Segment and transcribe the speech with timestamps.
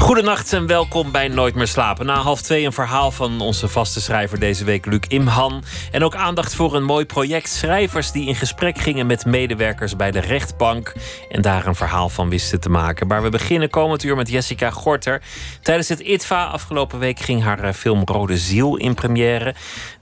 [0.00, 2.06] Goedenacht en welkom bij Nooit meer slapen.
[2.06, 5.62] Na half twee een verhaal van onze vaste schrijver deze week, Luc Imhan.
[5.90, 7.48] En ook aandacht voor een mooi project.
[7.48, 10.92] Schrijvers die in gesprek gingen met medewerkers bij de rechtbank.
[11.28, 13.06] En daar een verhaal van wisten te maken.
[13.06, 15.22] Maar we beginnen komend uur met Jessica Gorter.
[15.62, 19.54] Tijdens het ITVA afgelopen week ging haar eh, film Rode Ziel in première.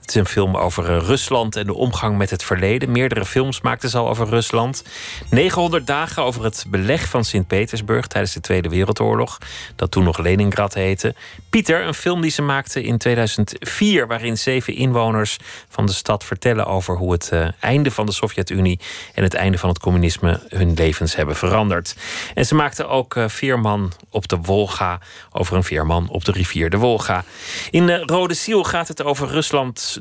[0.09, 2.91] Het is een film over eh, Rusland en de omgang met het verleden.
[2.91, 4.83] Meerdere films maakten ze al over Rusland.
[5.29, 9.37] 900 dagen over het beleg van Sint-Petersburg tijdens de Tweede Wereldoorlog.
[9.75, 11.15] Dat toen nog Leningrad heette.
[11.49, 15.37] Pieter, een film die ze maakte in 2004, waarin zeven inwoners
[15.69, 18.79] van de stad vertellen over hoe het uh, einde van de Sovjet-Unie
[19.13, 21.95] en het einde van het communisme hun levens hebben veranderd.
[22.33, 24.99] En ze maakte ook uh, Veerman op de Wolga
[25.31, 27.23] over een veerman op de rivier de Wolga.
[27.71, 29.27] In uh, Rode Ziel gaat het over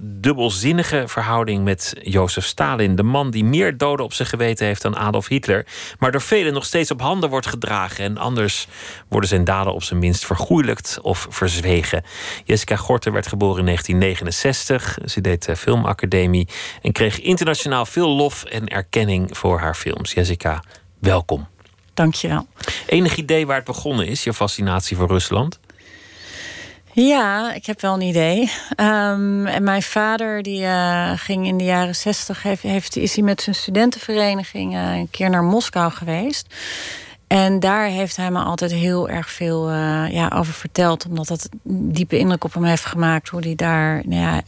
[0.03, 2.97] Dubbelzinnige verhouding met Jozef Stalin.
[2.97, 5.67] De man die meer doden op zijn geweten heeft dan Adolf Hitler.
[5.99, 8.05] Maar door velen nog steeds op handen wordt gedragen.
[8.05, 8.67] En anders
[9.09, 12.05] worden zijn daden op zijn minst vergoeilijkt of verzwegen.
[12.45, 14.99] Jessica Gorter werd geboren in 1969.
[15.05, 16.49] Ze deed de filmacademie.
[16.83, 20.13] En kreeg internationaal veel lof en erkenning voor haar films.
[20.13, 20.63] Jessica,
[20.99, 21.49] welkom.
[21.95, 22.47] Dankjewel.
[22.87, 25.59] Enig idee waar het begonnen is, je fascinatie voor Rusland?
[27.07, 28.41] Ja, ik heb wel een idee.
[28.77, 32.43] Um, en mijn vader die uh, ging in de jaren zestig...
[32.43, 36.55] Heeft, heeft, is hij met zijn studentenvereniging uh, een keer naar Moskou geweest.
[37.27, 41.07] En daar heeft hij me altijd heel erg veel uh, ja, over verteld.
[41.07, 43.29] Omdat dat diepe indruk op hem heeft gemaakt.
[43.29, 44.43] Hoe hij daar nou ja,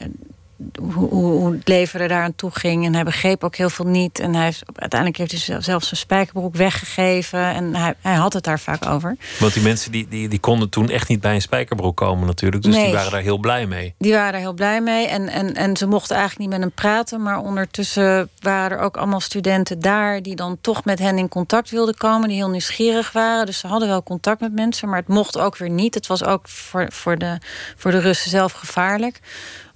[0.83, 2.85] hoe, hoe, het leven er daar aan toe ging.
[2.85, 4.19] En hij begreep ook heel veel niet.
[4.19, 7.45] En hij heeft, uiteindelijk heeft hij zelfs zijn spijkerbroek weggegeven.
[7.45, 9.17] En hij, hij had het daar vaak over.
[9.39, 12.63] Want die mensen die, die, die konden toen echt niet bij een spijkerbroek komen natuurlijk.
[12.63, 13.95] Dus nee, die waren daar heel blij mee.
[13.99, 15.07] Die waren daar heel blij mee.
[15.07, 17.23] En, en, en ze mochten eigenlijk niet met hem praten.
[17.23, 20.23] Maar ondertussen waren er ook allemaal studenten daar...
[20.23, 22.29] die dan toch met hen in contact wilden komen.
[22.29, 23.47] Die heel nieuwsgierig waren.
[23.47, 24.89] Dus ze hadden wel contact met mensen.
[24.89, 25.95] Maar het mocht ook weer niet.
[25.95, 27.39] Het was ook voor, voor, de,
[27.77, 29.21] voor de Russen zelf gevaarlijk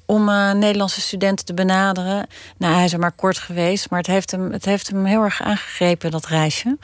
[0.07, 2.27] om uh, Nederlandse studenten te benaderen.
[2.59, 5.23] Nou, hij is er maar kort geweest, maar het heeft hem, het heeft hem heel
[5.23, 6.77] erg aangegrepen, dat reisje.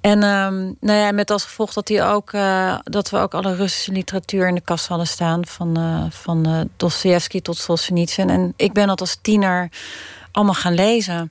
[0.00, 3.54] En um, nou ja, met als gevolg dat, hij ook, uh, dat we ook alle
[3.54, 5.46] Russische literatuur in de kast hadden staan.
[5.46, 8.30] Van, uh, van uh, Dostoevsky tot Solzhenitsyn.
[8.30, 9.70] En ik ben dat als tiener
[10.32, 11.30] allemaal gaan lezen.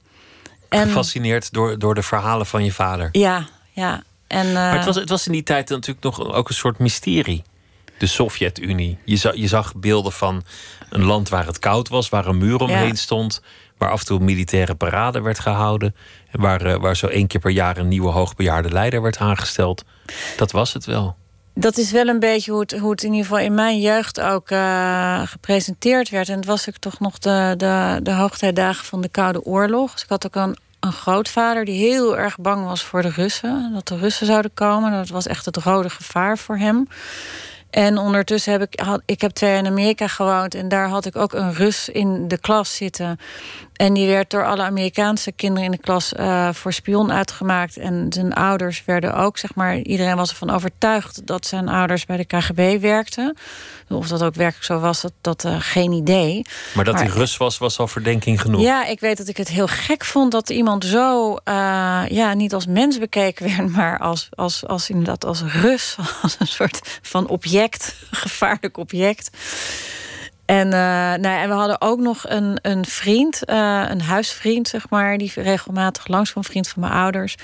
[0.69, 3.09] En, Gefascineerd door, door de verhalen van je vader.
[3.11, 4.03] Ja, ja.
[4.27, 7.43] En, maar het was, het was in die tijd natuurlijk nog ook een soort mysterie.
[8.01, 8.97] De Sovjet-Unie.
[9.05, 10.43] Je zag, je zag beelden van
[10.89, 12.93] een land waar het koud was, waar een muur omheen ja.
[12.93, 13.41] stond,
[13.77, 15.95] waar af en toe een militaire parade werd gehouden.
[16.31, 19.83] En waar, uh, waar zo één keer per jaar een nieuwe hoogbejaarde leider werd aangesteld.
[20.37, 21.15] Dat was het wel.
[21.53, 24.21] Dat is wel een beetje hoe het, hoe het in ieder geval in mijn jeugd
[24.21, 26.29] ook uh, gepresenteerd werd.
[26.29, 29.91] En het was ook toch nog de, de, de hoogtijdagen van de Koude Oorlog.
[29.91, 33.71] Dus ik had ook een, een grootvader die heel erg bang was voor de Russen.
[33.73, 34.91] Dat de Russen zouden komen.
[34.91, 36.87] Dat was echt het rode gevaar voor hem.
[37.71, 40.55] En ondertussen heb ik, had, ik heb twee jaar in Amerika gewoond.
[40.55, 43.19] En daar had ik ook een Rus in de klas zitten.
[43.81, 47.77] En die werd door alle Amerikaanse kinderen in de klas uh, voor spion uitgemaakt.
[47.77, 52.17] En zijn ouders werden ook, zeg maar, iedereen was ervan overtuigd dat zijn ouders bij
[52.17, 53.37] de KGB werkten.
[53.89, 56.45] Of dat ook werkelijk zo was, dat, dat uh, geen idee.
[56.73, 58.61] Maar dat hij Rus was, was al verdenking genoeg.
[58.61, 61.37] Ja, ik weet dat ik het heel gek vond dat iemand zo, uh,
[62.07, 66.47] ja, niet als mens bekeken werd, maar als, als, als inderdaad als Rus, als een
[66.47, 69.29] soort van object, gevaarlijk object.
[70.45, 74.89] En, uh, nou, en we hadden ook nog een, een vriend, uh, een huisvriend, zeg
[74.89, 77.35] maar, die regelmatig langs kwam, vriend van mijn ouders.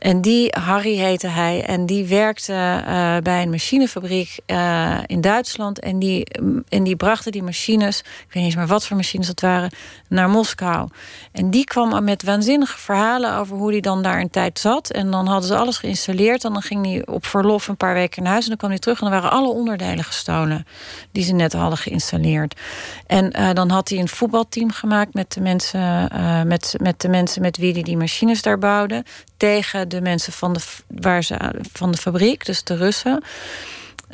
[0.00, 5.78] En die, Harry heette hij, en die werkte uh, bij een machinefabriek uh, in Duitsland.
[5.78, 6.26] En die,
[6.68, 9.70] en die brachten die machines, ik weet niet eens meer wat voor machines dat waren,
[10.08, 10.88] naar Moskou.
[11.32, 14.90] En die kwam met waanzinnige verhalen over hoe hij dan daar een tijd zat.
[14.90, 16.44] En dan hadden ze alles geïnstalleerd.
[16.44, 18.44] En dan ging hij op verlof een paar weken naar huis.
[18.44, 20.66] En dan kwam hij terug en dan waren alle onderdelen gestolen
[21.12, 22.60] die ze net hadden geïnstalleerd.
[23.06, 26.10] En uh, dan had hij een voetbalteam gemaakt met de mensen,
[26.46, 29.04] met, met de mensen met wie hij die machines daar bouwde.
[29.36, 33.22] Tegen de mensen van de, waar ze, van de fabriek, dus de Russen.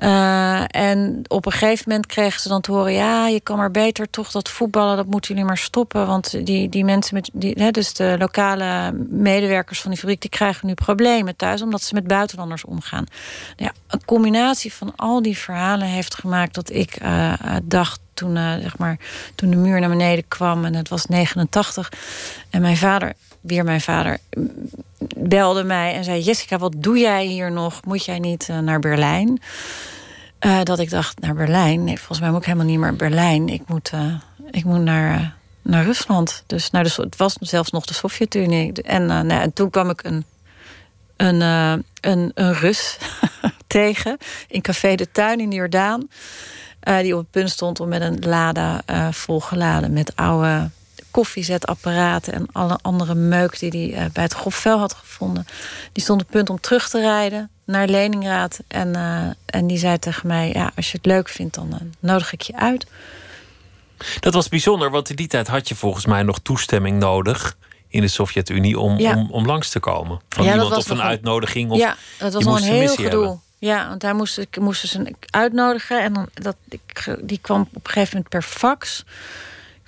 [0.00, 3.70] Uh, en op een gegeven moment kregen ze dan te horen: ja, je kan maar
[3.70, 6.06] beter toch dat voetballen, dat moeten jullie maar stoppen.
[6.06, 10.30] Want die, die mensen met die, hè, dus de lokale medewerkers van die fabriek, die
[10.30, 13.06] krijgen nu problemen thuis omdat ze met buitenlanders omgaan.
[13.56, 17.32] Ja, een combinatie van al die verhalen heeft gemaakt dat ik uh,
[17.62, 18.98] dacht toen, zeg maar,
[19.34, 21.92] toen de muur naar beneden kwam en het was 89.
[22.50, 23.12] En mijn vader,
[23.46, 24.18] weer mijn vader,
[25.16, 27.84] belde mij en zei: Jessica, wat doe jij hier nog?
[27.84, 29.40] Moet jij niet uh, naar Berlijn?
[30.40, 31.84] Uh, dat ik dacht, naar Berlijn?
[31.84, 33.48] Nee, volgens mij moet ik helemaal niet meer Berlijn.
[33.48, 33.92] Ik moet,
[34.50, 36.42] ik moet naar, naar Rusland.
[36.46, 38.72] Dus naar de, het was zelfs nog de Sovjet-Unie.
[38.72, 40.24] En, nou, en toen kwam ik een
[41.16, 42.98] een, een, een Rus
[43.66, 44.16] tegen
[44.48, 46.08] in Café de Tuin in Jordaan.
[46.80, 50.70] Die op het punt stond om met een lada volgeladen met oude
[51.16, 55.46] koffiezetapparaten en alle andere meuk die hij bij het grofvel had gevonden.
[55.92, 58.58] Die stond op punt om terug te rijden naar Leningrad.
[58.68, 58.94] En,
[59.46, 62.56] en die zei tegen mij: ja, Als je het leuk vindt, dan nodig ik je
[62.56, 62.86] uit.
[64.20, 67.56] Dat was bijzonder, want in die tijd had je volgens mij nog toestemming nodig
[67.88, 70.20] in de Sovjet-Unie om, om, om langs te komen.
[70.28, 71.70] Van ja, iemand of een uitnodiging.
[71.70, 73.38] Of ja, dat was al een heel gedoe.
[73.58, 76.02] Ja, want daar moest ik moest ze uitnodigen.
[76.02, 79.04] En dan, dat, ik, die kwam op een gegeven moment per fax.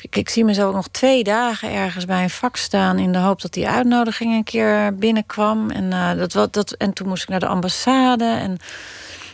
[0.00, 2.99] Ik, ik zie mezelf nog twee dagen ergens bij een fax staan...
[2.99, 5.71] in de hoop dat die uitnodiging een keer binnenkwam.
[5.71, 8.25] En, uh, dat, dat, en toen moest ik naar de ambassade.
[8.25, 8.59] En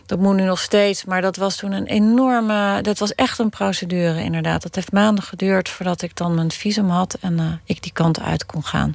[0.07, 2.79] dat moet nu nog steeds, maar dat was toen een enorme...
[2.83, 4.63] Dat was echt een procedure, inderdaad.
[4.63, 7.17] Dat heeft maanden geduurd voordat ik dan mijn visum had...
[7.21, 8.95] en uh, ik die kant uit kon gaan.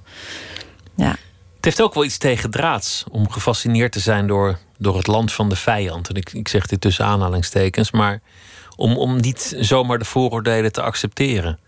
[0.95, 1.15] Ja.
[1.55, 5.49] Het heeft ook wel iets tegendraads om gefascineerd te zijn door, door het land van
[5.49, 6.09] de vijand.
[6.09, 8.21] En ik, ik zeg dit tussen aanhalingstekens, maar
[8.79, 11.59] om, om niet zomaar de vooroordelen te accepteren.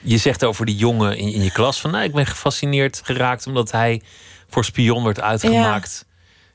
[0.00, 1.90] Je zegt over die jongen in, in je klas van...
[1.90, 4.02] Nou, ik ben gefascineerd geraakt omdat hij
[4.48, 6.06] voor spion werd uitgemaakt...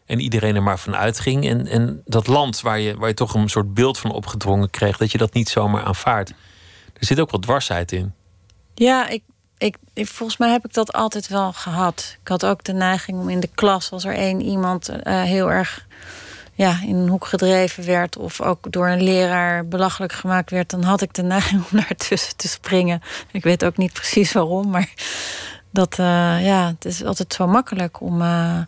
[0.06, 1.48] En iedereen er maar van uitging.
[1.48, 4.98] En, en dat land waar je, waar je toch een soort beeld van opgedrongen kreeg,
[4.98, 6.30] dat je dat niet zomaar aanvaardt.
[6.94, 8.14] Er zit ook wat dwarsheid in.
[8.74, 9.24] Ja, ik,
[9.58, 12.18] ik, volgens mij heb ik dat altijd wel gehad.
[12.22, 15.52] Ik had ook de neiging om in de klas, als er één iemand uh, heel
[15.52, 15.88] erg
[16.54, 20.84] ja, in een hoek gedreven werd, of ook door een leraar belachelijk gemaakt werd, dan
[20.84, 23.02] had ik de neiging om naar tussen te springen.
[23.32, 24.90] Ik weet ook niet precies waarom, maar
[25.70, 26.06] dat, uh,
[26.46, 28.22] ja, het is altijd zo makkelijk om.
[28.22, 28.60] Uh,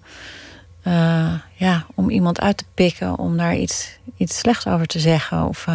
[0.87, 5.47] uh, ja, om iemand uit te pikken, om daar iets, iets slechts over te zeggen.
[5.47, 5.65] Of,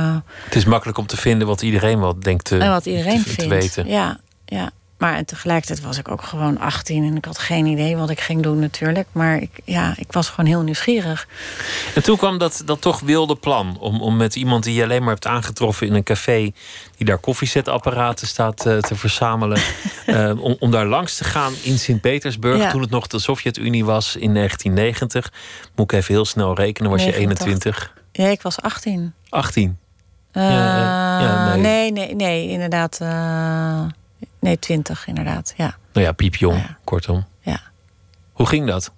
[0.44, 3.28] het is makkelijk om te vinden wat iedereen wel denkt te, en wat iedereen te,
[3.28, 3.40] vindt.
[3.40, 3.88] te weten.
[3.88, 4.70] Ja, ja.
[5.00, 8.42] Maar tegelijkertijd was ik ook gewoon 18 en ik had geen idee wat ik ging
[8.42, 9.08] doen natuurlijk.
[9.12, 11.28] Maar ik, ja, ik was gewoon heel nieuwsgierig.
[11.94, 15.00] En toen kwam dat, dat toch wilde plan om, om met iemand die je alleen
[15.00, 16.52] maar hebt aangetroffen in een café...
[16.96, 19.60] die daar koffiezetapparaten staat uh, te verzamelen...
[20.06, 22.58] uh, om, om daar langs te gaan in Sint-Petersburg...
[22.58, 22.70] Ja.
[22.70, 25.32] toen het nog de Sovjet-Unie was in 1990.
[25.76, 27.46] Moet ik even heel snel rekenen, was 89.
[27.46, 27.92] je 21?
[28.12, 29.14] Ja, ik was 18.
[29.28, 29.78] 18?
[30.32, 31.60] Uh, ja, ja, nee.
[31.60, 31.92] nee.
[31.92, 33.00] nee, nee, inderdaad...
[34.40, 35.76] Nee, twintig inderdaad, ja.
[35.92, 36.78] Nou ja, piepjong, ja.
[36.84, 37.26] kortom.
[37.40, 37.60] Ja.
[38.32, 38.92] Hoe ging dat?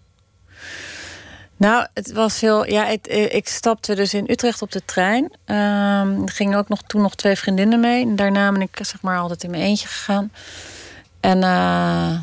[1.62, 2.66] Nou, het was heel.
[2.66, 5.24] Ja, het, eh, ik stapte dus in Utrecht op de trein.
[5.24, 8.02] Um, er gingen ook nog, toen nog twee vriendinnen mee.
[8.02, 10.32] En daarna ben ik zeg maar altijd in mijn eentje gegaan.
[11.20, 12.18] En uh,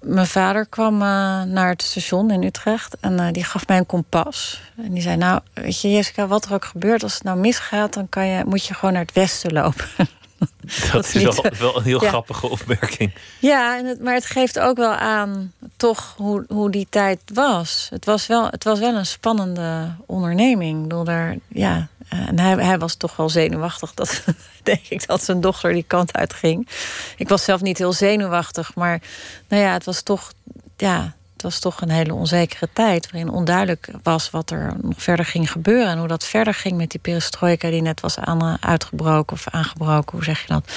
[0.00, 2.96] mijn vader kwam uh, naar het station in Utrecht.
[3.00, 4.60] En die gaf mij een kompas.
[4.76, 7.92] En die zei: Nou, weet je, Jessica, wat er ook gebeurt, als het nou misgaat,
[7.92, 9.86] dan kan je, moet je gewoon naar het westen lopen.
[10.92, 13.14] Dat, is wel, wel, een heel grappige opmerking.
[13.40, 17.86] Ja, en het, maar het geeft ook wel aan toch hoe, hoe die tijd was.
[17.90, 20.82] Het was wel, het was wel een spannende onderneming.
[20.82, 23.94] Bedoel, daar, ja, en hij, hij was toch wel zenuwachtig.
[23.94, 24.24] Dat
[24.62, 26.68] denk ik dat zijn dochter die kant uit ging.
[27.16, 29.00] Ik was zelf niet heel zenuwachtig, maar
[29.48, 30.32] nou ja, het was toch.
[30.76, 33.10] Ja, was toch een hele onzekere tijd.
[33.10, 35.88] Waarin onduidelijk was wat er nog verder ging gebeuren.
[35.88, 39.48] En hoe dat verder ging met die perestroika die net was aan, eh, uitgebroken of
[39.50, 40.12] aangebroken.
[40.12, 40.72] Hoe zeg je dat?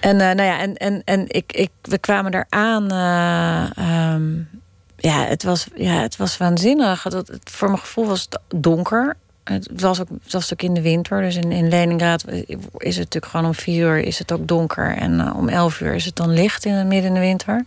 [0.00, 2.82] En, uh, nou ja, en, en, en ik, ik, we kwamen eraan.
[2.82, 4.44] Uh,
[4.96, 7.02] ja, het was, ja, het was waanzinnig.
[7.02, 9.16] Het, het, voor mijn gevoel was het donker.
[9.44, 11.20] Het was ook, het was ook in de winter.
[11.20, 14.96] Dus in, in Leningrad is het natuurlijk gewoon om vier uur is het ook donker.
[14.96, 17.64] En om elf uur is het dan licht in de midden in de winter.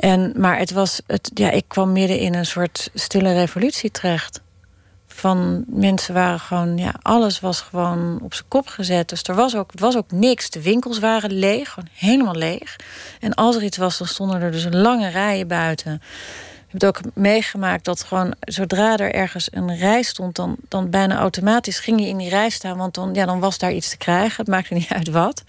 [0.00, 4.40] En, maar het was, het, ja, ik kwam midden in een soort stille revolutie terecht.
[5.06, 9.08] Van mensen waren gewoon, ja, alles was gewoon op zijn kop gezet.
[9.08, 10.50] Dus er was ook, was ook niks.
[10.50, 12.76] De winkels waren leeg, gewoon helemaal leeg.
[13.20, 15.92] En als er iets was, dan stonden er dus lange rijen buiten.
[15.92, 20.90] Ik heb het ook meegemaakt dat gewoon zodra er ergens een rij stond, dan, dan
[20.90, 22.76] bijna automatisch ging je in die rij staan.
[22.76, 24.36] Want dan, ja, dan was daar iets te krijgen.
[24.36, 25.44] Het maakte niet uit wat.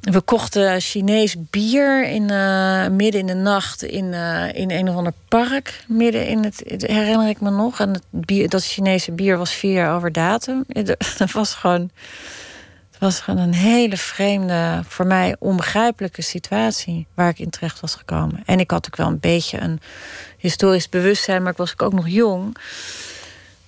[0.00, 4.96] We kochten Chinees bier in, uh, midden in de nacht in, uh, in een of
[4.96, 5.84] ander park.
[5.88, 7.80] Midden in het, herinner ik me nog.
[7.80, 10.64] En het bier, dat Chinese bier was vier jaar over datum.
[11.18, 11.90] Dat was gewoon,
[12.90, 17.94] het was gewoon een hele vreemde, voor mij onbegrijpelijke situatie waar ik in terecht was
[17.94, 18.42] gekomen.
[18.44, 19.80] En ik had ook wel een beetje een
[20.36, 22.56] historisch bewustzijn, maar ik was ook nog jong.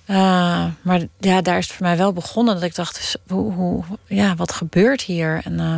[0.07, 3.53] Uh, maar ja, daar is het voor mij wel begonnen dat ik dacht, dus hoe,
[3.53, 5.77] hoe ja, wat gebeurt hier en uh,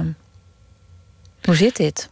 [1.45, 2.09] hoe zit dit?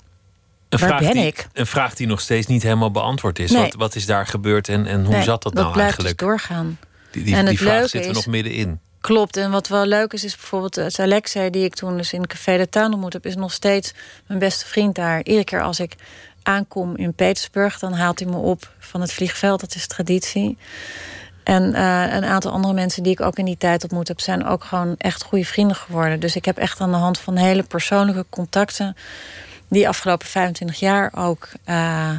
[0.70, 1.48] Een Waar vraag ben die, ik?
[1.54, 3.52] Een vraag die nog steeds niet helemaal beantwoord is.
[3.52, 3.62] Nee.
[3.62, 6.18] Wat, wat is daar gebeurd en, en hoe Nee, zat dat, dat nou blijft eigenlijk?
[6.18, 6.80] dus doorgaan.
[7.12, 8.80] Die, die, En die vraag we is- nog middenin.
[9.02, 9.38] Klopt.
[9.38, 12.58] En wat wel leuk is, is bijvoorbeeld het Alexei, die ik toen dus in Café
[12.58, 13.94] de Tuin ontmoet heb, is nog steeds
[14.28, 15.18] mijn beste vriend daar.
[15.18, 15.96] Iedere keer als ik
[16.44, 19.60] aankom in Petersburg, dan haalt hij me op van het vliegveld.
[19.60, 20.58] Dat is traditie.
[21.44, 24.46] En eh, een aantal andere mensen die ik ook in die tijd ontmoet heb, zijn
[24.46, 26.20] ook gewoon echt goede vrienden geworden.
[26.20, 28.96] Dus ik heb echt aan de hand van hele persoonlijke contacten,
[29.68, 32.10] die afgelopen 25 jaar ook eh,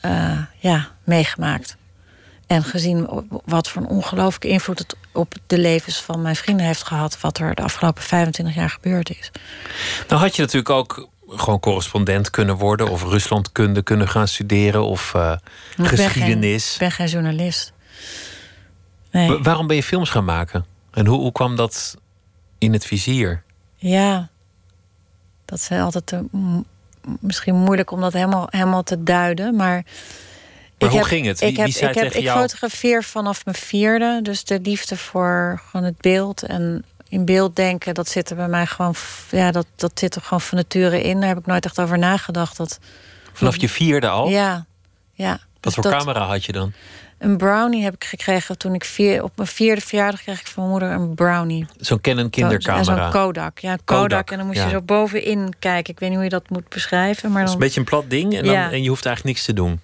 [0.00, 1.76] eh, ja, meegemaakt.
[2.46, 3.08] En gezien
[3.44, 7.38] wat voor een ongelooflijke invloed het op de levens van mijn vrienden heeft gehad, wat
[7.38, 9.30] er de afgelopen 25 jaar gebeurd is.
[10.08, 12.88] Nou had je natuurlijk ook gewoon correspondent kunnen worden...
[12.88, 15.40] of Ruslandkunde kunnen gaan studeren of Ik
[15.76, 16.64] ben geschiedenis.
[16.64, 17.72] geen- Ik ben geen journalist.
[19.10, 19.38] Nee.
[19.42, 20.64] Waarom ben je films gaan maken?
[20.90, 21.96] En hoe, hoe kwam dat
[22.58, 23.42] in het vizier?
[23.76, 24.28] Ja,
[25.44, 26.24] dat is altijd te-
[27.20, 29.56] misschien moeilijk om dat helemaal, helemaal te duiden.
[29.56, 29.84] Maar,
[30.78, 31.40] Maar hoe ging het?
[31.40, 34.20] Wie- ik heb, wie zei ik, heb, ik jou- fotografeer vanaf mijn vierde.
[34.22, 38.48] Dus de liefde voor gewoon het beeld en in beeld denken, dat zit er bij
[38.48, 38.94] mij gewoon.
[39.30, 41.18] Ja, dat, dat zit er gewoon van nature in.
[41.20, 42.56] Daar heb ik nooit echt over nagedacht.
[42.56, 42.78] Dat,
[43.32, 44.28] Vanaf je vierde al?
[44.28, 44.66] Ja,
[45.12, 45.30] ja.
[45.30, 46.72] Wat Dus voor dat- camera had je dan?
[47.20, 50.62] Een brownie heb ik gekregen toen ik vier, op mijn vierde verjaardag kreeg ik van
[50.62, 51.66] mijn moeder een brownie.
[51.76, 52.84] Zo'n Canon En kindercamera.
[53.02, 53.58] zo'n Kodak.
[53.58, 54.00] Ja, Kodak.
[54.02, 55.92] Kodak, En dan moest je zo bovenin kijken.
[55.92, 57.30] Ik weet niet hoe je dat moet beschrijven.
[57.32, 58.70] Maar Dat is dan, een beetje een plat ding en, dan, Ja.
[58.70, 59.80] en je hoeft eigenlijk niks te doen.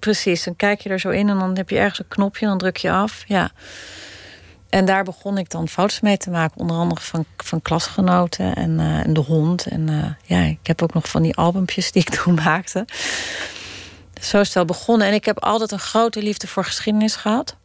[0.00, 2.48] Precies, dan kijk je er zo in en dan heb je ergens een knopje en
[2.48, 3.24] dan druk je af.
[3.26, 3.50] Ja.
[4.70, 6.60] En daar begon ik dan foto's mee te maken.
[6.60, 9.66] Onder andere van, van klasgenoten en, eh, en de hond.
[9.66, 12.84] En eh, ja, ik heb ook nog van die albumpjes die ik toen maakte.
[14.20, 15.06] Zo is het wel begonnen.
[15.06, 17.56] En ik heb altijd een grote liefde voor geschiedenis gehad.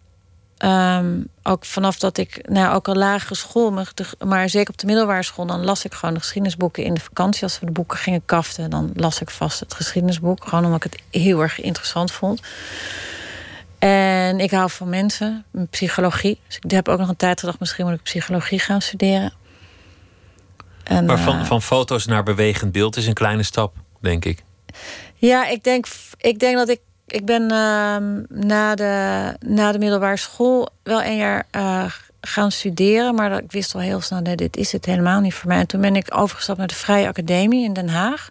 [0.57, 3.83] Ehm, ook vanaf dat ik, nou, ook al lagere school,
[4.25, 7.43] maar, zeker op de middelbare school, dan las ik gewoon de geschiedenisboeken in de vakantie.
[7.43, 10.48] Als we de boeken gingen kaften, dan las ik vast het geschiedenisboek.
[10.48, 12.41] Gewoon omdat ik het heel erg interessant vond.
[13.79, 16.39] En ik hou van mensen, psychologie.
[16.48, 19.33] Dus ik heb ook nog een tijd gedacht, misschien moet ik psychologie gaan studeren.
[20.83, 24.43] En, Maar van, eh, van foto's naar bewegend beeld is een kleine stap, denk ik.
[25.27, 25.86] Ja, ik denk,
[26.18, 26.80] ik denk dat ik.
[27.08, 31.86] Ik ben ehm, na, de, na de middelbare school wel een jaar eh,
[32.22, 33.15] gaan studeren.
[33.15, 35.60] Maar dat, ik wist al heel snel, nee, dit is het helemaal niet voor mij.
[35.60, 38.30] En toen ben ik overgestapt naar de Vrije Academie in Den Haag.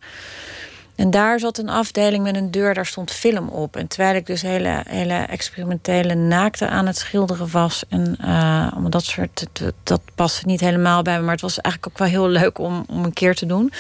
[0.94, 3.76] En daar zat een afdeling met een deur, daar stond film op.
[3.76, 7.84] En terwijl ik dus hele, hele experimentele naakte aan het schilderen was.
[7.88, 9.46] En eh, om dat soort,
[9.82, 11.22] dat, paste niet helemaal bij me.
[11.22, 13.72] Maar het was eigenlijk ook wel heel leuk om, om een keer te doen.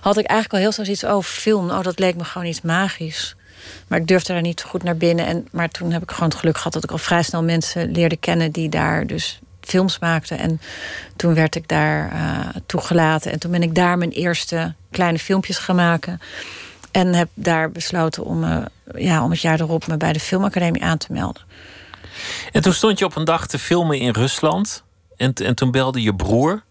[0.00, 2.60] Had ik eigenlijk al heel snel zoiets, oh film, oh dat leek me gewoon iets
[2.60, 3.36] magisch.
[3.86, 5.26] Maar ik durfde daar niet goed naar binnen.
[5.26, 7.90] En, maar toen heb ik gewoon het geluk gehad dat ik al vrij snel mensen
[7.90, 10.38] leerde kennen die daar dus films maakten.
[10.38, 10.60] En
[11.16, 13.32] toen werd ik daar eh, toegelaten.
[13.32, 16.20] En toen ben ik daar mijn eerste kleine filmpjes gaan maken.
[16.90, 20.84] En heb daar besloten om, eh, ja, om het jaar erop me bij de Filmacademie
[20.84, 21.42] aan te melden.
[22.52, 24.84] En toen stond je op een dag te filmen in Rusland.
[25.16, 26.64] En, en toen belde je broer.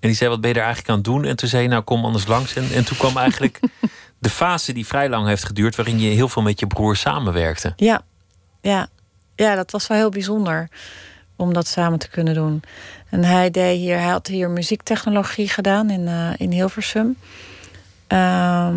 [0.00, 1.24] En die zei, wat ben je er eigenlijk aan het doen?
[1.24, 2.54] En toen zei je, nou kom anders langs.
[2.54, 3.60] En, en toen kwam eigenlijk
[4.18, 5.76] de fase die vrij lang heeft geduurd...
[5.76, 7.72] waarin je heel veel met je broer samenwerkte.
[7.76, 8.02] Ja,
[8.60, 8.88] ja.
[9.34, 10.68] ja, dat was wel heel bijzonder
[11.42, 12.62] om dat samen te kunnen doen.
[13.08, 17.16] En hij, deed hier, hij had hier muziektechnologie gedaan in, eh, in Hilversum.
[18.06, 18.76] Ehm,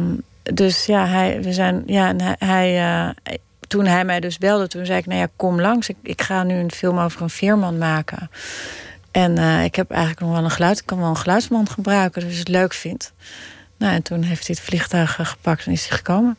[0.53, 3.33] dus ja, hij, we zijn, ja, en hij, eh,
[3.67, 5.89] toen hij mij dus belde, toen zei ik: Nou ja, kom langs.
[5.89, 8.29] Ik, ik ga nu een film over een veerman maken.
[9.11, 10.79] En eh, ik heb eigenlijk nog wel een geluid.
[10.79, 13.13] Ik kan wel een geluidsman gebruiken, dus het leuk vindt.
[13.77, 16.37] Nou, en toen heeft hij het vliegtuig gepakt en is hij gekomen.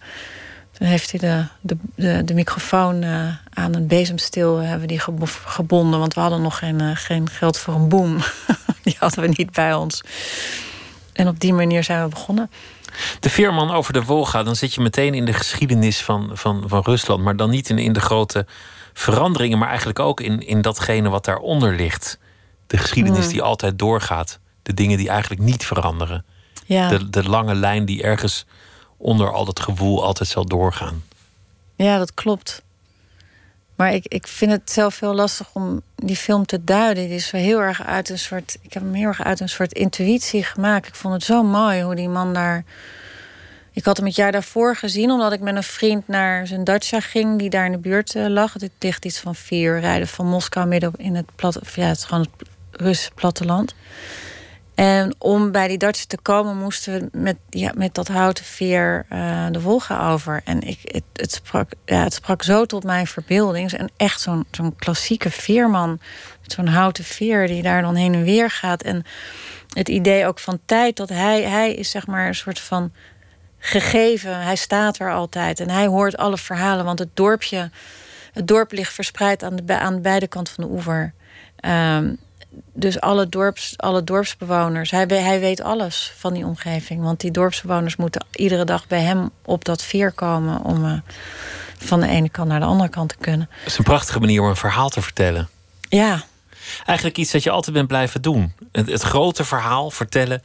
[0.78, 4.98] Toen heeft hij de, de, de, de microfoon eh, aan een bezemsteel eh, hebben die
[5.00, 5.98] gebo- gebonden.
[6.00, 8.18] Want we hadden nog geen, eh, geen geld voor een boom.
[8.82, 10.00] die hadden we niet bij ons.
[11.12, 12.50] En op die manier zijn we begonnen.
[13.20, 16.82] De veerman over de Wolga, dan zit je meteen in de geschiedenis van, van, van
[16.84, 17.22] Rusland.
[17.22, 18.46] Maar dan niet in, in de grote
[18.92, 22.18] veranderingen, maar eigenlijk ook in, in datgene wat daaronder ligt.
[22.66, 23.32] De geschiedenis Mm.
[23.32, 24.38] die altijd doorgaat.
[24.62, 26.24] De dingen die eigenlijk niet veranderen.
[26.64, 28.46] Ja, De, de lange lijn die ergens
[28.96, 31.04] onder al dat gewoel altijd zal doorgaan.
[31.76, 32.62] ja dat klopt.
[33.76, 37.06] Maar ik, ik vind het zelf heel lastig om die film te duiden.
[37.06, 38.58] Die is heel erg uit een soort.
[38.60, 40.86] Ik heb hem heel erg uit een soort intuïtie gemaakt.
[40.86, 42.64] Ik vond het zo mooi hoe die man daar.
[43.72, 47.00] Ik had hem het jaar daarvoor gezien, omdat ik met een vriend naar zijn dacha
[47.00, 48.52] ging, die daar in de buurt eh, lag.
[48.52, 51.96] Het ligt iets van vier rijden van Moskou midden in het plat, of ja, het
[51.96, 53.74] is gewoon het Russische platteland.
[54.76, 59.06] En om bij die dartsen te komen, moesten we met, ja, met dat houten veer
[59.12, 60.40] uh, de Wolga over.
[60.44, 63.72] En ik, het, het, sprak, ja, het sprak zo tot mijn verbeelding.
[63.72, 66.00] En echt zo'n klassieke veerman.
[66.42, 68.82] Zo'n houten veer die daar dan heen en weer gaat.
[68.82, 69.04] En
[69.72, 72.92] het idee ook van tijd dat hij, hij is zeg maar een soort van
[73.58, 74.40] gegeven.
[74.40, 76.84] Hij staat er altijd en hij hoort alle verhalen.
[76.84, 77.70] Want het dorpje,
[78.32, 81.12] het dorp ligt verspreid aan, de, aan beide kanten van de oever.
[81.60, 82.18] Um,
[82.72, 87.02] dus alle, dorps, alle dorpsbewoners, hij, hij weet alles van die omgeving.
[87.02, 90.98] Want die dorpsbewoners moeten iedere dag bij hem op dat veer komen om uh,
[91.78, 93.48] van de ene kant naar de andere kant te kunnen.
[93.50, 95.48] Het is een prachtige manier om een verhaal te vertellen.
[95.88, 96.22] Ja.
[96.86, 98.52] Eigenlijk iets dat je altijd bent blijven doen.
[98.72, 100.42] Het, het grote verhaal vertellen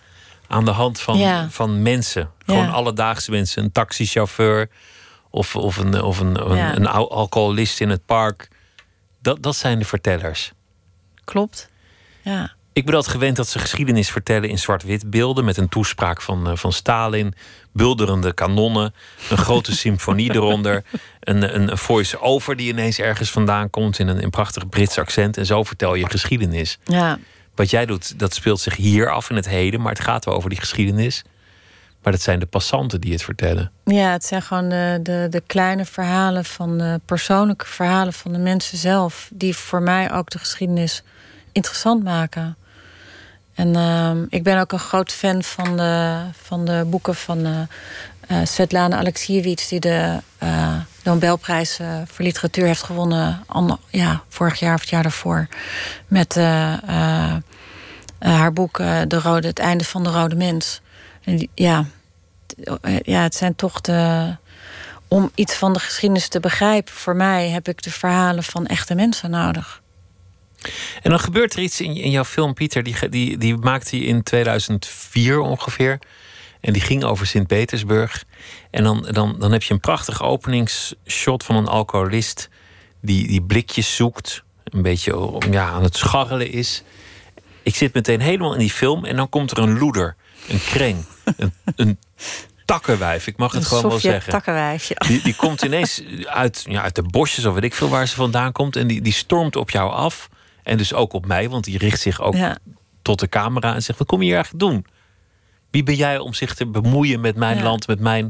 [0.47, 1.47] aan de hand van, ja.
[1.49, 2.29] van mensen.
[2.45, 2.71] Gewoon Ja.
[2.71, 3.63] alledaagse mensen.
[3.63, 4.69] Een taxichauffeur
[5.29, 6.75] of, of, een, of een, een, Ja.
[6.75, 8.47] een al- alcoholist in het park.
[9.21, 10.51] Dat, dat zijn de vertellers.
[11.23, 11.69] Klopt.
[12.21, 12.51] Ja.
[12.73, 15.45] Ik ben altijd gewend dat ze geschiedenis vertellen in zwart-wit beelden.
[15.45, 17.33] Met een toespraak van, eh, van Stalin.
[17.71, 18.93] Bulderende kanonnen.
[19.29, 20.83] Een grote symfonie eronder.
[21.19, 23.99] Een, een, voice-over die ineens ergens vandaan komt.
[23.99, 25.37] In een, een prachtig Brits accent.
[25.37, 26.79] En zo vertel je geschiedenis.
[26.83, 27.19] Ja.
[27.55, 29.81] Wat jij doet, dat speelt zich hier af in het heden.
[29.81, 31.23] Maar het gaat wel over die geschiedenis.
[32.03, 33.71] Maar dat zijn de passanten die het vertellen.
[33.85, 38.37] Ja, het zijn gewoon de, de, de kleine verhalen van de persoonlijke verhalen van de
[38.37, 41.03] mensen zelf, die voor mij ook de geschiedenis
[41.51, 42.55] interessant maken.
[43.53, 47.61] En ehm, ik ben ook een groot fan van de, van de boeken van eh
[48.31, 53.43] eh, Svetlana Alexievich, die de eh, Nobelprijs voor literatuur heeft gewonnen,
[53.89, 55.47] ja, vorig jaar of het jaar daarvoor,
[56.07, 56.35] met
[58.19, 58.77] haar boek
[59.07, 60.81] de Rode, Het Einde van de Rode Mens.
[61.23, 61.85] En ja,
[63.03, 64.35] ja, het zijn toch de.
[65.07, 68.95] Om iets van de geschiedenis te begrijpen, voor mij heb ik de verhalen van echte
[68.95, 69.80] mensen nodig.
[71.01, 72.83] En dan gebeurt er iets in, in jouw film, Pieter.
[72.83, 75.99] Die, die, die maakte hij in 2004 ongeveer.
[76.61, 78.23] En die ging over Sint-Petersburg.
[78.71, 82.49] En dan, dan, dan heb je een prachtig openingsshot van een alcoholist.
[83.01, 84.43] Die, die blikjes zoekt.
[84.63, 86.83] Een beetje ja, aan het scharrelen is.
[87.63, 89.05] Ik zit meteen helemaal in die film.
[89.05, 90.15] En dan komt er een loeder.
[90.47, 91.05] Een kreng.
[91.37, 91.99] Een, een
[92.65, 93.27] takkenwijf.
[93.27, 94.31] Ik mag het Een gewoon wel zeggen.
[94.31, 94.95] takkenwijf, ja.
[95.07, 98.15] Die, die komt ineens uit, ja, uit de bosjes of weet ik veel waar ze
[98.15, 98.75] vandaan komt.
[98.75, 100.29] En die, die stormt op jou af.
[100.63, 102.57] En dus ook op mij, want die richt zich ook Ja.
[103.01, 104.85] tot de camera en zegt: Wat kom je hier eigenlijk doen?
[105.71, 107.63] Wie ben jij om zich te bemoeien met mijn Ja.
[107.63, 108.23] land, met mijn,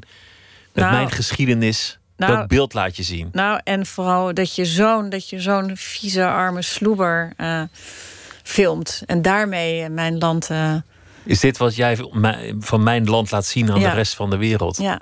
[0.73, 1.99] met Nou, mijn geschiedenis?
[2.17, 3.29] nou, dat beeld laat je zien.
[3.31, 7.61] Nou, en vooral dat je zo'n dat je zo'n vieze, arme sloeber eh,
[8.43, 9.01] filmt.
[9.05, 10.49] En daarmee eh, mijn land.
[10.49, 10.75] eh,
[11.23, 11.97] Is dit wat jij
[12.59, 13.89] van mijn land laat zien aan Ja.
[13.89, 14.77] de rest van de wereld?
[14.77, 15.01] ja,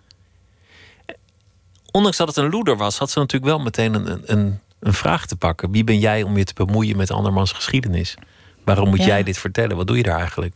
[1.91, 5.25] Ondanks dat het een loeder was, had ze natuurlijk wel meteen een, een, een vraag
[5.25, 5.71] te pakken.
[5.71, 8.15] Wie ben jij om je te bemoeien met andermans geschiedenis?
[8.65, 9.05] Waarom moet Ja.
[9.05, 9.75] jij dit vertellen?
[9.77, 10.55] Wat doe je daar eigenlijk?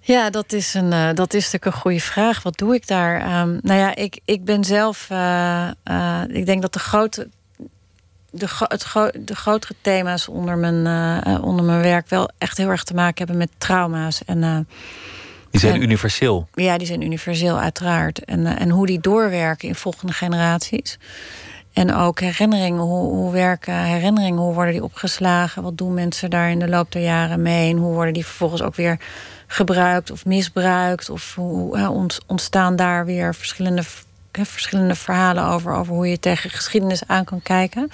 [0.00, 2.42] Ja, dat is, een, eh, dat is natuurlijk een goede vraag.
[2.42, 3.20] Wat doe ik daar?
[3.20, 5.06] Ehm, nou ja, ik, ik ben zelf.
[5.10, 7.28] eh, eh, ik denk dat de grote.
[8.30, 10.86] De, het gro- de grotere thema's onder mijn,
[11.42, 14.24] onder mijn werk wel echt heel erg te maken hebben met trauma's.
[14.24, 14.66] En
[15.50, 16.48] Die zijn En- universeel.
[16.54, 18.24] ja, die zijn universeel uiteraard.
[18.24, 20.98] En, en hoe die doorwerken in volgende generaties.
[21.74, 22.82] En ook herinneringen.
[22.82, 24.42] Hoe, hoe werken herinneringen?
[24.42, 25.62] Hoe worden die opgeslagen?
[25.62, 27.70] Wat doen mensen daar in de loop der jaren mee?
[27.70, 29.00] En hoe worden die vervolgens ook weer
[29.46, 31.10] gebruikt of misbruikt?
[31.10, 31.92] Of hoe
[32.26, 33.82] ontstaan daar weer verschillende,
[34.32, 37.90] verschillende verhalen over, over hoe je tegen geschiedenis aan kan kijken?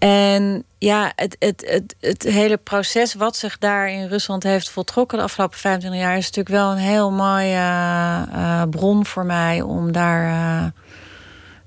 [0.00, 5.18] En ja, het, het, het, het hele proces wat zich daar in Rusland heeft voltrokken
[5.18, 9.92] de afgelopen 25 jaar is natuurlijk wel een heel mooie eh, bron voor mij om
[9.92, 10.64] daar, eh,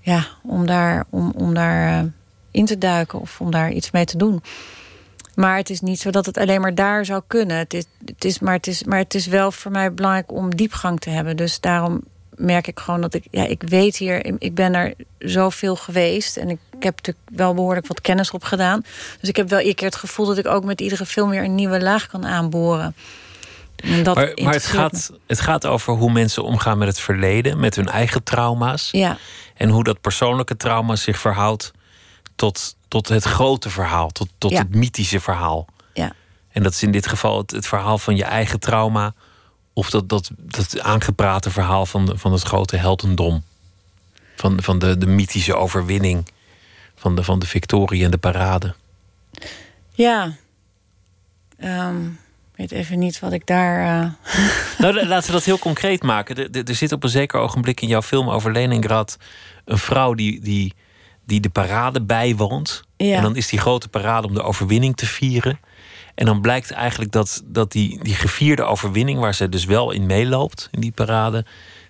[0.03, 2.05] ja, om daar, om, om daar eh,
[2.51, 4.43] in te duiken of om daar iets mee te doen.
[5.35, 7.57] Maar het is niet zo dat het alleen maar daar zou kunnen.
[7.57, 10.55] Het is, het is, maar, het is, maar het is wel voor mij belangrijk om
[10.55, 11.37] diepgang te hebben.
[11.37, 12.03] Dus daarom
[12.35, 16.49] merk ik gewoon dat ik, ja, ik weet hier, ik ben er zoveel geweest en
[16.49, 18.81] ik, ik heb natuurlijk wel behoorlijk wat kennis op gedaan.
[19.19, 21.43] Dus ik heb wel iedere keer het gevoel dat ik ook met iedere film weer
[21.43, 22.95] een nieuwe laag kan aanboren.
[24.03, 24.69] Dat Maar, maar het, me.
[24.77, 28.89] gaat, het gaat over hoe mensen omgaan met het verleden, met hun eigen trauma's.
[28.91, 29.17] Ja,
[29.55, 31.71] En hoe dat persoonlijke trauma zich verhoudt
[32.35, 34.57] tot, tot het grote verhaal, tot, tot Ja.
[34.57, 35.65] het mythische verhaal.
[35.93, 36.11] ja,
[36.51, 39.13] En dat is in dit geval het, het verhaal van je eigen trauma.
[39.73, 43.43] Of dat, dat, dat aangeprate verhaal van, van het grote heldendom.
[44.35, 46.27] Van, van de, de mythische overwinning.
[46.95, 48.73] Van de, van de victorie en de parade.
[49.91, 50.31] ja.
[51.57, 52.22] Ik
[52.55, 54.01] weet even niet wat ik daar.
[54.03, 54.09] eh,
[54.79, 56.35] Nou, la- laten we dat heel concreet maken.
[56.53, 59.17] Er- Er zit op een zeker ogenblik in jouw film over Leningrad...
[59.65, 60.73] een vrouw die, die,
[61.25, 62.83] die de parade bijwoont.
[62.97, 63.15] Ja.
[63.15, 65.59] En dan is die grote parade om de overwinning te vieren.
[66.15, 70.05] En dan blijkt eigenlijk dat, dat die, die gevierde overwinning, waar ze dus wel in
[70.05, 71.45] meeloopt, in die parade,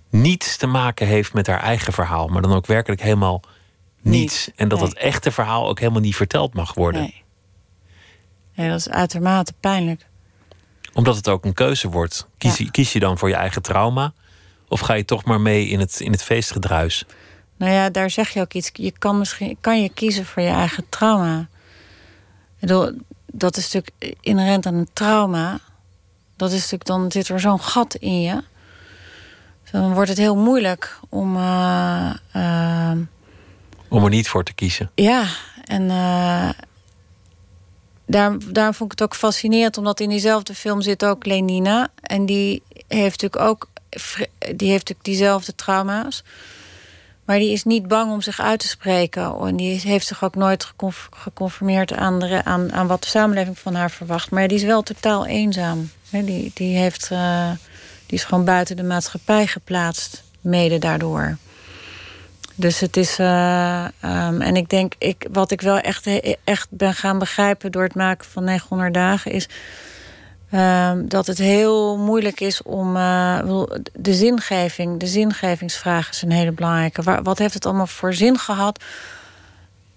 [0.10, 3.42] niets te maken heeft met haar eigen verhaal, maar dan ook werkelijk helemaal
[4.02, 4.46] niets.
[4.46, 4.88] Niet, en dat nee.
[4.88, 7.02] het echte verhaal ook helemaal niet verteld mag worden.
[7.02, 7.24] Nee.
[8.56, 10.06] nee, dat is uitermate pijnlijk.
[10.94, 12.28] Omdat het ook een keuze wordt.
[12.38, 12.70] Kies, Ja.
[12.72, 14.14] kies je dan voor je eigen trauma?
[14.68, 17.06] Of ga je toch maar mee in het, in het feestgedruis?
[17.58, 18.70] Nou ja, daar zeg je ook iets.
[18.74, 21.40] Je kan misschien kan je kiezen voor je eigen trauma.
[21.40, 22.92] Ik bedoel,
[23.32, 25.60] dat is natuurlijk inherent aan een trauma.
[26.36, 28.44] Dat is natuurlijk, dan zit er zo'n gat in je.
[29.72, 31.36] Dan wordt het heel moeilijk om.
[31.38, 32.98] eh, eh,
[33.88, 34.92] Om er niet voor te kiezen.
[34.96, 35.26] ja,
[35.66, 36.50] en eh
[38.06, 41.88] daar, vond ik het ook fascinerend, omdat in diezelfde film zit ook Lenina.
[42.02, 43.68] En die heeft natuurlijk ook
[44.40, 46.24] die heeft natuurlijk diezelfde trauma's.
[47.26, 49.36] Maar die is niet bang om zich uit te spreken.
[49.40, 53.60] En die heeft zich ook nooit geconf- geconformeerd aan, de, aan, aan wat de samenleving
[53.60, 54.32] van haar verwacht.
[54.32, 55.90] Maar die is wel totaal eenzaam.
[56.10, 57.52] Die, die, heeft, eh,
[58.06, 61.38] die is gewoon buiten de maatschappij geplaatst, mede daardoor.
[62.56, 63.20] Dus het is.
[63.20, 66.08] eh, ehm, en ik denk, ik, wat ik wel echt,
[66.44, 69.48] echt ben gaan begrijpen door het maken van 900 dagen is.
[70.52, 72.96] ehm, dat het heel moeilijk is om.
[72.96, 73.40] eh,
[73.94, 77.22] de zingeving, de zingevingsvraag is een hele belangrijke.
[77.24, 78.84] Wat heeft het allemaal voor zin gehad?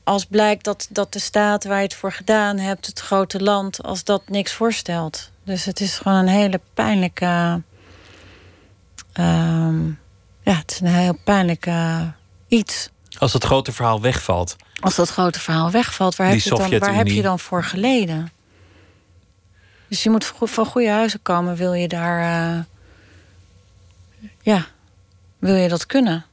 [0.05, 3.83] Als blijkt dat, dat de staat waar je het voor gedaan hebt, het grote land,
[3.83, 5.31] als dat niks voorstelt.
[5.45, 7.63] Dus het is gewoon een hele pijnlijke.
[9.13, 9.87] ehm,
[10.43, 12.01] ja, het is een heel pijnlijk eh,
[12.49, 12.89] iets.
[13.19, 14.57] Als het grote verhaal wegvalt.
[14.81, 18.31] Als dat grote verhaal wegvalt, waar, heb je, dan, waar heb je dan voor geleden?
[19.89, 22.21] Dus je moet van goede huizen komen, wil je daar.
[22.55, 22.61] eh,
[24.43, 24.67] ja,
[25.39, 26.25] wil je dat kunnen?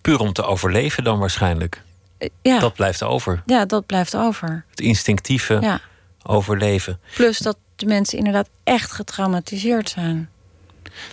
[0.00, 1.82] Puur om te overleven dan waarschijnlijk.
[2.18, 3.42] Eh, Ja, Dat blijft over.
[3.46, 4.64] ja dat blijft over.
[4.70, 5.80] Het instinctieve Ja.
[6.22, 7.00] overleven.
[7.14, 10.30] Plus dat de mensen inderdaad echt getraumatiseerd zijn.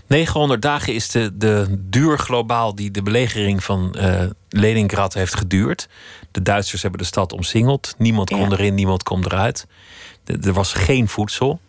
[0.08, 5.88] 900 dagen is de, de duur globaal die de belegering van eh, Leningrad heeft geduurd.
[6.32, 7.95] De Duitsers hebben de stad omsingeld.
[7.98, 8.50] Niemand kon Ja.
[8.52, 9.67] erin, niemand kon eruit.
[10.24, 11.60] De- er was geen voedsel.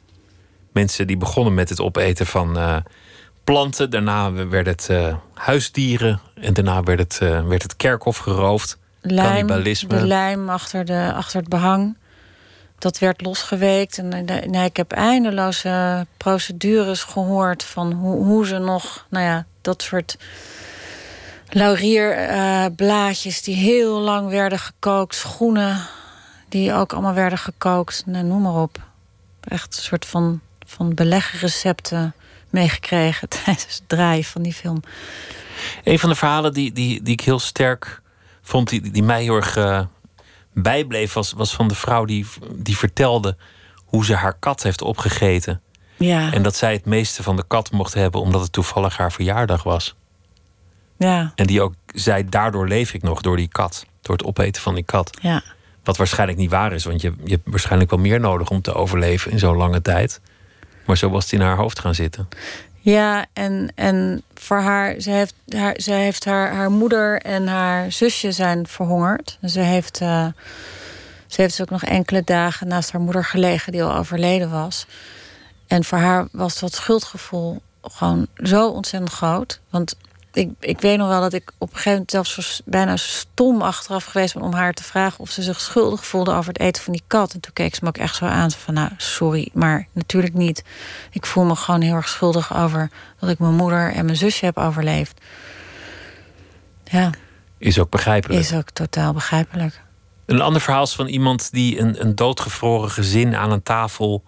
[0.72, 2.76] Mensen die begonnen met het opeten van eh,
[3.44, 3.90] planten.
[3.90, 6.20] Daarna werd het eh, huisdieren.
[6.35, 8.79] En daarna werd het, werd het kerkhof geroofd.
[9.00, 9.88] Lijm, Cannibalisme.
[9.88, 11.96] de lijm achter, de, achter het behang.
[12.78, 13.98] Dat werd losgeweekt.
[13.98, 19.46] En eh, nee, ik heb eindeloze procedures gehoord van hoe, hoe ze nog, nou ja,
[19.60, 20.16] dat soort
[21.48, 25.86] laurierblaadjes die heel lang werden gekookt, schoenen
[26.48, 28.80] die ook allemaal werden gekookt, nou, noem maar op.
[29.40, 32.14] Echt een soort van, van beleggenrecepten
[32.50, 34.82] meegekregen tijdens het draaien van die film.
[35.84, 38.00] Een van de verhalen die, die, die ik heel sterk
[38.42, 39.80] vond, die, die mij heel erg eh,
[40.62, 43.37] bijbleef, was, was van de vrouw die, die vertelde
[43.85, 45.61] hoe ze haar kat heeft opgegeten.
[45.97, 49.12] Ja, En dat zij het meeste van de kat mocht hebben omdat het toevallig haar
[49.12, 49.95] verjaardag was.
[50.97, 53.87] ja, En die ook zei, daardoor leef ik nog door die kat.
[54.01, 55.19] Door het opeten van die kat.
[55.23, 55.42] ja.
[55.85, 58.73] Wat waarschijnlijk niet waar is, want je, je hebt waarschijnlijk wel meer nodig om te
[58.75, 60.21] overleven in zo'n lange tijd.
[60.87, 62.29] Maar zo was het in haar hoofd gaan zitten.
[62.87, 67.92] Ja, en, en voor haar, ze heeft, haar, ze heeft haar, haar moeder en haar
[67.92, 69.38] zusje zijn verhongerd.
[69.42, 70.27] Ze heeft, eh,
[71.27, 74.87] ze heeft dus ook nog enkele dagen naast haar moeder gelegen, die al overleden was.
[75.66, 79.61] En voor haar was dat schuldgevoel gewoon zo ontzettend groot.
[79.70, 79.96] Want
[80.37, 84.05] ik, ik weet nog wel dat ik op een gegeven moment zelfs bijna stom achteraf
[84.05, 86.92] geweest ben om haar te vragen of ze zich schuldig voelde over het eten van
[86.92, 87.33] die kat.
[87.33, 90.64] En toen keek ze me ook echt zo aan van, nou sorry, maar natuurlijk niet.
[91.11, 94.44] Ik voel me gewoon heel erg schuldig over dat ik mijn moeder en mijn zusje
[94.44, 95.20] heb overleefd.
[96.85, 97.11] Ja,
[97.59, 98.40] Is ook begrijpelijk.
[98.40, 99.81] is ook totaal begrijpelijk.
[100.27, 104.22] Een ander verhaal is van iemand die een, een doodgevroren gezin aan een tafel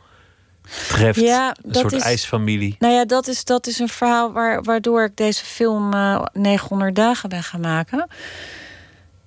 [0.88, 1.20] treft.
[1.20, 2.76] Ja, een soort is- ijsfamilie.
[2.78, 6.94] Nou ja, dat is, dat is een verhaal waar, waardoor ik deze film eh 900
[6.94, 8.06] dagen ben gaan maken.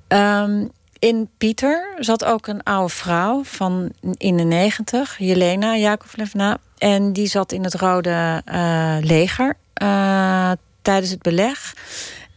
[0.07, 0.65] Ehm,
[0.99, 6.57] in Pieter zat ook een oude vrouw van in de negentig, Jelena Jakovlevna.
[6.77, 10.51] En die zat in het Rode eh, Leger eh,
[10.81, 11.73] tijdens het beleg.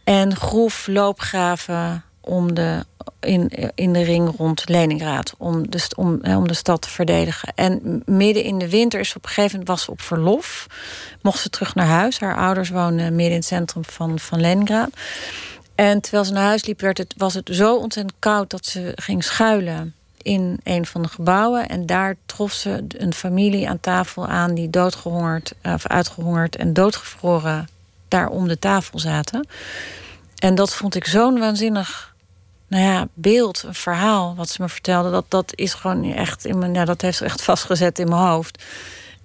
[0.03, 2.85] En groef loopgraven om de,
[3.19, 5.33] in, in de ring rond Leningrad.
[5.37, 7.53] Om de, om, om de stad te verdedigen.
[7.55, 10.67] En midden in de winter is op gegeven moment was ze op verlof.
[11.21, 12.19] Mocht ze terug naar huis.
[12.19, 14.89] Haar ouders woonden midden in het centrum van, van Leningrad.
[15.75, 18.91] En terwijl ze naar huis liep, werd het, was het zo ontzettend koud dat ze
[18.95, 21.69] ging schuilen in een van de gebouwen.
[21.69, 26.73] En daar trof ze een familie aan tafel aan die doodgehongerd, eh, of uitgehongerd en
[26.73, 27.67] doodgevroren
[28.07, 29.47] daar om de tafel zaten.
[30.35, 32.14] En dat vond ik zo'n waanzinnig
[32.67, 35.11] nou ja, beeld, een verhaal wat ze me vertelde.
[35.11, 38.63] Dat, dat is gewoon echt in mijn, ja, dat heeft echt vastgezet in mijn hoofd.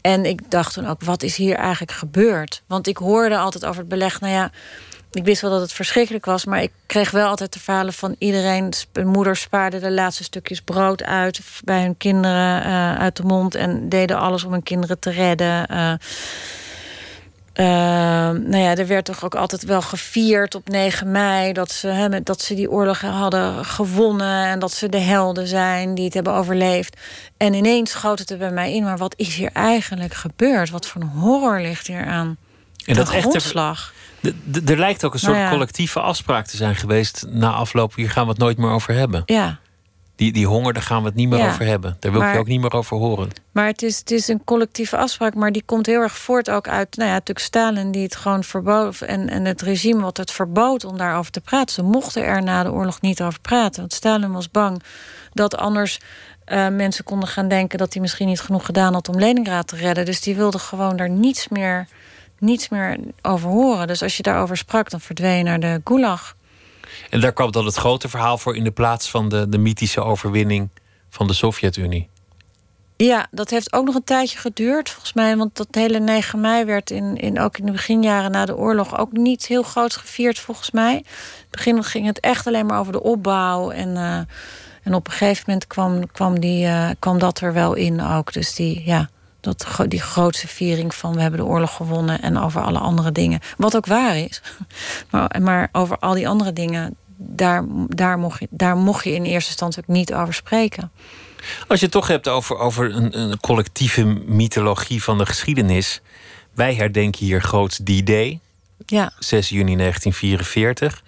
[0.00, 2.62] En ik dacht toen ook, wat is hier eigenlijk gebeurd?
[2.66, 4.50] Want ik hoorde altijd over het beleg, nou ja,
[5.12, 8.16] ik wist wel dat het verschrikkelijk was, maar ik kreeg wel altijd de verhalen van
[8.18, 8.72] iedereen.
[9.04, 13.88] Moeder spaarde de laatste stukjes brood uit bij hun kinderen uh, uit de mond en
[13.88, 15.66] deden alles om hun kinderen te redden.
[15.72, 15.92] Uh,
[17.60, 17.66] uh,
[18.50, 22.22] nou ja, er werd toch ook altijd wel gevierd op 9 mei dat ze, hè,
[22.22, 26.32] dat ze die oorlog hadden gewonnen en dat ze de helden zijn die het hebben
[26.32, 27.00] overleefd.
[27.36, 30.70] En ineens schoot het er bij mij in, maar wat is hier eigenlijk gebeurd?
[30.70, 32.36] Wat voor een horror ligt hier aan?
[32.84, 33.92] En dat grondslag.
[34.64, 37.94] Er lijkt ook een soort nou collectieve afspraak te zijn geweest na afloop.
[37.94, 39.22] Hier gaan we het nooit meer over hebben.
[39.26, 39.58] Ja.
[40.20, 41.96] Die, die honger, daar gaan we het niet meer over hebben.
[42.00, 43.28] Daar wil ik je ook niet meer over horen.
[43.52, 46.68] Maar het is, het is een collectieve afspraak, maar die komt heel erg voort ook
[46.68, 50.30] uit, nou ja, natuurlijk Stalin die het gewoon verbood en, en het regime wat het
[50.30, 51.74] verbood om daarover te praten.
[51.74, 54.82] Ze mochten er na de oorlog niet over praten, want Stalin was bang
[55.32, 56.00] dat anders
[56.46, 59.76] uh, mensen konden gaan denken dat hij misschien niet genoeg gedaan had om Leningrad te
[59.76, 60.04] redden.
[60.04, 61.86] Dus die wilde gewoon daar niets meer
[62.38, 63.86] niets meer over horen.
[63.86, 66.36] Dus als je daarover sprak, dan verdween naar de gulag.
[67.10, 70.00] En daar kwam dan het grote verhaal voor in de plaats van de, de mythische
[70.00, 70.68] overwinning
[71.08, 72.08] van de Sovjet-Unie.
[72.96, 75.36] Ja, dat heeft ook nog een tijdje geduurd, volgens mij.
[75.36, 78.98] Want dat hele 9 mei werd in, in, ook in de beginjaren na de oorlog
[78.98, 80.94] ook niet heel groot gevierd, volgens mij.
[80.94, 81.04] In
[81.40, 83.70] het begin ging het echt alleen maar over de opbouw.
[83.70, 84.16] En, uh,
[84.82, 88.32] en op een gegeven moment kwam, kwam, die, uh, kwam dat er wel in ook.
[88.32, 89.08] Dus die, ja,
[89.40, 93.40] dat, die grootste viering van we hebben de oorlog gewonnen en over alle andere dingen.
[93.56, 94.42] Wat ook waar is.
[95.10, 99.24] Maar, maar over al die andere dingen, daar, daar, mocht je, daar mocht je in
[99.24, 100.90] eerste instantie ook niet over spreken.
[101.68, 106.00] Als je het toch hebt over, over een, een collectieve mythologie van de geschiedenis.
[106.54, 108.40] Wij herdenken hier groots D-Day.
[108.86, 109.12] Ja.
[109.18, 111.02] 6 juni 1944.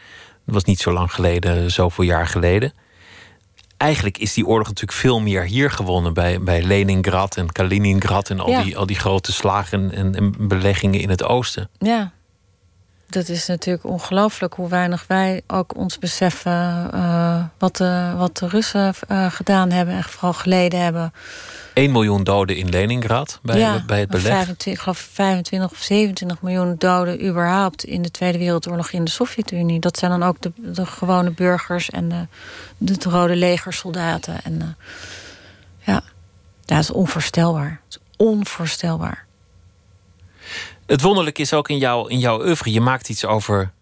[0.45, 2.73] Dat was niet zo lang geleden, zoveel jaar geleden
[3.83, 6.15] eigenlijk is die oorlog natuurlijk veel meer hier gewonnen.
[6.15, 11.01] Bij, bij Leningrad en Kaliningrad en al, die, al die grote slagen en, en beleggingen
[11.01, 11.69] in het oosten.
[11.79, 12.13] Ja,
[13.13, 18.49] dat is natuurlijk ongelooflijk hoe weinig wij ook ons beseffen uh, wat, de, wat de
[18.49, 21.13] Russen uh, gedaan hebben en vooral geleden hebben.
[21.75, 24.33] 1 miljoen doden in Leningrad bij, ja, bij het beleg.
[24.33, 29.11] 25, ik geloof 25 of 27 miljoen doden überhaupt in de Tweede Wereldoorlog in de
[29.11, 29.81] Sovjet-Unie.
[29.81, 32.27] Dat zijn dan ook de, de gewone burgers en de,
[32.79, 34.45] de Rode Legersoldaten.
[34.45, 34.67] En, uh,
[35.79, 36.03] ja,
[36.65, 37.81] dat is onvoorstelbaar.
[37.89, 39.27] Dat is onvoorstelbaar.
[40.93, 42.73] Het wonderlijke is ook in, jou, in jouw oeuvre.
[42.73, 43.73] Je maakt iets over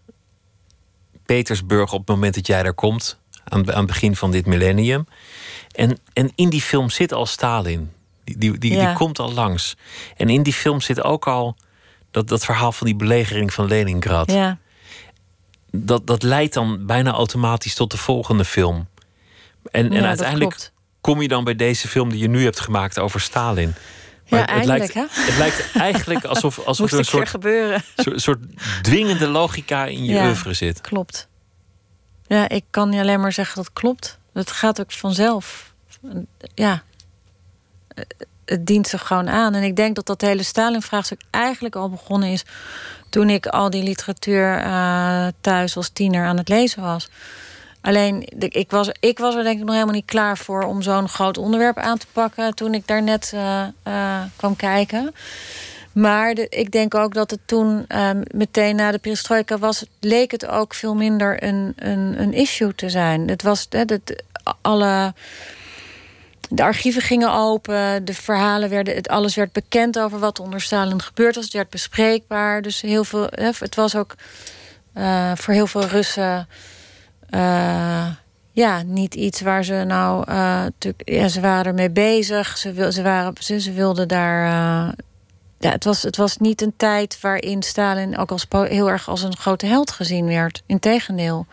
[1.25, 3.19] Petersburg op het moment dat jij daar komt.
[3.43, 5.07] Aan, aan het begin van dit millennium.
[5.71, 7.91] En, en in die film zit al Stalin.
[8.23, 9.75] Die, die, die, die, komt al langs.
[10.17, 11.55] En in die film zit ook al
[12.11, 14.31] dat, dat verhaal van die belegering van Leningrad.
[14.31, 14.57] Ja.
[15.71, 18.87] Dat, dat leidt dan bijna automatisch tot de volgende film.
[19.71, 20.71] En, en uiteindelijk
[21.01, 23.73] kom je dan bij deze film die je nu hebt gemaakt over Stalin.
[24.31, 25.05] Maar ja, het, lijkt, hè?
[25.09, 27.83] het lijkt eigenlijk alsof, alsof er een soort, gebeuren.
[27.95, 28.39] soort, soort
[28.81, 30.81] dwingende logica in je ja, oeuvre zit.
[30.81, 31.27] Klopt.
[32.27, 34.17] Ja, ik kan niet alleen maar zeggen dat klopt.
[34.33, 35.73] Het gaat ook vanzelf.
[36.53, 36.83] Ja,
[38.45, 39.53] het dient zich gewoon aan.
[39.53, 42.43] En ik denk dat dat hele Stalin-vraagstuk eigenlijk al begonnen is...
[43.09, 47.09] toen ik al die literatuur uh, thuis als tiener aan het lezen was.
[47.81, 50.63] Alleen, ik was, ik was er denk ik nog helemaal niet klaar voor...
[50.63, 55.13] om zo'n groot onderwerp aan te pakken toen ik daar net uh, uh, kwam kijken.
[55.91, 59.85] Maar ik denk ook dat het toen um, meteen na de perestroika was...
[59.99, 63.29] leek het ook veel minder een, een, een issue te zijn.
[63.29, 63.99] Het was dat
[64.61, 65.13] alle...
[66.49, 71.01] De archieven gingen open, de verhalen werden, het, alles werd bekend over wat onder Stalin
[71.01, 71.43] gebeurd was.
[71.43, 72.61] Het werd bespreekbaar.
[72.61, 74.15] Dus heel veel, het was ook
[74.97, 76.47] uh, voor heel veel Russen
[77.31, 78.07] uh,
[78.51, 80.25] ja, niet iets waar ze nou.
[80.29, 80.63] Uh,
[80.97, 82.57] ja, ze waren ermee bezig.
[82.57, 84.95] Ze, ze, waren, ze, ze wilden daar
[85.61, 89.21] ja, het, was, het was niet een tijd waarin Stalin ook als heel erg als
[89.21, 90.63] een grote held gezien werd.
[90.65, 91.45] Integendeel.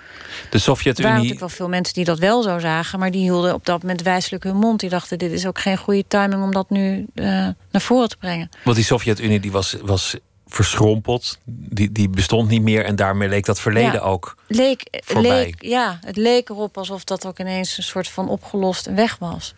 [0.50, 0.96] De Sovjet-Unie.
[0.96, 3.66] Er waren natuurlijk wel veel mensen die dat wel zo zagen, maar die hielden op
[3.66, 4.80] dat moment wijselijk hun mond.
[4.80, 8.48] Die dachten: dit is ook geen goede timing om dat nu naar voren te brengen.
[8.64, 10.16] Want die Sovjet-Unie die was, was
[10.48, 14.36] verschrompeld, die, die bestond niet meer en daarmee leek dat verleden ja, ook.
[14.46, 18.94] Leek, leek, ja, het leek erop alsof dat ook ineens een soort van opgelost en
[18.94, 19.54] weg was.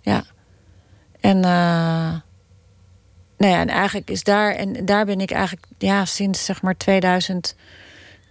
[0.00, 0.24] Ja.
[1.20, 1.36] En.
[1.36, 2.14] Uh,
[3.36, 6.76] nou ja, en eigenlijk is daar, en daar ben ik eigenlijk ja, sinds zeg maar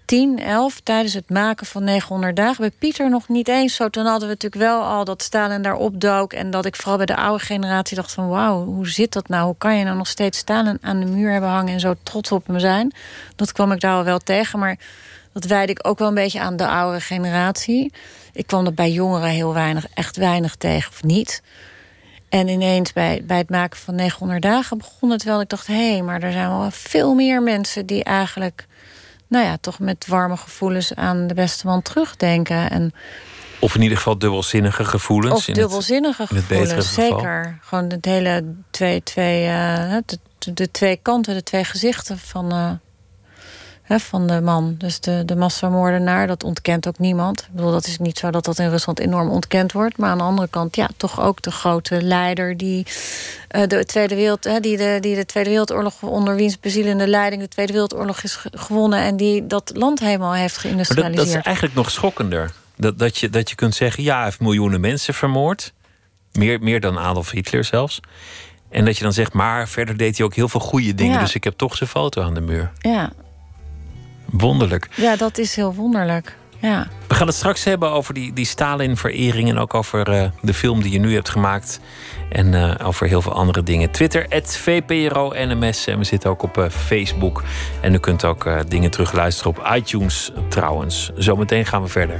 [0.05, 3.89] 2010, 11, tijdens het maken van 900 dagen, bij Pieter nog niet eens zo.
[3.89, 6.33] Toen hadden we natuurlijk wel al dat Stalin daar opdook.
[6.33, 9.45] En dat ik vooral bij de oude generatie dacht van wauw, hoe zit dat nou?
[9.45, 12.31] Hoe kan je nou nog steeds Stalin aan de muur hebben hangen en zo trots
[12.31, 12.93] op hem zijn?
[13.35, 14.59] Dat kwam ik daar al wel tegen.
[14.59, 14.77] Maar
[15.33, 17.93] dat wijde ik ook wel een beetje aan de oudere generatie.
[18.33, 21.41] Ik kwam er bij jongeren heel weinig, echt weinig tegen of niet.
[22.29, 25.41] En ineens bij, bij het maken van 900 dagen begon het wel.
[25.41, 28.67] Ik dacht, hé, hey, maar er zijn wel veel meer mensen die eigenlijk,
[29.33, 32.69] nou ja, toch met warme gevoelens aan de beste man terugdenken.
[32.69, 32.93] En,
[33.59, 35.47] of in ieder geval dubbelzinnige gevoelens.
[35.47, 37.59] Of dubbelzinnige gevoelens, zeker.
[37.61, 42.71] Gewoon het hele twee, twee, uh, de, de, twee kanten, de twee gezichten van, uh,
[43.87, 44.75] van de man.
[44.77, 47.41] Dus de, de massamoordenaar, dat ontkent ook niemand.
[47.41, 49.97] Ik bedoel, dat is niet zo dat dat in Rusland enorm ontkend wordt.
[49.97, 52.85] Maar aan de andere kant, ja, toch ook de grote leider die
[53.55, 57.41] uh, de Tweede Wereld, hè, die, de, die de Tweede Wereldoorlog onder wiens bezielende leiding
[57.41, 61.25] de Tweede Wereldoorlog is gewonnen en die dat land helemaal heeft geïndustrialiseerd.
[61.25, 62.51] Dat, dat, is eigenlijk nog schokkender.
[62.75, 65.73] Dat, dat, je, dat je kunt zeggen, ja, hij heeft miljoenen mensen vermoord.
[66.31, 67.99] Meer, meer dan Adolf Hitler zelfs.
[68.69, 71.19] En dat je dan zegt, maar verder deed hij ook heel veel goede dingen.
[71.19, 72.71] Dus ik heb toch zijn foto aan de muur.
[72.79, 73.11] Ja,
[74.37, 74.87] Wonderlijk.
[74.95, 76.35] Ja, dat is heel wonderlijk.
[76.59, 76.87] Ja.
[77.07, 79.49] We gaan het straks hebben over die, die Stalin-verering...
[79.49, 81.79] en ook over uh, de film die je nu hebt gemaakt.
[82.29, 83.91] En uh, over heel veel andere dingen.
[83.91, 85.87] Twitter, VPRO-NMS.
[85.87, 87.43] En we zitten ook op uh, Facebook.
[87.81, 91.11] En u kunt ook dingen terugluisteren op iTunes trouwens.
[91.15, 92.19] Zometeen gaan we verder.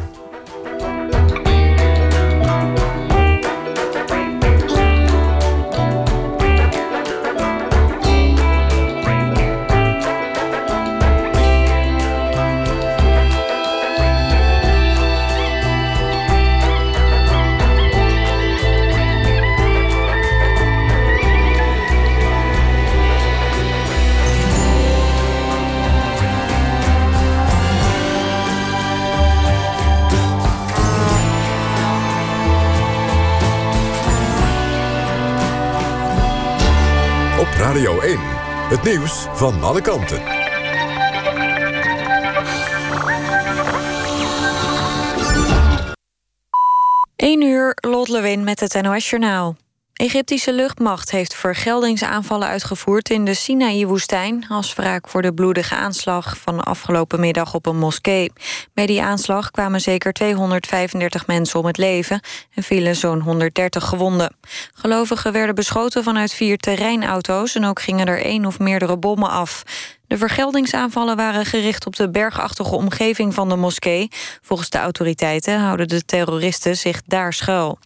[38.73, 40.21] Het nieuws van alle kanten.
[47.15, 49.55] 1 uur, Lot Lewin met het NOS Journaal.
[49.93, 56.63] Egyptische luchtmacht heeft vergeldingsaanvallen uitgevoerd in de Sinaï-woestijn als wraak voor de bloedige aanslag van
[56.63, 58.32] afgelopen middag op een moskee.
[58.73, 62.19] Bij die aanslag kwamen zeker 235 mensen om het leven
[62.53, 64.36] en vielen zo'n 130 gewonden.
[64.73, 69.63] Gelovigen werden beschoten vanuit vier terreinauto's en ook gingen er één of meerdere bommen af.
[70.08, 74.08] De vergeldingsaanvallen waren gericht op de bergachtige omgeving van de moskee.
[74.41, 77.79] Volgens de autoriteiten houden de terroristen zich daar schuil.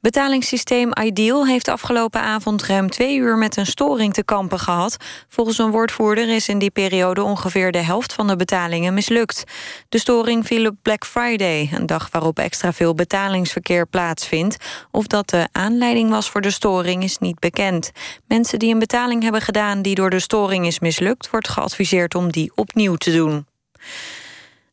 [0.00, 4.96] Betalingssysteem Ideal heeft afgelopen avond ruim twee uur met een storing te kampen gehad.
[5.28, 9.44] Volgens een woordvoerder is in die periode ongeveer de helft van de betalingen mislukt.
[9.88, 14.56] De storing viel op Black Friday, een dag waarop extra veel betalingsverkeer plaatsvindt.
[14.90, 17.90] Of dat de aanleiding was voor de storing is niet bekend.
[18.26, 22.32] Mensen die een betaling hebben gedaan die door de storing is mislukt, wordt geadviseerd om
[22.32, 23.46] die opnieuw te doen.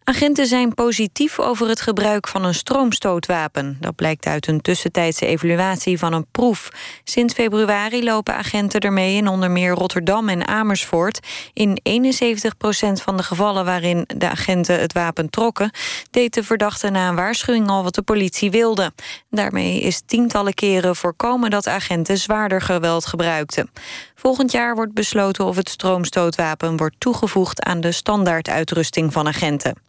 [0.09, 3.77] Agenten zijn positief over het gebruik van een stroomstootwapen.
[3.79, 6.69] Dat blijkt uit een tussentijdse evaluatie van een proef.
[7.03, 11.19] Sinds februari lopen agenten ermee in onder meer Rotterdam en Amersfoort.
[11.53, 15.71] In 71% van de gevallen waarin de agenten het wapen trokken...
[16.11, 18.91] deed de verdachte na een waarschuwing al wat de politie wilde.
[19.29, 23.69] Daarmee is tientallen keren voorkomen dat agenten zwaarder geweld gebruikten.
[24.19, 27.63] Volgend jaar wordt besloten of het stroomstootwapen wordt toegevoegd...
[27.63, 29.81] aan de standaarduitrusting van agenten.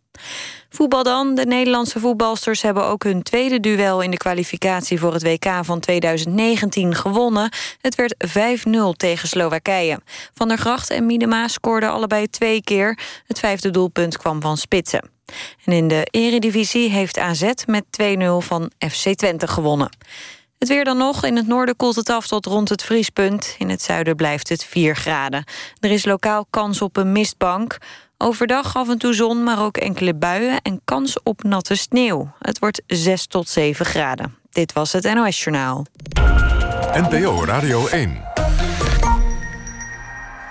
[0.68, 1.34] Voetbal dan.
[1.34, 4.00] De Nederlandse voetbalsters hebben ook hun tweede duel...
[4.00, 7.52] in de kwalificatie voor het WK van 2019 gewonnen.
[7.80, 10.00] Het werd 5-0 tegen Slowakije.
[10.34, 12.98] Van der Gracht en Miedema scoorden allebei twee keer.
[13.26, 15.10] Het vijfde doelpunt kwam van Spitsen.
[15.64, 19.90] En in de eredivisie heeft AZ met 2-0 van FC Twente gewonnen.
[20.58, 21.24] Het weer dan nog.
[21.24, 23.54] In het noorden koelt het af tot rond het vriespunt.
[23.58, 25.44] In het zuiden blijft het 4 graden.
[25.80, 27.78] Er is lokaal kans op een mistbank.
[28.18, 32.32] Overdag af en toe zon, maar ook enkele buien en kans op natte sneeuw.
[32.38, 34.36] Het wordt 6 tot 7 graden.
[34.50, 35.86] Dit was het NOS Journaal.
[36.92, 38.22] NPO Radio 1.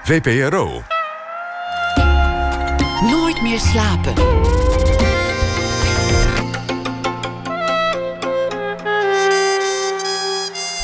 [0.03, 0.83] VPRO.
[3.01, 4.13] Nooit meer slapen.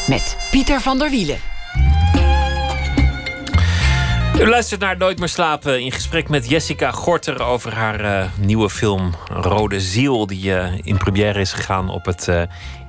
[0.08, 1.38] Met Pieter van der Wielen.
[4.40, 8.70] U luistert naar Nooit meer slapen in gesprek met Jessica Gorter over haar uh, nieuwe
[8.70, 12.42] film Rode Ziel, die uh, in première is gegaan op het uh,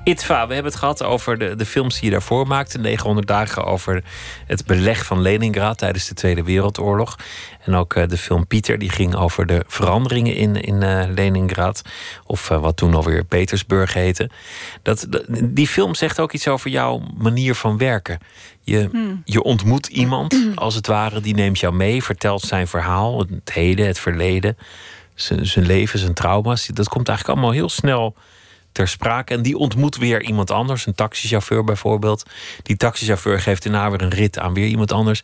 [0.05, 0.47] ITVA.
[0.47, 2.79] We hebben het gehad over de, de films die je daarvoor maakte.
[2.79, 4.05] 900 dagen over
[4.47, 7.19] het beleg van Leningrad tijdens de Tweede Wereldoorlog.
[7.65, 11.83] En ook de film Pieter, die ging over de veranderingen in, in Leningrad.
[12.27, 14.31] Of wat toen alweer Petersburg heette.
[14.83, 15.07] Dat,
[15.42, 18.19] die film zegt ook iets over jouw manier van werken.
[18.63, 19.23] Je, hmm.
[19.25, 23.87] je ontmoet iemand, als het ware, die neemt jou mee, vertelt zijn verhaal, het heden,
[23.87, 24.57] het verleden.
[25.15, 26.67] zijn, zijn leven, zijn trauma's.
[26.67, 28.15] Dat komt eigenlijk allemaal heel snel
[28.75, 29.35] ter sprake.
[29.35, 32.22] En die ontmoet weer iemand anders, een taxichauffeur bijvoorbeeld.
[32.62, 35.22] Die taxichauffeur geeft daarna weer een rit aan weer iemand anders.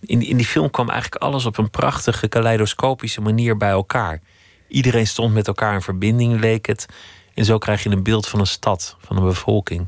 [0.00, 4.20] In, in die film kwam eigenlijk alles op een prachtige, kaleidoscopische manier bij elkaar.
[4.68, 6.86] Iedereen stond met elkaar in verbinding, leek het.
[7.34, 9.86] En zo krijg je een beeld van een stad, van een bevolking.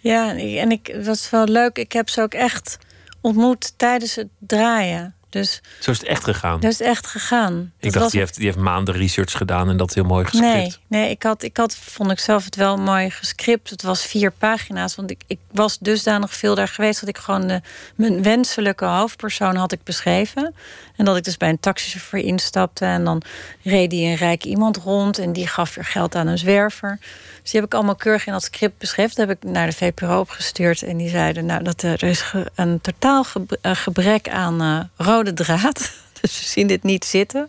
[0.00, 1.76] Ja, en ik, is wel leuk.
[1.78, 2.78] Ik heb ze ook echt
[3.20, 5.14] ontmoet tijdens het draaien.
[5.30, 6.60] Dus, Zo is het echt gegaan.
[6.60, 7.72] Dat is echt gegaan.
[7.78, 10.54] Ik dacht, die, heeft, die heeft maanden research gedaan en dat heel mooi gescript.
[10.54, 13.70] Nee, nee ik, had, ik had, vond ik zelf het wel mooi gescript.
[13.70, 14.94] Het was vier pagina's.
[14.94, 17.60] Want ik, ik was dusdanig veel daar geweest dat ik gewoon de,
[17.94, 20.54] mijn wenselijke hoofdpersoon had ik beschreven.
[20.96, 22.84] En dat ik dus bij een taxichauffeur instapte.
[22.84, 23.22] En dan
[23.62, 25.18] reed die een rijk iemand rond.
[25.18, 26.98] En die gaf weer geld aan een zwerver.
[27.42, 29.16] Dus die heb ik allemaal keurig in dat script beschreven.
[29.16, 30.82] Dat heb ik naar de VPRO opgestuurd.
[30.82, 33.24] En die zeiden, nou, dat er is een totaal
[33.60, 35.78] eh, gebrek aan uh, rode draad.
[36.20, 37.48] Dus we zien dit niet zitten.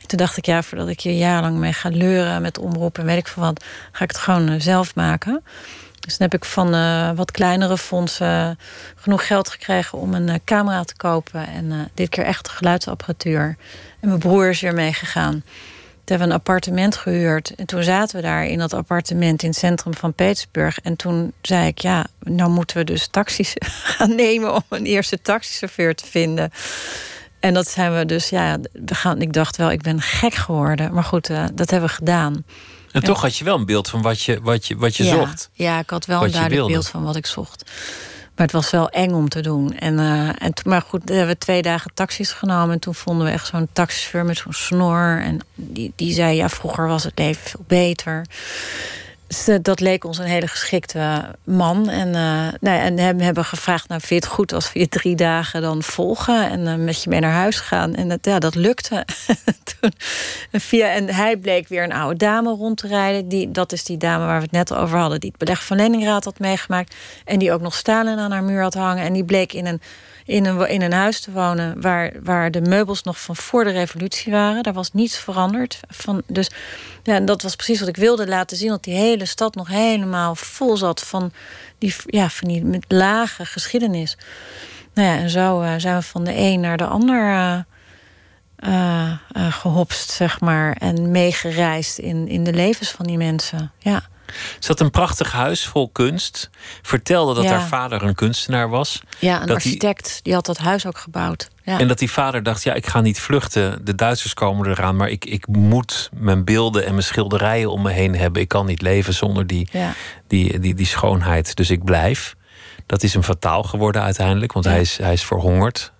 [0.00, 3.04] En toen dacht ik, ja, voordat ik hier jarenlang mee ga leuren met omroep en
[3.04, 5.44] weet ik veel wat, ga ik het gewoon uh, zelf maken.
[6.00, 8.58] Dus dan heb ik van uh, wat kleinere fondsen
[8.96, 11.46] genoeg geld gekregen om een uh, camera te kopen.
[11.46, 13.56] En dit keer echt geluidsapparatuur.
[14.00, 15.42] En mijn broer is weer meegegaan.
[16.12, 17.54] Hebben we een appartement gehuurd.
[17.54, 20.78] En toen zaten we daar in dat appartement in het centrum van Petersburg.
[20.78, 23.54] En toen zei ik, ja, nou moeten we dus taxis
[23.96, 26.50] gaan nemen om een eerste taxichauffeur te vinden.
[27.40, 30.94] En dat zijn we dus, ja, we gaan, ik dacht wel, ik ben gek geworden.
[30.94, 32.44] Maar goed, uh, dat hebben we gedaan.
[32.92, 35.10] En toch had je wel een beeld van wat je, wat je, wat je ja,
[35.10, 35.50] zocht.
[35.52, 37.70] Ja, ik had wel een duidelijk beeld van wat ik zocht.
[38.36, 39.78] Maar het was wel eng om te doen.
[39.78, 42.74] En, uh, en maar goed, we hebben twee dagen taxis genomen.
[42.74, 45.20] En toen vonden we echt zo'n taxichauffeur met zo'n snor.
[45.22, 48.26] En die, die zei, ja, vroeger was het leven veel beter.
[49.62, 51.88] Dat leek ons een hele geschikte man.
[51.88, 54.88] En, uh, nou, en hem hebben gevraagd: nou, vind je het goed als we je
[54.88, 57.94] drie dagen dan volgen en uh, met je mee naar huis gaan?
[57.94, 59.06] En dat, ja, dat lukte.
[59.80, 59.92] Toen,
[60.52, 63.28] via, en hij bleek weer een oude dame rond te rijden.
[63.28, 65.76] Die, dat is die dame waar we het net over hadden, die het beleg van
[65.76, 66.94] Leningrad had meegemaakt.
[67.24, 69.04] En die ook nog Stalin aan haar muur had hangen.
[69.04, 69.80] En die bleek in een
[70.24, 73.70] in een, in een huis te wonen waar, waar de meubels nog van voor de
[73.70, 74.62] revolutie waren.
[74.62, 75.80] Daar was niets veranderd.
[75.88, 76.50] Van, dus
[77.02, 78.68] ja, dat was precies wat ik wilde laten zien.
[78.68, 81.32] Dat die hele stad nog helemaal vol zat van
[81.78, 84.16] die, ja, van die met lage geschiedenis.
[84.94, 87.64] Nou ja, en zo uh, zijn we van de een naar de ander
[88.64, 89.16] uh,
[89.50, 90.76] gehopst, zeg maar.
[90.78, 93.72] En meegereisd in, in de levens van die mensen.
[93.78, 94.10] Ja.
[94.58, 96.50] Ze had een prachtig huis vol kunst.
[96.82, 97.50] Vertelde dat Ja.
[97.50, 99.02] haar vader een kunstenaar was.
[99.18, 100.20] Ja, een Dat architect.
[100.22, 100.34] Die...
[100.34, 101.48] had dat huis ook gebouwd.
[101.64, 101.78] Ja.
[101.78, 103.84] En dat die vader dacht: ja, ik ga niet vluchten.
[103.84, 107.90] De Duitsers komen eraan, maar ik, ik moet mijn beelden en mijn schilderijen om me
[107.90, 108.42] heen hebben.
[108.42, 109.92] Ik kan niet leven zonder die, ja.
[110.26, 111.56] die, die, die schoonheid.
[111.56, 112.34] Dus ik blijf.
[112.86, 115.92] Dat is hem fataal geworden uiteindelijk, want hij, is, hij is verhongerd.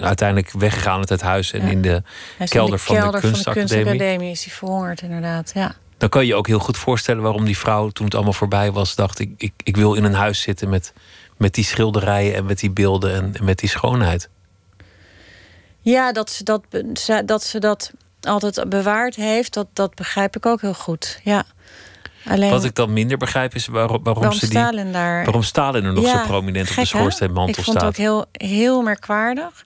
[0.00, 1.70] Uiteindelijk weggegaan uit het huis en Ja.
[1.70, 2.02] in de
[2.48, 5.50] kelder, van, de van de kunstacademie is hij verhongerd, inderdaad.
[5.54, 5.74] Ja.
[6.02, 8.72] Dan kan je je ook heel goed voorstellen waarom die vrouw, toen het allemaal voorbij
[8.72, 10.92] was, dacht: ik, ik, ik wil in een huis zitten met,
[11.36, 14.28] met die schilderijen en met die beelden en, en met die schoonheid.
[15.80, 16.62] Ja, dat ze dat,
[17.24, 17.90] dat ze dat
[18.20, 21.20] altijd bewaard heeft, dat, dat begrijp ik ook heel goed.
[21.24, 21.44] Ja.
[22.26, 25.24] Alleen Wat ik dan minder begrijp is waarom, waarom, waarom ze die, Stalin daar.
[25.24, 27.88] waarom Stalin er nog Ja, zo prominent op de schoorsteenmantel Ik vond het staat.
[27.88, 29.64] ook heel, heel merkwaardig.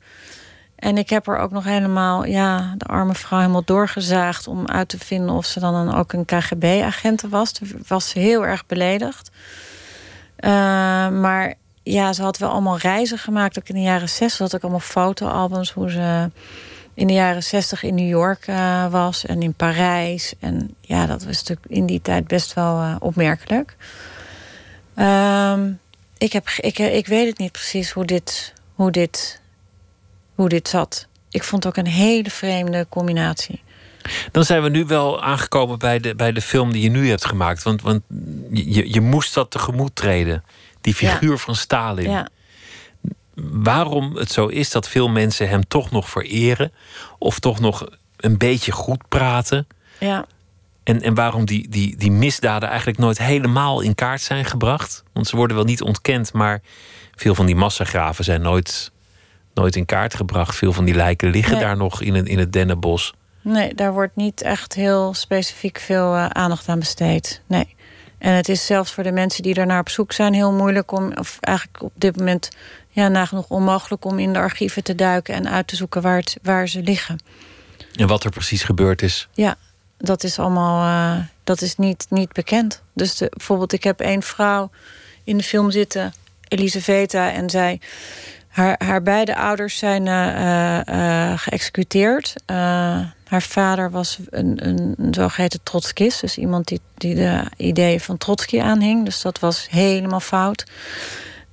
[0.77, 4.89] En ik heb er ook nog helemaal, ja, de arme vrouw helemaal doorgezaagd om uit
[4.89, 7.53] te vinden of ze dan ook een KGB-agent was.
[7.53, 9.31] Toen was ze heel erg beledigd.
[10.37, 10.51] Eh,
[11.09, 14.31] maar ja, ze had wel allemaal reizen gemaakt, ook in de jaren 60.
[14.31, 16.31] Ze had ook allemaal fotoalbums hoe ze
[16.95, 20.35] in de jaren 60 in New York eh, was en in Parijs.
[20.41, 23.77] En ja, dat was natuurlijk in die tijd best wel eh, opmerkelijk.
[24.95, 25.72] Ehm,
[26.18, 29.41] ik, heb, ik, ik weet het niet precies hoe dit, hoe, dit,
[30.37, 31.09] hoe dit zat.
[31.30, 33.62] Ik vond het ook een hele vreemde combinatie.
[34.32, 37.24] Dan zijn we nu wel aangekomen bij de, bij de film die je nu hebt
[37.24, 37.62] gemaakt.
[37.62, 38.03] Want, want
[38.51, 40.45] je, je moest dat tegemoet treden.
[40.80, 42.11] Die figuur van Stalin.
[42.11, 42.28] Ja.
[43.34, 46.72] Waarom het zo is dat veel mensen hem toch nog vereren.
[47.18, 49.66] Of toch nog een beetje goed praten.
[49.99, 50.26] Ja.
[50.82, 55.05] En, en waarom die, die, die misdaden eigenlijk nooit helemaal in kaart zijn gebracht.
[55.12, 56.62] Want ze worden wel niet ontkend, maar
[57.14, 58.93] veel van die massagraven zijn nooit,
[59.57, 60.57] nooit in kaart gebracht.
[60.57, 61.62] Veel van die lijken liggen Nee.
[61.62, 63.14] daar nog in het, in het dennenbos.
[63.42, 67.42] Nee, daar wordt niet echt heel specifiek veel eh, aandacht aan besteed.
[67.46, 67.74] Nee.
[68.18, 71.12] En het is zelfs voor de mensen die daarnaar op zoek zijn heel moeilijk om,
[71.14, 72.48] of eigenlijk op dit moment
[72.88, 76.36] ja, nagenoeg onmogelijk om in de archieven te duiken en uit te zoeken waar, het,
[76.42, 77.18] waar ze liggen.
[77.94, 79.28] En wat er precies gebeurd is.
[79.32, 79.57] Ja,
[79.98, 80.82] dat is allemaal
[81.16, 82.82] eh, dat is niet, niet bekend.
[82.92, 84.70] Dus de, bijvoorbeeld, ik heb één vrouw
[85.24, 86.12] in de film zitten,
[86.48, 87.80] Elisaveta, en zij.
[88.57, 92.34] Haar, haar beide ouders zijn uh, geëxecuteerd.
[93.26, 96.20] haar vader was een, een, zogeheten trotskist.
[96.20, 99.04] Dus iemand die, die de ideeën van Trotsky aanhing.
[99.04, 100.64] Dus dat was helemaal fout.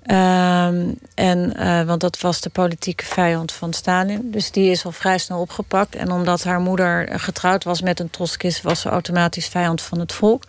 [0.04, 1.54] Ehm, en,
[1.86, 4.32] want dat was de politieke vijand van Stalin.
[4.32, 5.96] Dus die is al vrij snel opgepakt.
[5.96, 8.62] En omdat haar moeder getrouwd was met een trotskist...
[8.62, 10.44] was ze automatisch vijand van het volk.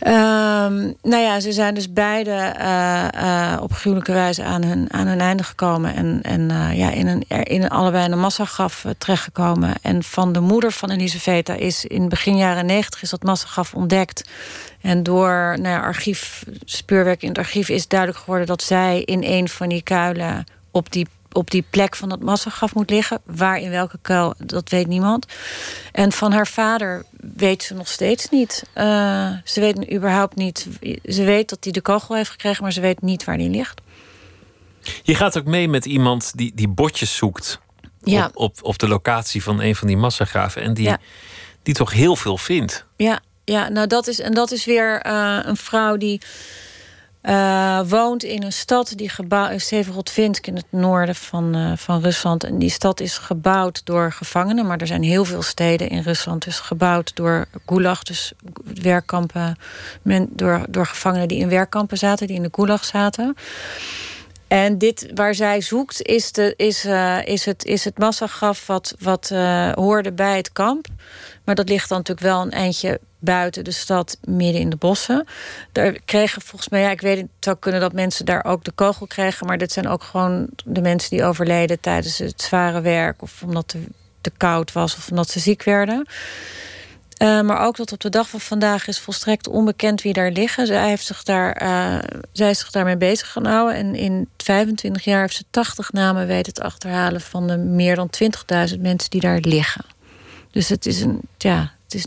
[0.00, 5.06] Um, nou ja, ze zijn dus beide uh, uh, op gruwelijke wijze aan hun, aan
[5.06, 5.94] hun einde gekomen.
[5.94, 9.74] En, en uh, ja, in, een, in een, allebei een massagraf terechtgekomen.
[9.82, 14.28] En van de moeder van Elisaveta is in begin jaren negentig is dat massagraf ontdekt.
[14.80, 19.22] En door nou ja, archief, speurwerk in het archief is duidelijk geworden dat zij in
[19.22, 21.06] een van die kuilen op die
[21.36, 23.20] op die plek van dat massagraf moet liggen.
[23.24, 25.26] Waar in welke kuil, dat weet niemand.
[25.92, 27.04] En van haar vader
[27.36, 28.64] weet ze nog steeds niet.
[28.74, 30.66] Uh, ze weet überhaupt niet.
[31.04, 33.80] Ze weet dat hij de kogel heeft gekregen, maar ze weet niet waar die ligt.
[35.02, 37.60] Je gaat ook mee met iemand die, die botjes zoekt.
[38.02, 38.26] Ja.
[38.26, 40.62] Op, op, op de locatie van een van die massagraven.
[40.62, 40.98] En die, ja.
[41.62, 42.84] die toch heel veel vindt.
[42.96, 46.20] Ja, ja nou dat is, en dat is weer uh, een vrouw die
[47.26, 52.00] uh, woont in een stad die gebouwd is, Severodvinsk in het noorden van, uh, van
[52.00, 52.44] Rusland.
[52.44, 56.44] En die stad is gebouwd door gevangenen, maar er zijn heel veel steden in Rusland
[56.44, 58.32] dus gebouwd door gulag, dus
[58.82, 59.56] werkkampen,
[60.02, 63.34] men, door, door gevangenen die in werkkampen zaten, die in de gulag zaten.
[64.48, 66.84] En dit waar zij zoekt is, de, is,
[67.24, 69.28] is, het, is het massagraf wat, wat
[69.74, 70.86] hoorde bij het kamp.
[71.44, 75.26] Maar dat ligt dan natuurlijk wel een eindje buiten de stad, midden in de bossen.
[75.72, 78.72] Daar kregen volgens mij, ja, ik weet het zou kunnen dat mensen daar ook de
[78.72, 83.22] kogel kregen, maar dit zijn ook gewoon de mensen die overleden tijdens het zware werk,
[83.22, 83.88] of omdat het
[84.20, 86.06] te koud was, of omdat ze ziek werden.
[87.22, 90.66] Uh, maar ook dat op de dag van vandaag is volstrekt onbekend wie daar liggen.
[90.66, 91.98] Zij, heeft zich daar, uh,
[92.32, 93.70] zij is zich daarmee bezig gaan.
[93.70, 98.10] En in 25 jaar heeft ze 80 namen weten te achterhalen van de meer dan
[98.74, 99.84] 20.000 mensen die daar liggen.
[100.50, 102.06] Dus het is een, ja, het is,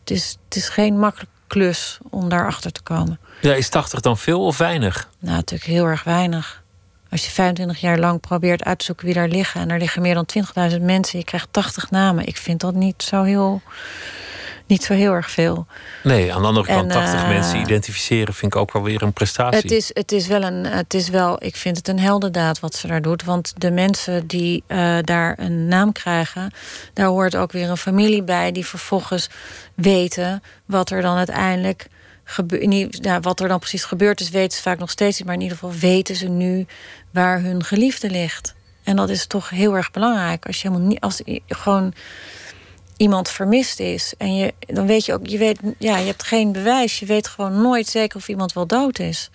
[0.00, 3.18] het is, het is geen makkelijke klus om daarachter te komen.
[3.40, 5.08] Ja, is 80 dan veel of weinig?
[5.18, 6.62] Nou, natuurlijk heel erg weinig.
[7.10, 9.60] Als je 25 jaar lang probeert uit te zoeken wie daar liggen...
[9.60, 10.26] en er liggen meer dan
[10.72, 12.26] 20.000 mensen, je krijgt 80 namen.
[12.26, 13.62] Ik vind dat niet zo heel
[14.68, 15.66] niet zo heel erg veel.
[16.02, 19.12] Nee, aan de andere kant, 80 uh, mensen identificeren vind ik ook wel weer een
[19.12, 19.60] prestatie.
[19.60, 22.74] Het is, het is wel een, het is wel, ik vind het een heldendaad wat
[22.74, 23.24] ze daar doet.
[23.24, 26.52] Want de mensen die uh, daar een naam krijgen,
[26.92, 29.28] daar hoort ook weer een familie bij die vervolgens
[29.74, 31.86] weten wat er dan uiteindelijk
[32.24, 33.02] gebeurt.
[33.02, 35.26] Nou, wat er dan precies gebeurd is, weten ze vaak nog steeds niet.
[35.26, 36.66] Maar in ieder geval weten ze nu
[37.10, 38.54] waar hun geliefde ligt.
[38.82, 40.46] En dat is toch heel erg belangrijk.
[40.46, 41.92] Als je helemaal niet, als gewoon
[42.98, 44.14] iemand vermist is.
[44.18, 46.98] En je, dan weet je ook, je weet, ja, je hebt geen bewijs.
[46.98, 49.30] Je weet gewoon nooit zeker of iemand wel dood is.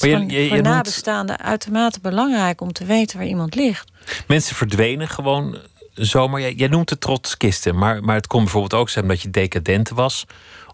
[0.00, 1.48] Maar je, je, voor nabestaanden noemt...
[1.48, 3.90] uitermate belangrijk om te weten waar iemand ligt.
[4.26, 5.58] Mensen verdwenen gewoon
[5.94, 6.40] zomaar.
[6.40, 9.88] Jij, jij noemt het trotskisten, maar, maar het kon bijvoorbeeld ook zijn dat je decadent
[9.88, 10.24] was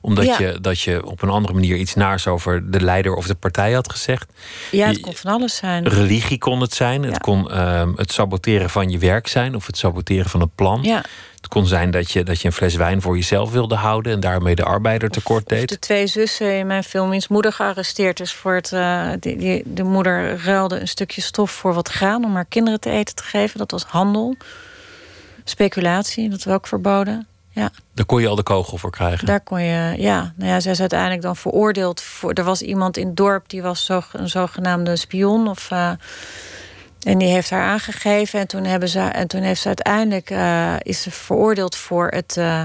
[0.00, 0.38] omdat Ja.
[0.38, 3.72] je, dat je op een andere manier iets naars over de leider of de partij
[3.72, 4.32] had gezegd.
[4.70, 5.88] Ja, het Je- kon van alles zijn.
[5.88, 7.02] Religie kon het zijn.
[7.02, 10.82] Het kon ehm, het saboteren van je werk zijn of het saboteren van het plan.
[10.82, 11.04] Ja.
[11.40, 14.20] Het kon zijn dat je, dat je een fles wijn voor jezelf wilde houden en
[14.20, 15.68] daarmee de arbeider tekort Of deed.
[15.68, 18.72] de twee zussen in mijn film, wiens moeder gearresteerd is voor het.
[18.72, 22.80] eh, die, die, de moeder ruilde een stukje stof voor wat graan om haar kinderen
[22.80, 23.58] te eten te geven.
[23.58, 24.36] Dat was handel.
[25.44, 27.26] Speculatie, dat was ook verboden.
[27.50, 29.26] Ja, Daar kon je al de kogel voor krijgen.
[29.26, 29.94] daar kon je.
[29.96, 32.00] Ja, nou ja, zij is uiteindelijk dan veroordeeld.
[32.02, 35.48] Voor, er was iemand in het dorp die was zo, een zogenaamde spion.
[35.48, 35.90] Of, eh,
[37.02, 38.40] en die heeft haar aangegeven.
[38.40, 42.36] En toen, hebben ze, en toen heeft ze uiteindelijk eh, is ze veroordeeld voor het
[42.36, 42.64] eh,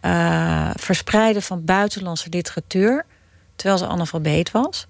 [0.00, 3.04] eh, verspreiden van buitenlandse literatuur.
[3.56, 4.86] Terwijl ze analfabeet was.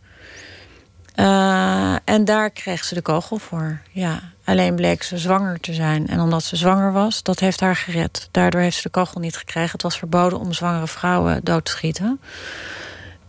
[2.04, 3.80] En daar kreeg ze de kogel voor.
[3.90, 4.20] Ja.
[4.44, 6.08] Alleen bleek ze zwanger te zijn.
[6.08, 8.28] En omdat ze zwanger was, dat heeft haar gered.
[8.30, 9.70] Daardoor heeft ze de kogel niet gekregen.
[9.70, 12.20] Het was verboden om zwangere vrouwen dood te schieten.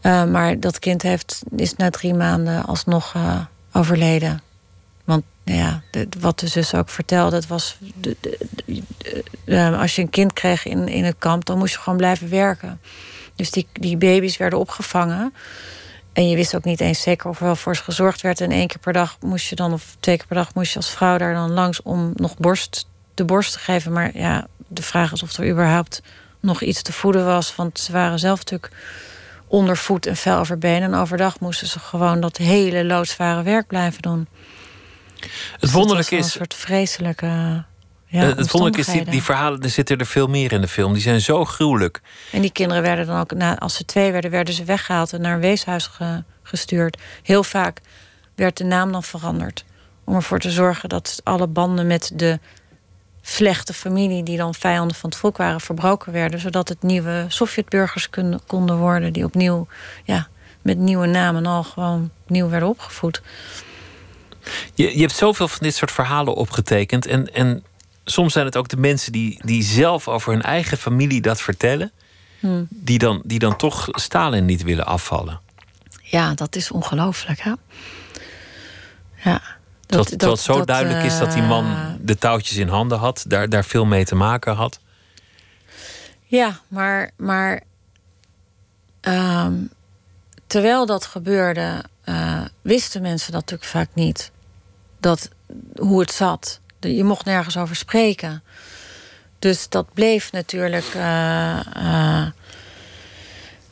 [0.01, 3.15] Maar dat kind heeft, is na drie maanden alsnog
[3.71, 4.41] overleden.
[5.47, 5.81] Nou ja,
[6.19, 7.77] wat de zus ook vertelde, het was.
[7.95, 11.73] De, de- de- eh, als je een kind kreeg in, in het kamp, dan moest
[11.73, 12.79] je gewoon blijven werken.
[13.35, 15.33] Dus die, die baby's werden opgevangen.
[16.13, 18.41] En je wist ook niet eens zeker of er wel voor ze gezorgd werd.
[18.41, 20.77] En één keer per dag moest je dan, of twee keer per dag moest je
[20.77, 23.91] als vrouw daar dan langs om nog borst, de borst te geven.
[23.91, 26.01] Maar ja, de vraag is of er überhaupt
[26.39, 27.55] nog iets te voeden was.
[27.55, 28.71] Want ze waren zelf natuurlijk
[29.47, 30.93] onder voet en vel over benen.
[30.93, 34.27] En overdag moesten ze gewoon dat hele loodzware werk blijven doen.
[35.59, 37.65] Het wel is, Een soort vreselijke.
[38.09, 40.93] Ja, het wonderlijke is die, die verhalen, er zitten er veel meer in de film.
[40.93, 42.01] Die zijn zo gruwelijk.
[42.31, 45.33] En die kinderen werden dan ook, als ze twee werden, werden ze weggehaald en naar
[45.33, 46.97] een weeshuis ge- gestuurd.
[47.23, 47.81] Heel vaak
[48.35, 49.65] werd de naam dan veranderd.
[50.03, 52.39] Om ervoor te zorgen dat alle banden met de
[53.21, 56.39] vlechte familie, die dan vijanden van het volk waren, verbroken werden.
[56.39, 58.09] Zodat het nieuwe Sovjetburgers
[58.47, 59.67] konden worden, die opnieuw
[60.03, 60.27] ja,
[60.61, 63.21] met nieuwe namen al gewoon nieuw werden opgevoed.
[64.73, 67.05] Je, je hebt zoveel van dit soort verhalen opgetekend.
[67.05, 67.63] En, en
[68.05, 71.91] soms zijn het ook de mensen die, die zelf over hun eigen familie dat vertellen,
[72.39, 72.67] hmm.
[72.69, 75.39] die, dan, die dan toch Stalin niet willen afvallen.
[76.01, 77.53] Ja, dat is ongelooflijk, hè?
[79.23, 79.41] Ja.
[79.85, 83.25] Dat, dat, het zo duidelijk is dat die man eh, de touwtjes in handen had,
[83.27, 84.79] daar, daar veel mee te maken had.
[86.23, 87.61] Ja, maar, maar
[89.01, 89.53] ehm,
[90.47, 94.31] terwijl dat gebeurde, uh, wisten mensen dat natuurlijk vaak niet.
[95.07, 95.29] Dat,
[95.75, 96.59] hoe het zat.
[96.79, 98.43] Je mocht nergens over spreken.
[99.39, 100.85] Dus dat bleef natuurlijk.
[100.95, 102.27] Uh,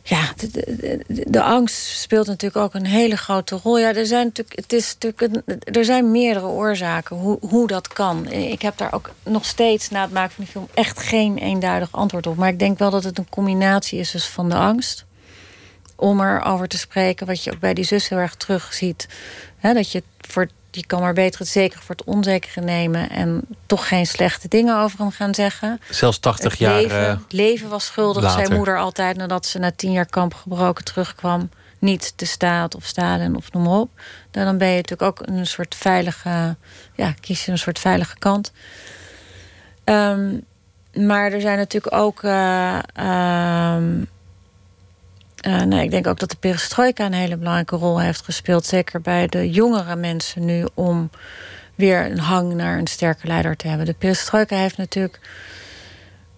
[0.03, 0.33] ja,
[1.07, 3.79] de, angst speelt natuurlijk ook een hele grote rol.
[3.79, 7.87] Ja, er zijn natuurlijk, het is natuurlijk een, er zijn meerdere oorzaken hoe, hoe dat
[7.87, 8.27] kan.
[8.27, 11.91] Ik heb daar ook nog steeds na het maken van die film echt geen eenduidig
[11.91, 12.35] antwoord op.
[12.35, 15.05] Maar ik denk wel dat het een combinatie is dus van de angst.
[15.95, 19.07] Om erover te spreken, wat je ook bij die zus heel erg terugziet.
[19.57, 23.41] Hè, dat je voor je kan maar beter het zeker voor het onzekere nemen en
[23.65, 25.79] toch geen slechte dingen over hem gaan zeggen.
[25.89, 26.81] Zelfs 80 jaar.
[26.81, 30.85] Leven, uh, leven was schuldig, zijn moeder altijd nadat ze na tien jaar kamp gebroken
[30.85, 31.49] terugkwam.
[31.79, 33.89] Niet de staat of Stalin of noem maar op.
[34.31, 36.55] Dan ben je natuurlijk ook een soort veilige.
[36.93, 38.51] Ja, kies je een soort veilige kant.
[39.83, 40.45] Um,
[40.93, 42.23] maar er zijn natuurlijk ook.
[42.23, 42.79] Uh,
[45.47, 48.65] uh, ik denk ook dat de perestroika een hele belangrijke rol heeft gespeeld.
[48.65, 51.09] Zeker bij de jongere mensen nu om
[51.75, 53.85] weer een hang naar een sterke leider te hebben.
[53.85, 55.19] De perestroika heeft natuurlijk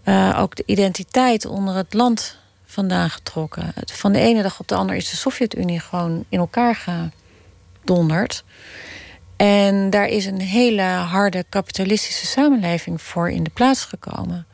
[0.04, 3.74] uh, ook de identiteit onder het land vandaan getrokken.
[3.86, 6.88] Van de ene dag op de andere is de Sovjet-Unie gewoon in elkaar
[7.82, 8.44] gedonderd.
[9.36, 14.46] En daar is een hele harde kapitalistische samenleving voor in de plaats gekomen.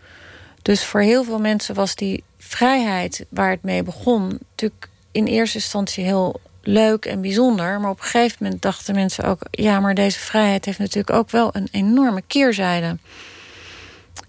[0.62, 2.24] Dus voor heel veel mensen was die
[2.56, 7.80] vrijheid waar het mee begon, natuurlijk in eerste instantie heel leuk en bijzonder.
[7.80, 11.30] Maar op een gegeven moment dachten mensen ook: ja, maar deze vrijheid heeft natuurlijk ook
[11.30, 12.98] wel een enorme keerzijde.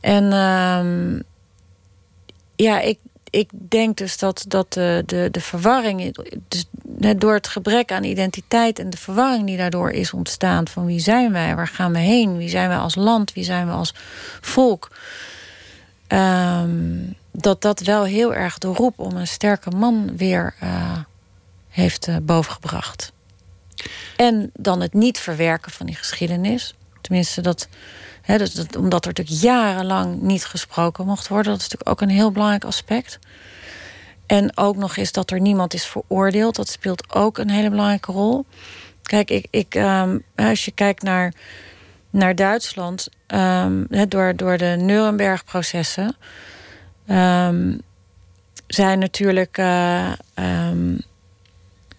[0.01, 1.20] En uh,
[2.57, 2.99] ja, ik,
[3.31, 6.16] ik denk dus dat, dat de, de, de verwarring,
[6.49, 6.64] dus
[7.16, 11.33] door het gebrek aan identiteit en de verwarring die daardoor is ontstaan: van wie zijn
[11.33, 13.95] wij, waar gaan we heen, wie zijn wij als land, wie zijn we als
[14.41, 14.91] volk.
[16.09, 20.99] Um, dat dat wel heel erg de roep om een sterke man weer uh,
[21.68, 23.12] heeft uh, bovengebracht.
[24.16, 26.74] En dan het niet verwerken van die geschiedenis.
[27.01, 27.68] Tenminste, dat,
[28.22, 31.53] hè, dus dat, omdat er natuurlijk jarenlang niet gesproken mocht worden.
[31.53, 33.18] Dat is natuurlijk ook een heel belangrijk aspect.
[34.26, 36.57] En ook nog eens dat er niemand is veroordeeld.
[36.57, 38.47] Dat speelt ook een hele belangrijke rol.
[39.03, 41.32] Kijk, ik, ik, um, als je kijkt naar,
[42.11, 43.09] naar Duitsland...
[43.26, 46.16] Um, door, door de Nuremberg-processen
[47.09, 47.81] um,
[48.67, 49.59] zijn natuurlijk.
[49.59, 51.01] Uh, um,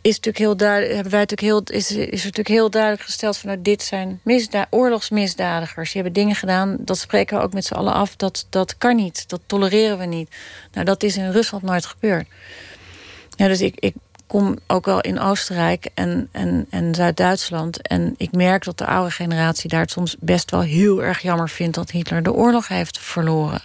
[0.06, 3.58] is natuurlijk heel hebben wij natuurlijk heel, is, is er natuurlijk heel duidelijk gesteld van
[3.62, 5.92] dit zijn misda oorlogsmisdadigers.
[5.92, 8.16] Die hebben dingen gedaan, dat spreken we ook met z'n allen af.
[8.16, 10.36] Dat, dat kan niet, dat tolereren we niet.
[10.72, 12.28] Nou, dat is in Rusland nooit gebeurd.
[13.36, 13.94] Ja, dus ik, ik
[14.28, 17.88] kom ook wel in Oostenrijk en, en, en Zuid-Duitsland.
[17.88, 21.50] En ik merk dat de oude generatie daar het soms best wel heel erg jammer
[21.50, 23.62] vindt dat Hitler de oorlog heeft verloren.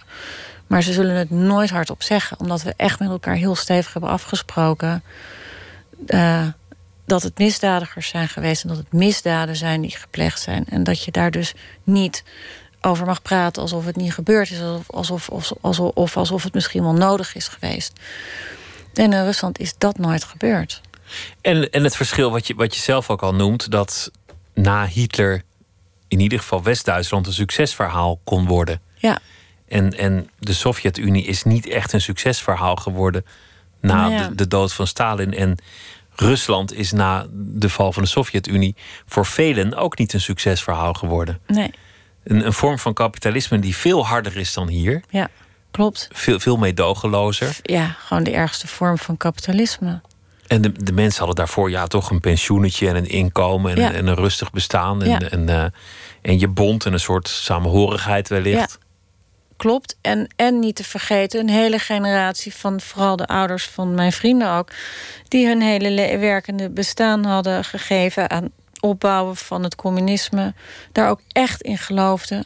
[0.71, 4.09] Maar ze zullen het nooit hardop zeggen, omdat we echt met elkaar heel stevig hebben
[4.09, 5.03] afgesproken.
[6.07, 6.47] Uh,
[7.05, 10.65] dat het misdadigers zijn geweest en dat het misdaden zijn die gepleegd zijn.
[10.69, 11.53] En dat je daar dus
[11.83, 12.23] niet
[12.81, 16.83] over mag praten alsof het niet gebeurd is, alsof, alsof, alsof, of alsof het misschien
[16.83, 17.99] wel nodig is geweest.
[18.93, 20.81] En in Rusland is dat nooit gebeurd.
[21.41, 24.11] En, en het verschil wat je, wat je zelf ook al noemt, dat
[24.53, 25.41] na Hitler
[26.07, 28.81] in ieder geval West-Duitsland een succesverhaal kon worden.
[28.95, 29.19] Ja.
[29.71, 33.25] En, en de Sovjet-Unie is niet echt een succesverhaal geworden
[33.81, 35.33] na nou de, de, dood van Stalin.
[35.33, 35.57] En
[36.15, 41.39] Rusland is na de val van de Sovjet-Unie voor velen ook niet een succesverhaal geworden.
[41.47, 41.71] Nee.
[42.23, 45.03] Een, een vorm van kapitalisme die veel harder is dan hier.
[45.09, 45.29] Ja,
[45.71, 46.07] klopt.
[46.11, 47.57] Veel, veel meedogenlozer.
[47.61, 50.01] Ja, gewoon de ergste vorm van kapitalisme.
[50.47, 54.07] En de, de mensen hadden daarvoor ja, toch een pensioenetje en een inkomen en, en
[54.07, 55.03] een rustig bestaan.
[55.03, 55.19] En, ja.
[55.19, 55.63] en, uh,
[56.21, 58.79] en je bond en een soort samenhorigheid wellicht.
[59.61, 59.97] Klopt.
[60.01, 64.51] En, en niet te vergeten, een hele generatie van vooral de ouders van mijn vrienden
[64.51, 64.69] ook,
[65.27, 68.49] die hun hele werkende bestaan hadden gegeven aan
[68.79, 70.53] opbouwen van het communisme,
[70.91, 72.45] daar ook echt in geloofden.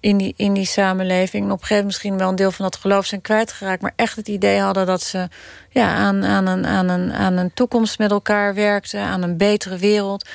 [0.00, 1.44] in die, in die samenleving.
[1.44, 3.82] En op een gegeven moment misschien wel een deel van dat geloof zijn kwijtgeraakt.
[3.82, 5.28] Maar echt het idee hadden dat ze
[5.70, 9.00] ja, aan, aan, een, aan, een, aan een toekomst met elkaar werkten.
[9.00, 10.28] Aan een betere wereld.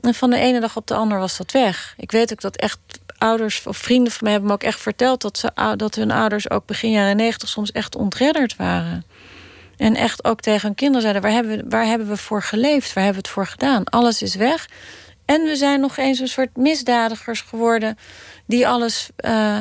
[0.00, 1.94] En van de ene dag op de andere was dat weg.
[1.96, 2.78] Ik weet ook dat echt
[3.18, 5.20] ouders of vrienden van mij hebben me ook echt verteld...
[5.20, 9.04] dat, ze, dat hun ouders ook begin jaren negentig soms echt ontredderd waren.
[9.76, 11.22] En echt ook tegen hun kinderen zeiden...
[11.22, 12.92] Waar hebben, we, waar hebben we voor geleefd?
[12.92, 13.84] Waar hebben we het voor gedaan?
[13.84, 14.68] Alles is weg.
[15.24, 17.98] En we zijn nog eens een soort misdadigers geworden...
[18.46, 19.58] die alles uh,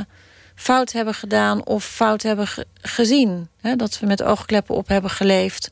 [0.55, 3.49] fout hebben gedaan of fout hebben ge gezien.
[3.75, 5.71] Dat we met oogkleppen op hebben geleefd.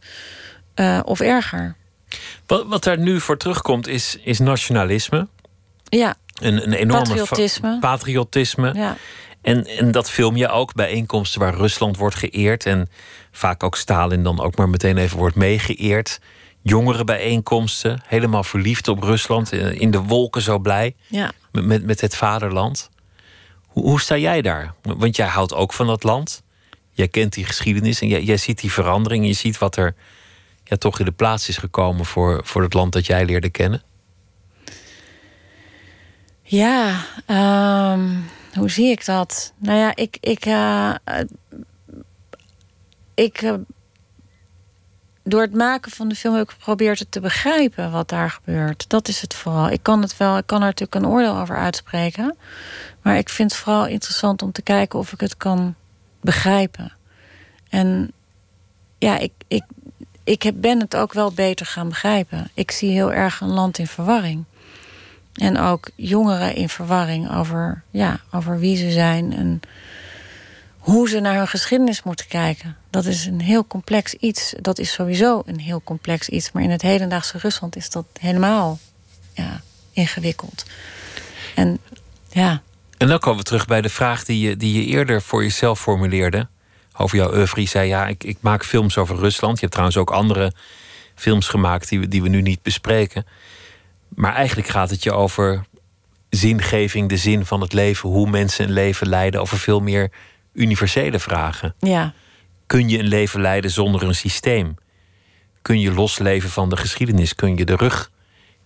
[0.75, 1.75] Uh, of erger.
[2.45, 5.27] Wat, wat er nu voor terugkomt is, is nationalisme.
[5.83, 6.15] Ja.
[6.41, 7.79] Een, een enorme patriotisme.
[7.79, 8.73] patriotisme.
[8.73, 8.97] Ja.
[9.41, 12.65] En, en dat film je ook bij bijeenkomsten waar Rusland wordt geëerd.
[12.65, 12.89] En
[13.31, 16.19] vaak ook Stalin dan ook maar meteen even wordt meegeëerd.
[16.61, 19.51] Jongerenbijeenkomsten, helemaal verliefd op Rusland.
[19.51, 20.95] eh, In de wolken zo blij.
[21.07, 21.31] Ja.
[21.51, 22.89] Met, met, met het vaderland.
[23.65, 24.73] Hoe, hoe sta jij daar?
[24.81, 26.43] Want jij houdt ook van dat land.
[26.91, 29.25] Jij kent die geschiedenis en jij, jij ziet die verandering.
[29.25, 29.95] Je ziet wat er
[30.65, 33.81] ja, toch in de plaats is gekomen voor, voor het land dat jij leerde kennen.
[36.41, 37.05] Ja,
[37.93, 39.53] um, hoe zie ik dat?
[39.57, 40.17] Nou ja, ik.
[40.19, 40.95] ik, uh,
[43.13, 43.53] ik uh,
[45.23, 48.89] door het maken van de film heb ik geprobeerd het te begrijpen wat daar gebeurt.
[48.89, 49.69] Dat is het vooral.
[49.69, 52.37] Ik kan het wel, ik kan er natuurlijk een oordeel over uitspreken.
[53.01, 55.75] Maar ik vind het vooral interessant om te kijken of ik het kan
[56.21, 56.93] begrijpen.
[57.69, 58.11] En
[58.97, 59.63] ja, ik, ik,
[60.25, 62.49] ik ben het ook wel beter gaan begrijpen.
[62.53, 64.43] Ik zie heel erg een land in verwarring.
[65.33, 69.61] En ook jongeren in verwarring over, ja, over wie ze zijn en
[70.77, 72.75] hoe ze naar hun geschiedenis moeten kijken.
[72.89, 74.53] Dat is een heel complex iets.
[74.61, 76.51] Dat is sowieso een heel complex iets.
[76.51, 78.79] Maar in het hedendaagse Rusland is dat helemaal
[79.33, 79.61] ja,
[79.91, 80.65] ingewikkeld.
[81.55, 81.79] En
[82.29, 82.61] ja.
[82.97, 85.79] En dan komen we terug bij de vraag die je, die je eerder voor jezelf
[85.79, 86.47] formuleerde.
[86.97, 87.65] Over jouw oeuvre.
[87.67, 89.53] Zei, ja, ik, ik maak films over Rusland.
[89.53, 90.53] Je hebt trouwens ook andere
[91.15, 93.25] films gemaakt die we, die we nu niet bespreken.
[94.09, 95.65] Maar eigenlijk gaat het je over
[96.29, 100.11] zingeving, de zin van het leven, hoe mensen een leven leiden, over veel meer
[100.53, 101.75] universele vragen.
[101.79, 102.13] Ja.
[102.65, 104.75] Kun je een leven leiden zonder een systeem?
[105.61, 107.35] Kun je losleven van de geschiedenis?
[107.35, 108.11] Kun je de rug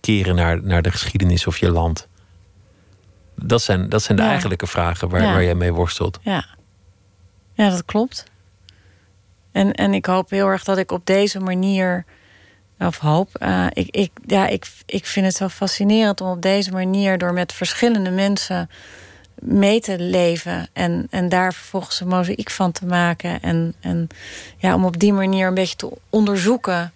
[0.00, 2.08] keren naar, naar de geschiedenis of je land?
[3.36, 4.30] Dat zijn, dat zijn de Ja.
[4.30, 5.32] eigenlijke vragen waar, Ja.
[5.32, 6.18] waar jij mee worstelt.
[6.22, 6.44] Ja,
[7.64, 8.24] ja dat klopt.
[9.52, 12.04] En, en ik hoop heel erg dat ik op deze manier.
[12.78, 13.34] Of hoop.
[13.34, 17.32] eh, ik, ik, ja, ik, ik vind het zo fascinerend om op deze manier door
[17.32, 18.70] met verschillende mensen
[19.34, 20.68] mee te leven.
[20.72, 23.42] En, en daar vervolgens een mozaïek van te maken.
[23.42, 24.08] En, en
[24.56, 26.92] ja, om op die manier een beetje te onderzoeken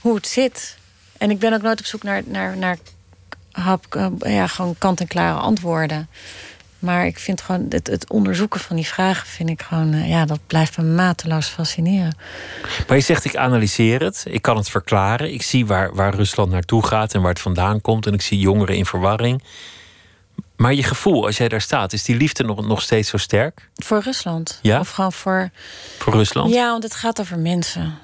[0.00, 0.78] hoe het zit.
[1.18, 2.78] En ik ben ook nooit op zoek naar, naar, naar
[3.50, 6.08] hap, eh, ja, gewoon kant-en-klare antwoorden.
[6.78, 10.24] Maar ik vind gewoon het, het onderzoeken van die vragen, vind ik gewoon, eh, ja,
[10.24, 12.16] dat blijft me mateloos fascineren.
[12.88, 15.32] Maar je zegt, ik analyseer het, ik kan het verklaren.
[15.32, 18.06] Ik zie waar, waar Rusland naartoe gaat en waar het vandaan komt.
[18.06, 19.42] En ik zie jongeren in verwarring.
[20.56, 23.68] Maar je gevoel, als jij daar staat, is die liefde nog, nog steeds zo sterk
[23.74, 24.58] Voor Rusland.
[24.62, 24.80] Ja?
[24.80, 25.50] Of gewoon voor.
[25.98, 26.52] voor Rusland?
[26.52, 27.98] Ja, want het gaat over mensen.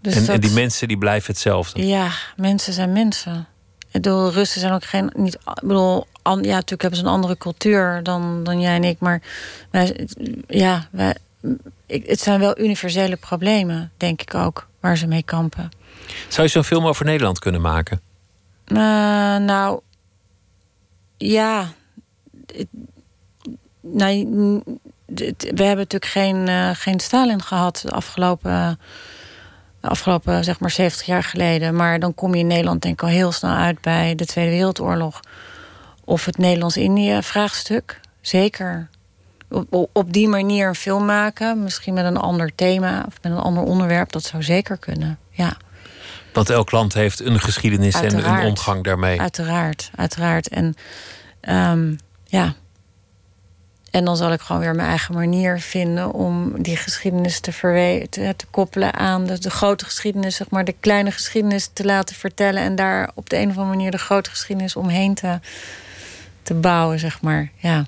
[0.00, 1.86] Dus en, en die mensen die blijven hetzelfde.
[1.86, 3.46] Ja, mensen zijn mensen.
[3.78, 5.10] Ik bedoel, Russen zijn ook geen.
[5.16, 8.98] Niet, ik bedoel, ja, natuurlijk hebben ze een andere cultuur dan, dan jij en ik.
[8.98, 9.22] Maar
[9.70, 10.08] wij,
[10.46, 11.16] ja, wij,
[11.86, 15.70] ik, het zijn wel universele problemen, denk ik ook, waar ze mee kampen.
[16.28, 18.00] Zou je zo'n film over Nederland kunnen maken?
[18.64, 18.76] Eh,
[19.36, 19.80] nou,
[21.16, 21.72] ja.
[23.80, 24.30] Nou,
[25.06, 28.78] we hebben natuurlijk geen, eh, geen Stalin gehad de afgelopen,
[29.80, 31.76] de afgelopen zeg maar 70 jaar geleden.
[31.76, 34.50] Maar dan kom je in Nederland denk ik al heel snel uit bij de Tweede
[34.50, 35.20] Wereldoorlog.
[36.04, 38.00] Of het Nederlands-Indië-vraagstuk.
[38.20, 38.88] Zeker.
[39.50, 43.38] Op, op- die manier een film maken, misschien met een ander thema of met een
[43.38, 45.18] ander onderwerp, dat zou zeker kunnen.
[45.30, 45.56] Ja.
[46.32, 49.20] Want elk land heeft een geschiedenis en een omgang daarmee.
[49.20, 50.48] Uiteraard, uiteraard.
[50.48, 50.74] En
[51.40, 51.94] ehm,
[52.24, 52.54] ja.
[53.90, 58.06] En dan zal ik gewoon weer mijn eigen manier vinden om die geschiedenis te, verwe-
[58.10, 62.16] te, te koppelen aan de, de grote geschiedenis, zeg maar, de kleine geschiedenis te laten
[62.16, 62.62] vertellen.
[62.62, 65.40] En daar op de een of andere manier de grote geschiedenis omheen te,
[66.44, 67.50] te bouwen, zeg maar.
[67.56, 67.86] Ja.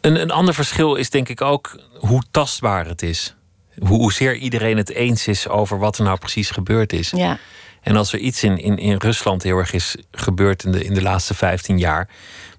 [0.00, 3.34] Een, een ander verschil is denk ik ook hoe tastbaar het is.
[3.78, 7.10] Hoe, hoezeer iedereen het eens is over wat er nou precies gebeurd is.
[7.10, 7.38] ja.
[7.82, 10.94] En als er iets in, in, in Rusland heel erg is gebeurd in de, in
[10.94, 12.08] de laatste 15 jaar.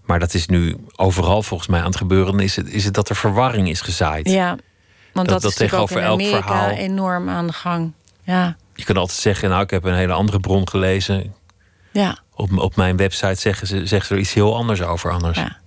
[0.05, 2.39] Maar dat is nu overal volgens mij aan het gebeuren.
[2.39, 4.29] Is het, is het dat er verwarring is gezaaid.
[4.29, 4.57] Ja.
[5.13, 7.93] Want dat, dat is ook tegenover elk verhaal- enorm aan de gang.
[8.23, 8.55] Ja.
[8.75, 11.33] Je kan altijd zeggen, nou ik heb een hele andere bron gelezen.
[11.91, 12.17] Ja.
[12.35, 15.37] Op, op mijn website zeggen ze, zeggen ze er iets heel anders over anders.
[15.37, 15.57] Ja.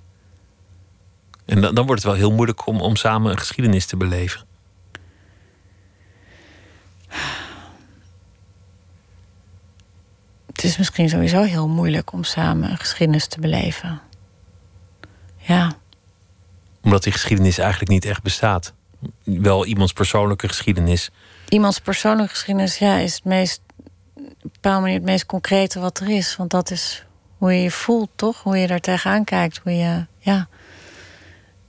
[1.45, 4.45] En dan, dan wordt het wel heel moeilijk om, om samen een geschiedenis te beleven.
[10.47, 14.01] Het is misschien sowieso heel moeilijk om samen een geschiedenis te beleven.
[15.37, 15.73] Ja.
[16.83, 18.73] Omdat die geschiedenis eigenlijk niet echt bestaat.
[19.25, 21.11] Wel iemands persoonlijke geschiedenis.
[21.49, 23.61] Iemands persoonlijke geschiedenis ja, is het meest,
[24.47, 26.37] een bepaalde manier het meest concrete wat er is.
[26.37, 27.05] Want dat is
[27.39, 28.43] hoe je je voelt, toch?
[28.43, 29.61] Hoe je daar tegenaan kijkt.
[29.63, 30.49] Hoe je, ja.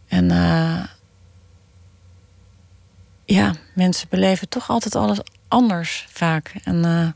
[0.07, 0.83] En uh,
[3.25, 6.55] ja, mensen beleven toch altijd alles anders vaak.
[6.63, 7.07] En, uh,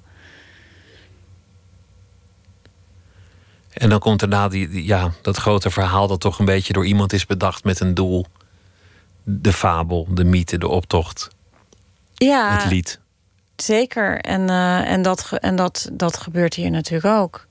[3.74, 6.86] en dan komt daarna die, die, ja, dat grote verhaal dat toch een beetje door
[6.86, 8.26] iemand is bedacht met een doel.
[9.24, 11.30] De fabel, de mythe, de optocht.
[12.14, 13.01] Ja, het lied.
[13.62, 14.20] Zeker.
[14.20, 17.48] En, uh, en, dat, en dat, dat gebeurt hier natuurlijk ook.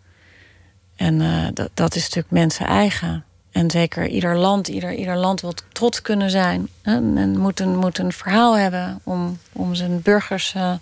[0.97, 3.25] En uh, dat, dat is natuurlijk mensen eigen.
[3.53, 6.69] En zeker ieder land, ieder, ieder land wil trots kunnen zijn.
[6.83, 10.73] En, en moet, een, moet een verhaal hebben om, om zijn burgers uh,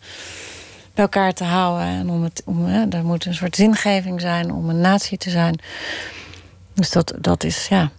[0.95, 1.87] bij elkaar te houden.
[1.87, 5.31] En om het, om, uh, er moet een soort zingeving zijn om een natie te
[5.31, 5.61] zijn.
[6.75, 7.91] Dus dat, dat is, ja.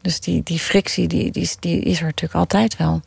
[0.00, 3.00] Dus die, die frictie, die, die, die is er natuurlijk altijd wel.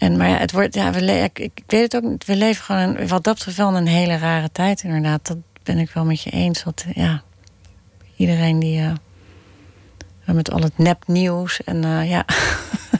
[0.00, 2.24] En, maar ja, het wordt, ja, we ik, weet het ook.
[2.24, 5.26] We leven gewoon, een, wat dat betreft, wel een hele rare tijd, inderdaad.
[5.26, 6.62] Dat ben ik wel met je eens.
[6.62, 7.22] Dat, ja,
[8.16, 8.80] iedereen die.
[8.80, 8.92] Uh,
[10.24, 11.64] met al het nepnieuws.
[11.64, 12.24] En uh, ja,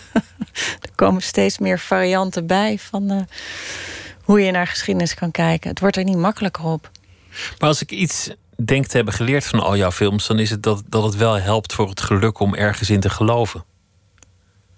[0.85, 3.21] er komen steeds meer varianten bij van uh,
[4.23, 5.71] hoe je naar geschiedenis kan kijken.
[5.71, 6.91] Het wordt er niet makkelijker op.
[7.59, 8.31] Maar als ik iets
[8.65, 11.41] denk te hebben geleerd van al jouw films, dan is het dat, dat het wel
[11.41, 13.65] helpt voor het geluk om ergens in te geloven.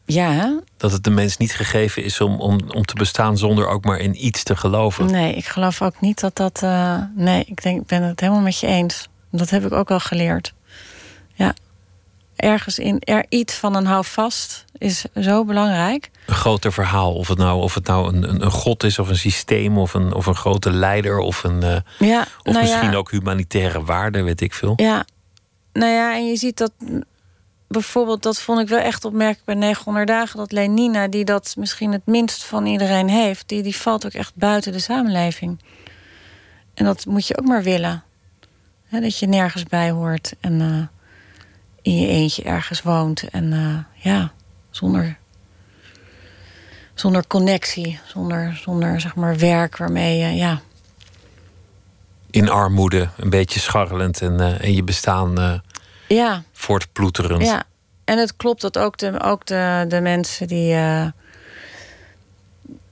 [0.05, 0.61] Ja.
[0.76, 3.98] Dat het de mens niet gegeven is om, om, om te bestaan zonder ook maar
[3.98, 5.11] in iets te geloven.
[5.11, 6.61] Nee, ik geloof ook niet dat dat.
[6.64, 9.09] Uh, nee, ik denk, ik ben het helemaal met je eens.
[9.30, 10.55] Dat heb ik ook al geleerd.
[11.34, 11.55] Ja
[12.42, 16.11] ergens in er iets van een houvast is zo belangrijk.
[16.26, 19.09] Een groter verhaal, of het nou, of het nou een, een, een god is, of
[19.09, 22.90] een systeem, of een, of een grote leider, of, een, uh, ja, of nou misschien
[22.90, 24.72] ja, ook humanitaire waarden, weet ik veel.
[24.76, 25.05] Ja,
[25.72, 26.72] nou ja, en je ziet dat
[27.73, 31.93] bijvoorbeeld, dat vond ik wel echt opmerkelijk bij 900 dagen, dat Lenina, die dat misschien
[31.93, 35.61] het minst van iedereen heeft, die, die valt ook echt buiten de samenleving.
[36.75, 38.03] En dat moet je ook maar willen.
[38.91, 40.35] Dat je nergens bij hoort.
[40.41, 40.61] En.
[40.61, 40.83] Uh,
[41.83, 43.29] in je eentje ergens woont.
[43.31, 44.33] En uh, ja,
[44.70, 45.18] zonder,
[46.95, 50.61] zonder connectie, zonder, zonder zeg maar werk waarmee je, ja.
[52.31, 55.62] In armoede, een beetje scharrelend en, en je bestaan
[56.14, 56.42] ja.
[56.52, 57.42] voortploeterend.
[57.42, 57.62] Ja,
[58.04, 60.76] en het klopt dat ook de, ook de, de mensen die.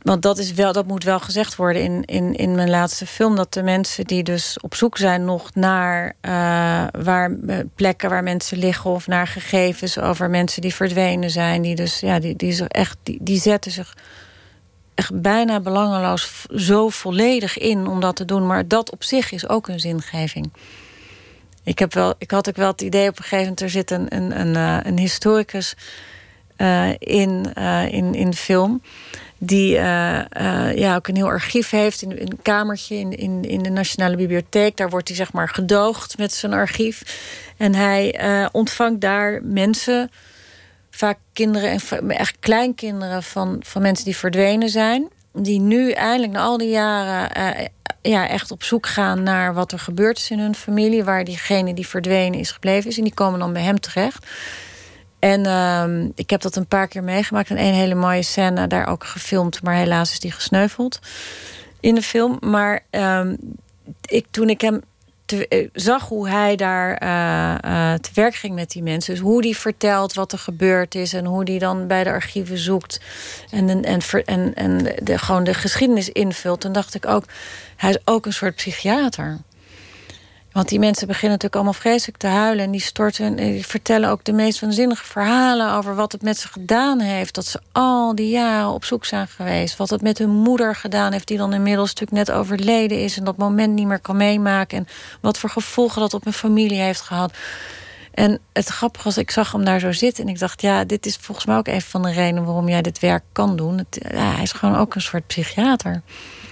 [0.02, 3.36] want dat, is wel, dat moet wel gezegd worden in, in, in mijn laatste film.
[3.36, 7.36] Dat de mensen die dus op zoek zijn nog naar uh, waar,
[7.74, 8.90] plekken waar mensen liggen.
[8.90, 11.62] Of naar gegevens over mensen die verdwenen zijn.
[11.62, 13.94] Die dus ja, die, die, echt, die, die zetten zich
[14.94, 18.46] echt bijna belangeloos zo volledig in om dat te doen.
[18.46, 20.52] Maar dat op zich is ook een zingeving.
[21.70, 23.60] Ik, heb wel, ik had ook wel het idee op een gegeven moment...
[23.60, 25.74] er zit een, een, een, uh, een historicus
[26.56, 27.52] uh, in,
[27.90, 28.82] in, in de film
[29.38, 29.70] die
[30.74, 34.16] ja, ook een heel archief heeft in, in een kamertje in, in, in de Nationale
[34.16, 34.76] Bibliotheek.
[34.76, 37.02] Daar wordt hij zeg maar gedoogd met zijn archief.
[37.56, 38.18] En hij
[38.52, 40.10] ontvangt daar mensen,
[40.90, 45.08] vaak kinderen en echt kleinkinderen van, van mensen die verdwenen zijn.
[45.32, 47.70] Die nu eindelijk na al die jaren
[48.02, 51.04] ja, echt op zoek gaan naar wat er gebeurd is in hun familie.
[51.04, 52.98] Waar diegene die verdwenen is gebleven is.
[52.98, 54.26] En die komen dan bij hem terecht.
[55.18, 57.50] En uh, ik heb dat een paar keer meegemaakt.
[57.50, 59.62] En een hele mooie scène daar ook gefilmd.
[59.62, 60.98] Maar helaas is die gesneuveld
[61.80, 62.36] in de film.
[62.40, 63.28] Maar uh,
[64.04, 64.80] ik, toen ik hem
[65.24, 69.14] te, zag hoe hij daar uh, te werk ging met die mensen.
[69.14, 71.12] Dus hoe die vertelt wat er gebeurd is.
[71.12, 73.00] En hoe die dan bij de archieven zoekt.
[73.50, 76.62] En, en, en, en, en de, gewoon de geschiedenis invult.
[76.62, 77.24] Dan dacht ik ook,
[77.80, 79.38] hij is ook een soort psychiater.
[80.52, 82.64] Want die mensen beginnen natuurlijk allemaal vreselijk te huilen.
[82.64, 86.38] En die storten en die vertellen ook de meest waanzinnige verhalen over wat het met
[86.38, 87.34] ze gedaan heeft.
[87.34, 89.76] Dat ze al die jaren op zoek zijn geweest.
[89.76, 93.16] Wat het met hun moeder gedaan heeft, die dan inmiddels natuurlijk net overleden is.
[93.16, 94.78] En dat moment niet meer kan meemaken.
[94.78, 94.86] En
[95.20, 97.32] wat voor gevolgen dat op hun familie heeft gehad.
[98.14, 100.24] En het grappige was, ik zag hem daar zo zitten.
[100.24, 102.82] En ik dacht, ja, dit is volgens mij ook een van de redenen waarom jij
[102.82, 103.86] dit werk kan doen.
[104.00, 106.02] Hij is gewoon ook een soort psychiater.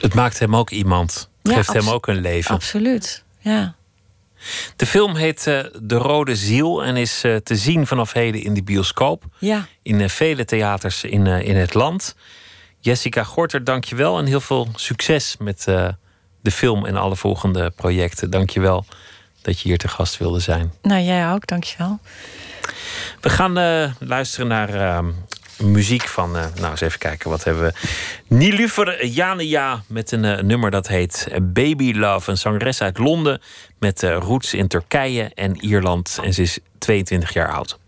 [0.00, 1.28] Het maakt hem ook iemand.
[1.42, 2.54] Het geeft hem ook een leven.
[2.54, 3.74] Absoluut, ja.
[4.76, 8.54] De film heet uh, De Rode Ziel en is uh, te zien vanaf heden in
[8.54, 9.24] de bioscoop.
[9.38, 9.66] Ja.
[9.82, 12.14] In uh, vele theaters in, in het land.
[12.80, 15.64] Jessica Gorter, dank je wel en heel veel succes met
[16.42, 18.30] de film en alle volgende projecten.
[18.30, 18.84] Dank je wel
[19.42, 20.72] dat je hier te gast wilde zijn.
[20.82, 21.98] Nou, jij ook, dank je wel.
[23.20, 23.52] We gaan
[23.98, 24.98] luisteren naar uh,
[25.58, 26.36] muziek van.
[26.36, 27.30] Uh, nou, eens even kijken.
[27.30, 27.72] Wat hebben we?
[28.26, 32.30] Nilufer Jania met een nummer dat heet Baby Love.
[32.30, 33.40] Een zangeres uit Londen
[33.78, 36.18] met roots in Turkije en Ierland.
[36.22, 37.78] En ze is 22 jaar oud.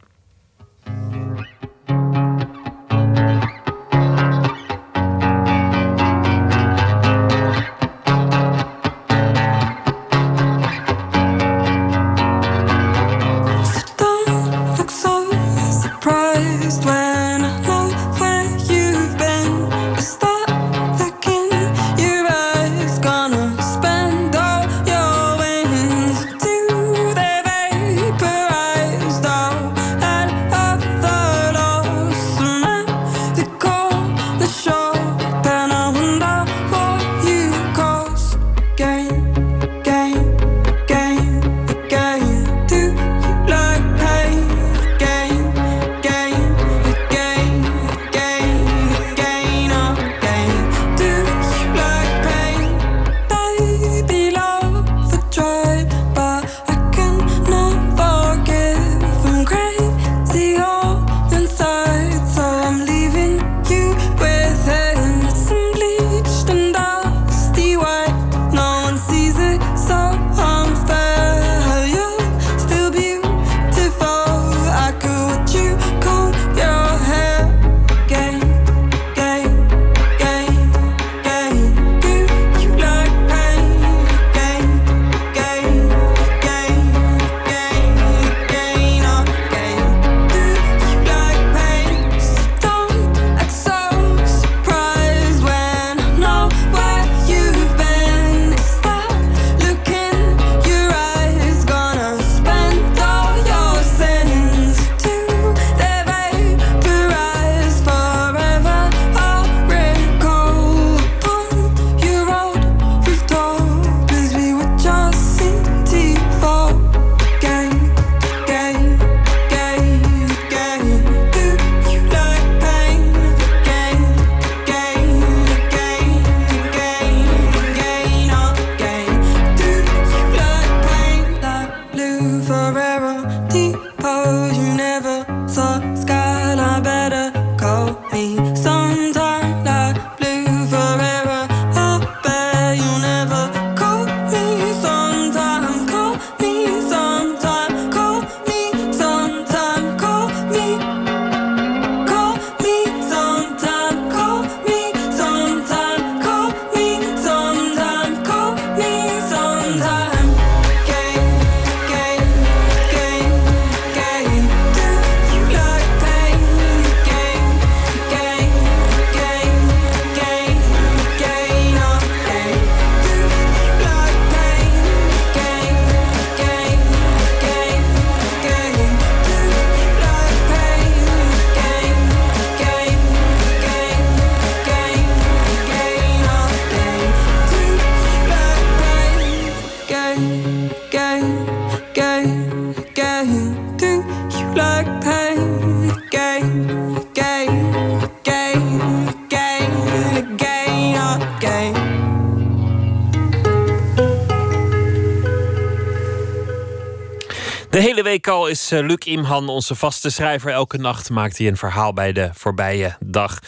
[208.50, 210.52] Is eh, Luc Imhan onze vaste schrijver.
[210.52, 213.38] Elke nacht maakt hij een verhaal bij de voorbije dag.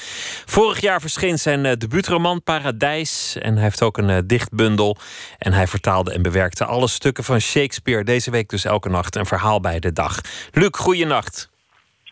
[0.47, 3.37] Vorig jaar verscheen zijn eh, debuutroman Paradijs.
[3.39, 4.97] En hij heeft ook een eh, dichtbundel.
[5.39, 8.05] En hij vertaalde en bewerkte alle stukken van Shakespeare.
[8.05, 10.21] Deze week dus elke nacht een verhaal bij de dag.
[10.53, 11.51] Luc, goeienacht.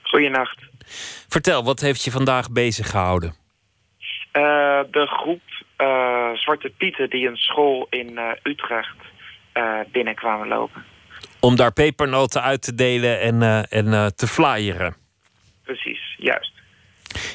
[0.03, 0.59] Goeienacht.
[1.29, 3.39] Vertel, wat heeft je vandaag bezig gehouden?
[4.91, 5.41] de groep
[6.35, 8.97] Zwarte Pieten die een school in Utrecht
[9.93, 10.85] binnenkwamen lopen
[11.41, 14.97] om daar pepernoten uit te delen en, uh, en uh, te flyeren.
[15.65, 16.53] Precies, juist.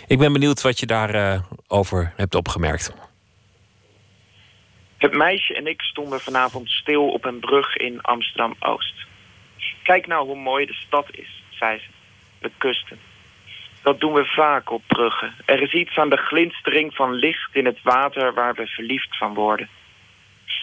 [0.08, 2.94] Ik ben benieuwd wat je daarover uh, over hebt opgemerkt.
[4.98, 8.94] Het meisje en ik stonden vanavond stil op een brug in Amsterdam-Oost.
[9.84, 11.86] Kijk nou hoe mooi de stad is, zei ze.
[12.40, 13.00] De kusten.
[13.84, 15.34] Dat doen we vaak op bruggen.
[15.46, 19.34] Er is iets aan de glinstering van licht in het water waar we verliefd van
[19.34, 19.70] worden.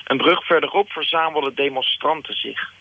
[0.05, 2.73] Een brug verderop verzamelden demonstranten zich.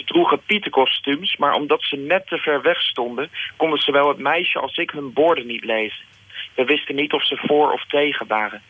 [0.00, 3.30] Ze droegen pietenkostuums, maar omdat ze net te ver weg stonden...
[3.56, 6.04] konden zowel het meisje als ik hun borden niet lezen.
[6.54, 8.62] We wisten niet of ze voor of tegen waren.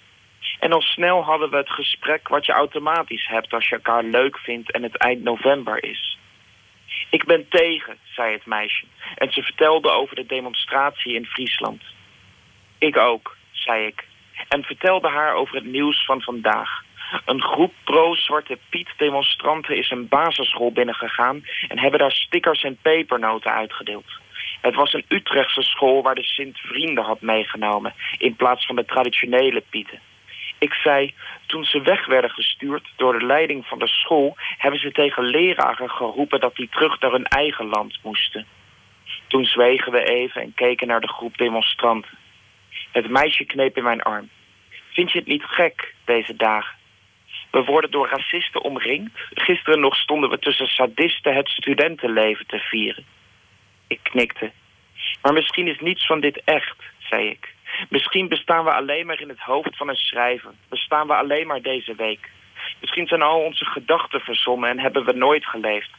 [0.59, 3.53] En al snel hadden we het gesprek wat je automatisch hebt...
[3.53, 6.19] als je elkaar leuk vindt en het eind november is.
[7.11, 8.85] Ik ben tegen, zei het meisje.
[9.17, 11.83] En ze vertelde over de demonstratie in Friesland.
[12.79, 14.05] Ik ook, zei ik.
[14.49, 16.83] En vertelde haar over het nieuws van vandaag.
[17.25, 21.45] Een groep pro-Zwarte Piet demonstranten is een basisschool binnengegaan...
[21.69, 24.19] en hebben daar stickers en pepernoten uitgedeeld.
[24.61, 27.95] Het was een Utrechtse school waar de Sint vrienden had meegenomen...
[28.19, 30.01] in plaats van de traditionele pieten.
[30.59, 31.15] Ik zei,
[31.47, 34.37] toen ze weg werden gestuurd door de leiding van de school...
[34.59, 38.47] hebben ze tegen leraren geroepen dat die terug naar hun eigen land moesten.
[39.27, 42.19] Toen zwegen we even en keken naar de groep demonstranten.
[42.93, 44.29] Het meisje kneep in mijn arm.
[44.93, 46.80] Vind je het niet gek, deze dagen?
[47.51, 49.11] We worden door racisten omringd.
[49.35, 53.05] Gisteren nog stonden we tussen sadisten het studentenleven te vieren.
[53.87, 54.51] Ik knikte.
[55.23, 57.55] Maar misschien is niets van dit echt, zei ik.
[57.89, 60.51] Misschien bestaan we alleen maar in het hoofd van een schrijver.
[60.69, 62.31] Bestaan we alleen maar deze week.
[62.81, 65.91] Misschien zijn al onze gedachten verzonnen en hebben we nooit geleefd.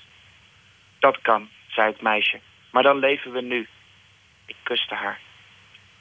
[0.99, 2.39] Dat kan, zei het meisje.
[2.72, 3.68] Maar dan leven we nu.
[4.45, 5.20] Ik kuste haar.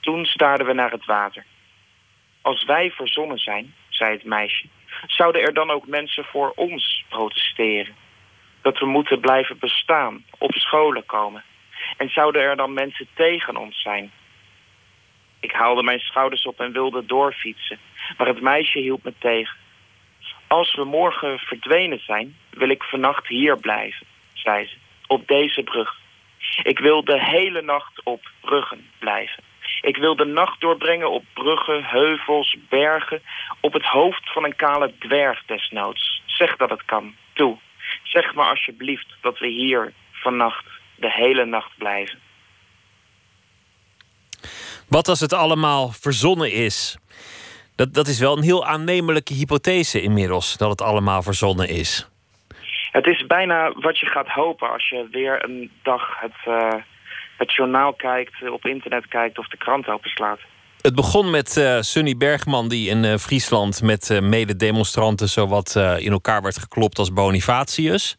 [0.01, 1.45] Toen staarden we naar het water.
[2.43, 4.67] Als wij verzonnen zijn, zei het meisje,
[5.07, 7.95] zouden er dan ook mensen voor ons protesteren?
[8.63, 11.45] Dat we moeten blijven bestaan, op scholen komen.
[11.97, 14.13] En zouden er dan mensen tegen ons zijn?
[15.41, 17.79] Ik haalde mijn schouders op en wilde doorfietsen,
[18.17, 19.57] maar het meisje hield me tegen.
[20.47, 24.77] Als we morgen verdwenen zijn, wil ik vannacht hier blijven, zei ze,
[25.07, 25.99] op deze brug.
[26.63, 29.43] Ik wil de hele nacht op bruggen blijven.
[29.81, 33.23] Ik wil de nacht doorbrengen op bruggen, heuvels, bergen...
[33.61, 36.23] op het hoofd van een kale dwerg desnoods.
[36.27, 37.15] Zeg dat het kan.
[37.33, 37.59] Toe.
[38.03, 40.65] Zeg maar alsjeblieft dat we hier vannacht
[40.97, 42.19] de hele nacht blijven.
[44.89, 46.99] Wat als het allemaal verzonnen is?
[47.77, 52.09] Dat, dat is wel een heel aannemelijke hypothese inmiddels, dat het allemaal verzonnen is.
[52.91, 56.75] Het is bijna wat je gaat hopen als je weer een dag het, uh,
[57.41, 60.39] het journaal kijkt, op internet kijkt of de krant openslaat.
[60.81, 66.13] Het begon met uh, Sunny Bergman, die in uh, Friesland met uh, mededemonstranten zowat in
[66.13, 68.17] elkaar werd geklopt als Bonifatius.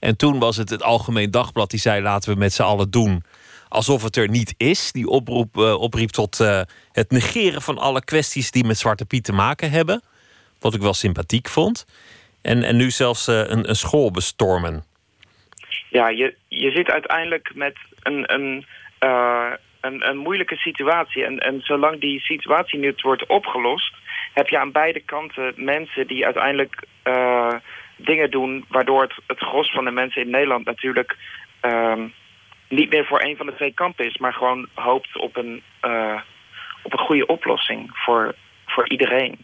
[0.00, 3.22] En toen was het het Algemeen Dagblad die zei: laten we met z'n allen doen
[3.68, 4.92] alsof het er niet is.
[4.92, 6.38] Die oproep opriep tot
[6.92, 10.02] het negeren van alle kwesties die met Zwarte Piet te maken hebben.
[10.60, 11.86] Wat ik wel sympathiek vond.
[12.42, 14.84] En, en nu zelfs een, een school bestormen.
[15.90, 17.76] Ja, je, je zit uiteindelijk met
[18.08, 18.66] een, een,
[19.00, 21.24] uh, een, een moeilijke situatie.
[21.24, 23.94] En, en zolang die situatie niet wordt opgelost...
[24.34, 27.54] heb je aan beide kanten mensen die uiteindelijk uh,
[27.96, 28.64] dingen doen...
[28.68, 31.16] waardoor het, het gros van de mensen in Nederland natuurlijk...
[31.62, 32.04] Uh,
[32.68, 34.18] niet meer voor een van de twee kampen is...
[34.18, 36.20] maar gewoon hoopt op een, uh,
[36.82, 38.34] op een goede oplossing voor,
[38.66, 39.38] voor iedereen.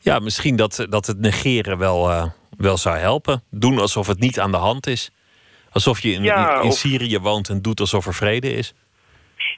[0.00, 3.42] Ja, misschien dat, dat het negeren wel, wel zou helpen.
[3.50, 5.10] Doen alsof het niet aan de hand is.
[5.72, 8.74] Alsof je in, Ja, in of- Syrië woont en doet alsof er vrede is.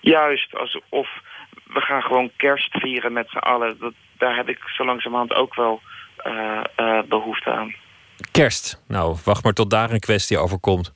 [0.01, 1.09] Juist, alsof
[1.65, 3.77] we gaan gewoon kerst vieren met z'n allen.
[3.79, 5.81] Dat, daar heb ik zo langzamerhand ook wel
[6.17, 7.75] eh, eh, behoefte aan.
[8.31, 8.83] Kerst.
[8.89, 10.95] Nou, wacht maar tot daar een kwestie over komt.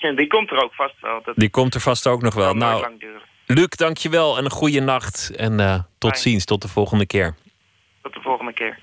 [0.00, 1.22] En die komt er ook vast wel.
[1.24, 2.54] Dat Die komt er vast ook nog wel.
[2.54, 3.20] Nou, lang duren.
[3.46, 5.32] Luc, dankjewel en een goede nacht.
[5.36, 7.34] En eh, tot ziens, tot de volgende keer.
[8.02, 8.78] Tot de volgende keer.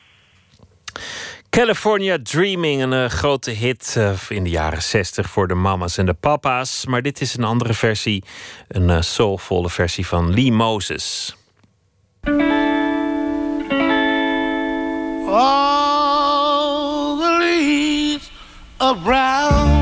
[1.50, 6.06] California Dreaming, een eh, grote hit eh, in de jaren 60 voor de mama's en
[6.06, 6.86] de papa's.
[6.86, 8.24] Maar dit is een andere versie,
[8.68, 11.36] een eh, soulvolle versie van Lee Moses.
[15.28, 18.32] All the leaves
[19.04, 19.79] brown.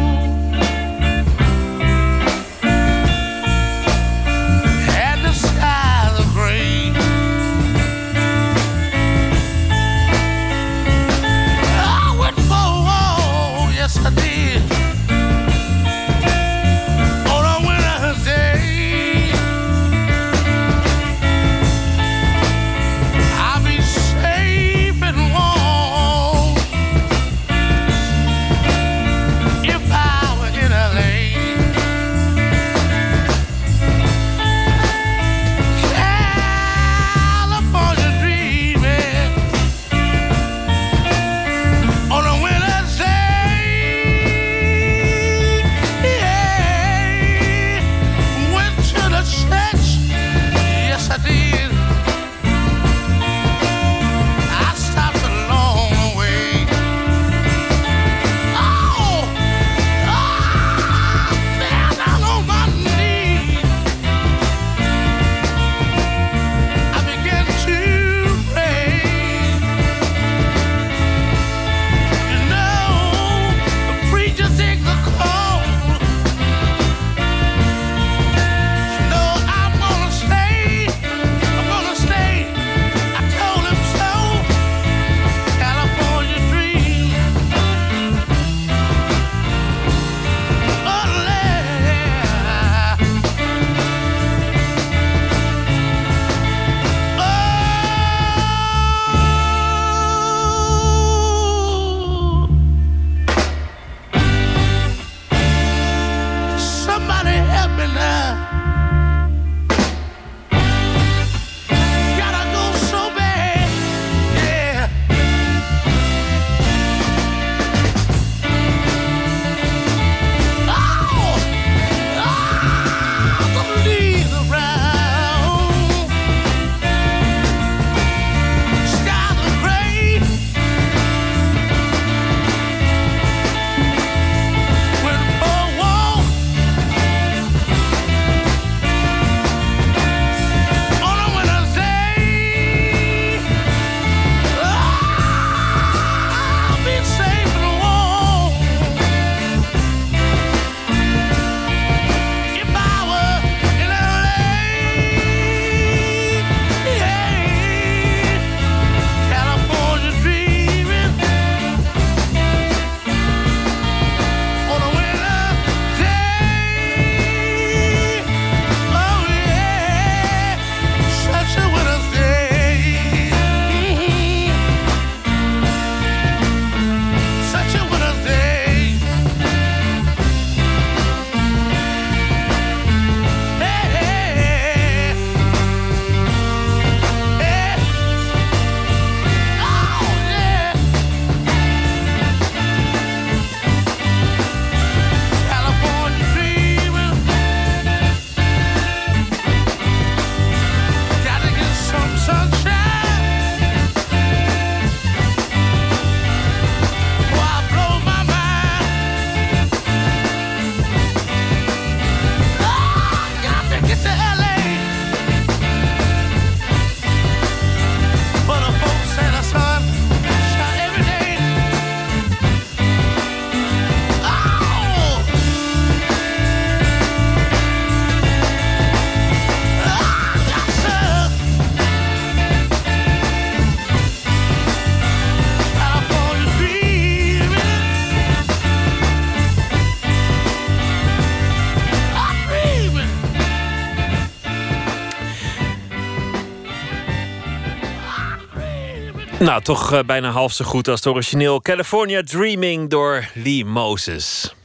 [249.48, 254.56] Nou, toch uh, bijna half zo goed als het origineel California Dreaming door Lee Moses.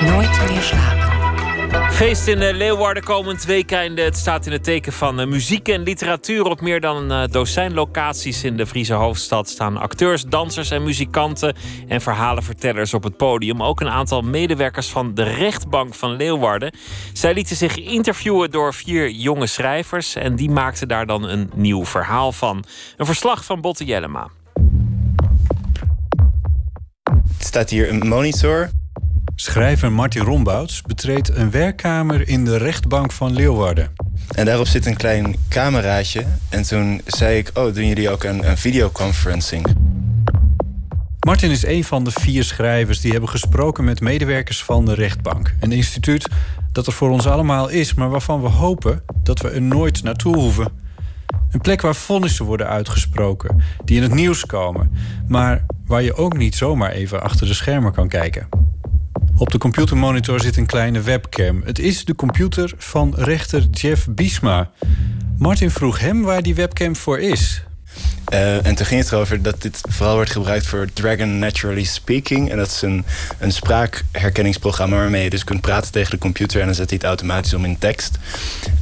[0.00, 1.05] Nooit meer slapen.
[1.76, 3.98] Feest in Leeuwarden komend weekend.
[3.98, 6.44] Het staat in het teken van uh, muziek en literatuur.
[6.44, 11.56] Op meer dan een dozijn locaties in de Friese hoofdstad staan acteurs, dansers en muzikanten
[11.88, 13.62] en verhalenvertellers op het podium.
[13.62, 16.72] Ook een aantal medewerkers van de rechtbank van Leeuwarden.
[17.12, 21.84] Zij lieten zich interviewen door vier jonge schrijvers en die maakten daar dan een nieuw
[21.84, 22.64] verhaal van.
[22.96, 24.28] Een verslag van Botte Jellema.
[27.36, 28.70] Het staat hier een monitor
[29.38, 33.92] Schrijver Martin Rombouts betreedt een werkkamer in de rechtbank van Leeuwarden.
[34.34, 36.24] En daarop zit een klein cameraatje.
[36.48, 39.76] En toen zei ik, oh, doen jullie ook een, een videoconferencing?
[41.20, 45.54] Martin is een van de vier schrijvers die hebben gesproken met medewerkers van de rechtbank.
[45.60, 46.28] Een instituut
[46.72, 50.36] dat er voor ons allemaal is, maar waarvan we hopen dat we er nooit naartoe
[50.36, 50.72] hoeven.
[51.50, 54.92] Een plek waar vonnissen worden uitgesproken, die in het nieuws komen,
[55.28, 58.48] maar waar je ook niet zomaar even achter de schermen kan kijken.
[59.38, 61.62] Op de computermonitor zit een kleine webcam.
[61.64, 64.70] Het is de computer van rechter Jeff Biesma.
[65.38, 67.62] Martin vroeg hem waar die webcam voor is.
[68.32, 72.50] Uh, en toen ging het erover dat dit vooral wordt gebruikt voor Dragon Naturally Speaking.
[72.50, 73.04] En dat is een,
[73.38, 77.06] een spraakherkenningsprogramma waarmee je dus kunt praten tegen de computer en dan zet hij het
[77.06, 78.18] automatisch om in tekst.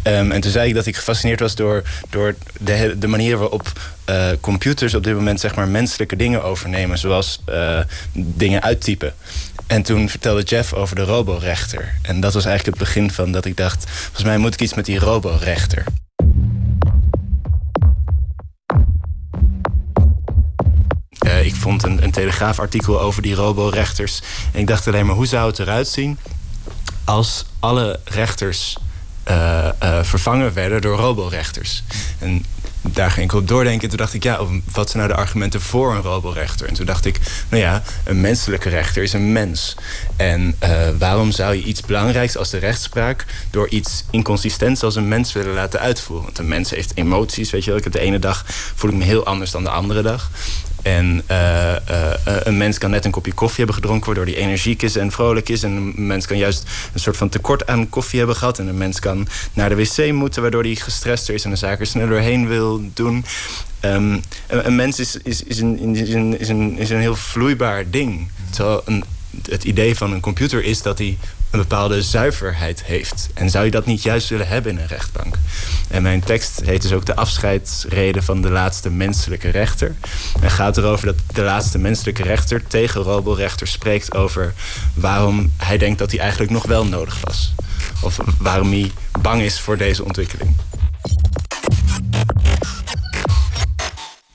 [0.03, 3.73] Um, en toen zei ik dat ik gefascineerd was door, door de, de manier waarop
[4.11, 7.81] uh, computers op dit moment zeg maar menselijke dingen overnemen, zoals uh,
[8.13, 9.15] dingen uittypen.
[9.67, 11.95] En toen vertelde Jeff over de roborechter.
[12.03, 13.91] En dat was eigenlijk het begin van dat ik dacht...
[13.91, 15.85] volgens mij moet ik iets met die roborechter.
[21.27, 24.23] Uh, ik vond een, een telegraafartikel over die roborechters.
[24.53, 26.19] En ik dacht alleen maar, hoe zou het eruit zien...
[27.05, 28.77] als alle rechters
[29.29, 31.83] uh, uh, vervangen werden door roborechters?
[32.19, 32.45] En
[32.93, 33.89] daar ging ik op doordenken.
[33.89, 34.41] Toen dacht ik, ja,
[34.73, 36.67] wat zijn nou de argumenten voor een roborechter?
[36.67, 39.77] En toen dacht ik, nou ja, een menselijke rechter is een mens.
[40.17, 43.25] En uh, waarom zou je iets belangrijks als de rechtspraak...
[43.51, 46.25] door iets inconsistents als een mens willen laten uitvoeren?
[46.25, 47.79] Want een mens heeft emoties, weet je wel.
[47.79, 48.45] Ik heb de ene dag
[48.75, 50.31] voel ik me heel anders dan de andere dag.
[50.85, 54.07] En uh, uh, een mens kan net een kopje koffie hebben gedronken...
[54.07, 55.63] waardoor hij energiek is en vrolijk is.
[55.63, 58.59] En een mens kan juist een soort van tekort aan koffie hebben gehad.
[58.59, 60.43] En een mens kan naar de wc moeten...
[60.43, 63.25] waardoor hij gestrester is en de zaken sneller doorheen wil doen.
[63.81, 67.91] Um, een, mens is, is, is, een, is, een, is, een, is een heel vloeibaar
[67.91, 68.29] ding.
[68.85, 69.05] Een,
[69.51, 71.19] het idee van een computer is dat hij
[71.55, 73.29] een bepaalde zuiverheid heeft.
[73.35, 75.37] En zou je dat niet juist willen hebben in een rechtbank?
[75.89, 79.95] En mijn tekst heet dus ook de afscheidsreden van de laatste menselijke rechter.
[80.41, 84.55] En gaat erover dat de laatste menselijke rechter tegen roborechter spreekt over
[84.95, 87.55] waarom hij denkt dat hij eigenlijk nog wel nodig was.
[88.03, 90.57] Of waarom hij bang is voor deze ontwikkeling.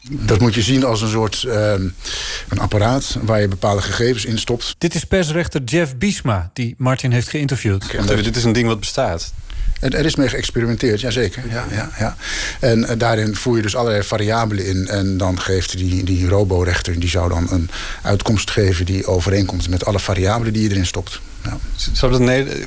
[0.09, 1.71] Dat moet je zien als een soort uh,
[2.49, 4.75] een apparaat waar je bepaalde gegevens in stopt.
[4.77, 7.83] Dit is persrechter Jeff Biesma, die Martin heeft geïnterviewd.
[7.83, 9.33] Okay, dit is een ding wat bestaat.
[9.79, 11.43] Er is mee geëxperimenteerd, jazeker.
[11.49, 12.15] Ja, ja, ja.
[12.59, 14.87] En uh, daarin voer je dus allerlei variabelen in.
[14.87, 17.69] En dan geeft die, die roborechter die zou dan een
[18.01, 21.19] uitkomst geven die overeenkomt met alle variabelen die je erin stopt.
[21.93, 22.19] Zou dat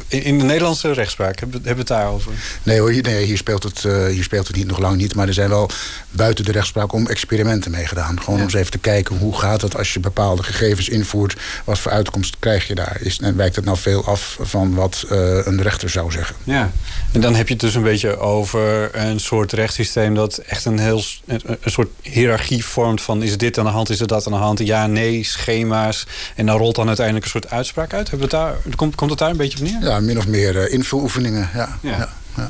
[0.08, 2.32] in de Nederlandse rechtspraak, hebben we het daarover?
[2.62, 5.14] Nee hoor, hier, nee, hier, speelt het, uh, hier speelt het niet, nog lang niet.
[5.14, 5.70] Maar er zijn wel
[6.10, 8.18] buiten de rechtspraak om experimenten mee gedaan.
[8.18, 8.40] Gewoon ja.
[8.40, 11.36] om eens even te kijken hoe gaat het als je bepaalde gegevens invoert.
[11.64, 12.96] Wat voor uitkomst krijg je daar?
[13.00, 16.36] Is, en wijkt het nou veel af van wat uh, een rechter zou zeggen?
[16.44, 16.70] Ja,
[17.12, 20.14] en dan heb je het dus een beetje over een soort rechtssysteem...
[20.14, 23.22] dat echt een heel een soort hiërarchie vormt van...
[23.22, 24.58] is dit aan de hand, is er dat aan de hand?
[24.58, 26.06] Ja, nee, schema's.
[26.36, 28.10] En dan rolt dan uiteindelijk een soort uitspraak uit.
[28.10, 29.82] Hebben we het daar Komt, komt het daar een beetje op neer?
[29.82, 31.48] Ja, min of meer uh, invuloefeningen.
[31.54, 31.78] Ja.
[31.80, 31.90] Ja.
[31.90, 32.48] Ja, ja.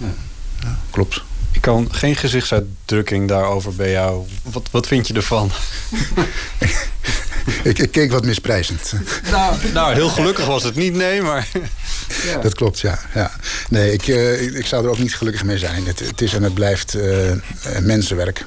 [0.61, 0.79] ja.
[0.91, 1.23] klopt.
[1.53, 4.27] Ik kan geen gezichtsuitdrukking daarover bij jou.
[4.43, 5.51] Wat, wat vind je ervan?
[7.63, 8.93] ik, ik, keek wat misprijzend.
[9.31, 11.49] Nou, nou, heel gelukkig was het niet, nee, maar...
[12.25, 12.39] Ja.
[12.39, 12.99] Dat klopt, ja.
[13.15, 13.31] ja.
[13.69, 15.87] Nee, ik, uh, ik, ik, zou er ook niet gelukkig mee zijn.
[15.87, 17.33] Het, het is en het blijft uh,
[17.81, 18.45] mensenwerk.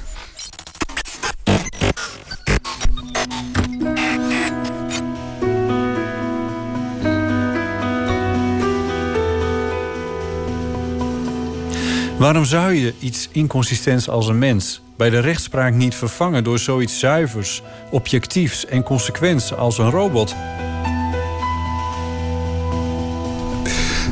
[12.18, 16.98] Waarom zou je iets inconsistents als een mens bij de rechtspraak niet vervangen door zoiets
[16.98, 20.34] zuivers, objectiefs en consequents als een robot?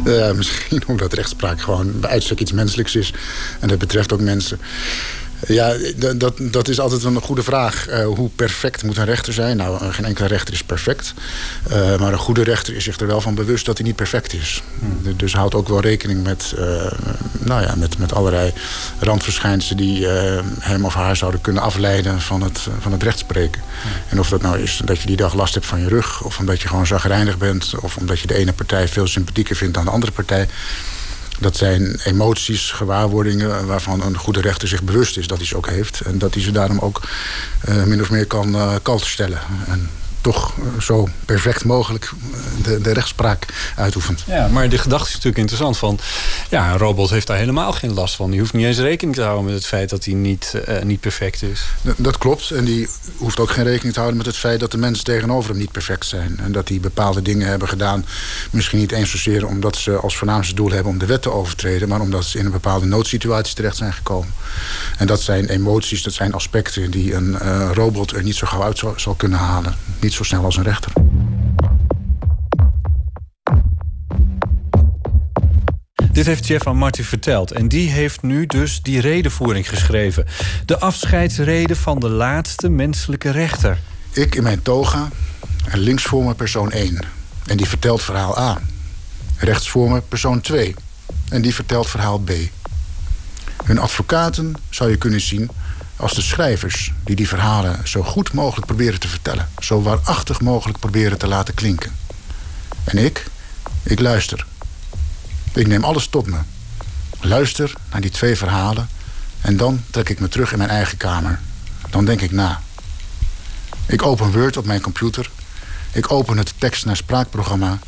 [0.06, 3.12] Uh, misschien omdat rechtspraak gewoon bij uitstek iets menselijks is.
[3.60, 4.58] En dat betreft ook mensen.
[5.48, 5.74] Ja,
[6.16, 7.86] dat, dat is altijd een goede vraag.
[7.88, 9.56] Eh, hoe perfect moet een rechter zijn?
[9.56, 11.14] Nou, eh, geen enkele rechter is perfect.
[11.70, 14.32] Eh, maar een goede rechter is zich er wel van bewust dat hij niet perfect
[14.32, 14.62] is.
[15.02, 16.54] D- Dus houdt ook wel rekening met,
[17.38, 18.52] nou ja, met, met allerlei
[18.98, 19.76] randverschijnselen...
[19.76, 20.06] die
[20.58, 23.62] hem of haar zouden kunnen afleiden van het, van het rechtspreken.
[24.08, 26.22] En of dat nou is dat je die dag last hebt van je rug...
[26.22, 27.72] of omdat je gewoon zagrijnig bent...
[27.80, 30.48] of omdat je de ene partij veel sympathieker vindt dan de andere partij...
[31.38, 35.68] Dat zijn emoties, gewaarwordingen waarvan een goede rechter zich bewust is dat hij ze ook
[35.68, 36.00] heeft.
[36.00, 37.02] En dat hij ze daarom ook
[37.60, 39.40] eh, min of meer kan uh, kalter stellen.
[39.66, 39.90] En
[40.24, 42.10] toch uh, zo perfect mogelijk
[42.62, 44.24] de, de rechtspraak uitoefent.
[44.26, 45.98] Ja, maar de gedachte is natuurlijk interessant van...
[46.50, 48.30] ja, een robot heeft daar helemaal geen last van.
[48.30, 51.00] Die hoeft niet eens rekening te houden met het feit dat hij niet, uh, niet
[51.00, 51.64] perfect is.
[51.96, 52.50] Dat klopt.
[52.50, 54.60] En die hoeft ook geen rekening te houden met het feit...
[54.60, 56.40] dat de mensen tegenover hem niet perfect zijn.
[56.42, 58.06] En dat die bepaalde dingen hebben gedaan...
[58.50, 60.92] misschien niet eens zozeer omdat ze als voornaamste doel hebben...
[60.92, 61.88] om de wet te overtreden...
[61.88, 64.32] maar omdat ze in een bepaalde noodsituatie terecht zijn gekomen.
[64.98, 66.90] En dat zijn emoties, dat zijn aspecten...
[66.90, 69.76] die een uh, robot er niet zo gauw uit zal, zal kunnen halen.
[70.00, 70.92] Niet zo snel als een rechter.
[76.12, 77.52] Dit heeft Jeff aan Martin verteld.
[77.52, 80.26] En die heeft nu dus die redenvoering geschreven.
[80.64, 83.78] De afscheidsreden van de laatste menselijke rechter.
[84.12, 85.08] Ik in mijn toga
[85.64, 86.98] en links voor me persoon 1.
[87.46, 88.58] En die vertelt verhaal A.
[89.36, 90.74] Rechts voor me persoon 2.
[91.28, 92.30] En die vertelt verhaal B.
[93.64, 95.50] Hun advocaten zou je kunnen zien
[95.96, 99.48] als de schrijvers die die verhalen zo goed mogelijk proberen te vertellen.
[99.58, 101.96] Zo waarachtig mogelijk proberen te laten klinken.
[102.84, 103.26] En ik,
[103.82, 104.46] ik luister.
[105.52, 106.38] Ik neem alles tot me.
[107.20, 108.88] Luister naar die twee verhalen
[109.40, 111.40] en dan trek ik me terug in mijn eigen kamer.
[111.90, 112.60] Dan denk ik na.
[113.86, 115.30] Ik open Word op mijn computer.
[115.92, 117.78] Ik open het tekst naar spraakprogramma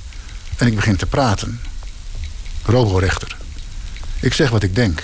[0.57, 1.61] en ik begin te praten.
[2.63, 3.37] Roborechter.
[4.21, 5.03] Ik zeg wat ik denk.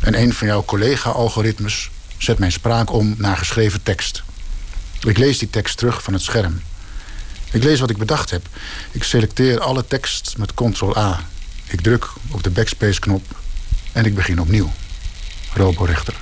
[0.00, 4.22] En een van jouw collega-algoritmes zet mijn spraak om naar geschreven tekst.
[5.06, 6.62] Ik lees die tekst terug van het scherm.
[7.52, 8.46] Ik lees wat ik bedacht heb.
[8.90, 11.24] Ik selecteer alle tekst met ctrl-A.
[11.66, 13.40] Ik druk op de backspace-knop
[13.92, 14.72] en ik begin opnieuw.
[15.54, 16.14] Roborechter.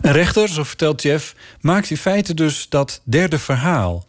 [0.00, 4.06] Een rechter, zo vertelt Jeff, maakt in feite dus dat derde verhaal.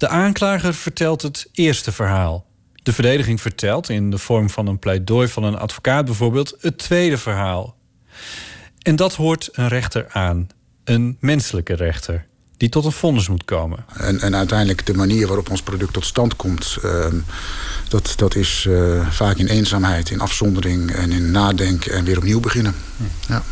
[0.00, 2.46] De aanklager vertelt het eerste verhaal.
[2.74, 7.18] De verdediging vertelt, in de vorm van een pleidooi van een advocaat bijvoorbeeld, het tweede
[7.18, 7.76] verhaal.
[8.82, 10.48] En dat hoort een rechter aan.
[10.84, 12.26] Een menselijke rechter.
[12.56, 13.84] Die tot een vonnis moet komen.
[13.96, 16.78] En, en uiteindelijk de manier waarop ons product tot stand komt...
[16.84, 17.06] Uh,
[17.88, 21.92] dat, dat is uh, vaak in eenzaamheid, in afzondering en in nadenken...
[21.92, 22.74] en weer opnieuw beginnen.
[23.28, 23.42] Ja.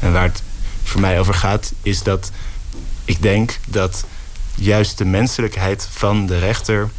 [0.00, 0.42] En waar het
[0.82, 2.30] voor mij over gaat, is dat
[3.04, 4.04] ik denk dat
[4.54, 6.90] juist de menselijkheid van de rechter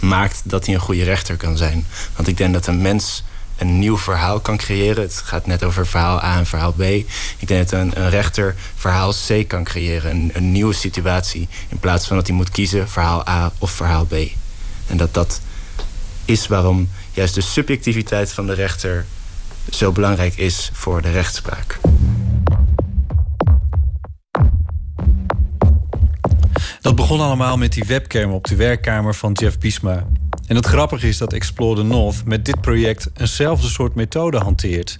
[0.00, 1.86] maakt dat hij een goede rechter kan zijn.
[2.16, 3.22] Want ik denk dat een mens
[3.56, 5.02] een nieuw verhaal kan creëren.
[5.02, 6.82] Het gaat net over verhaal A en verhaal B.
[6.82, 10.10] Ik denk dat een, rechter verhaal C kan creëren.
[10.10, 11.48] Een, een, nieuwe situatie.
[11.68, 14.14] In plaats van dat hij moet kiezen verhaal A of verhaal B.
[14.86, 15.40] En dat dat
[16.24, 19.06] is waarom juist de subjectiviteit van de rechter
[19.70, 21.78] zo belangrijk is voor de rechtspraak.
[26.82, 30.06] Dat begon allemaal met die webcam op de werkkamer van Jeff Biesma.
[30.46, 34.98] En het grappige is dat Explore the North met dit project eenzelfde soort methode hanteert.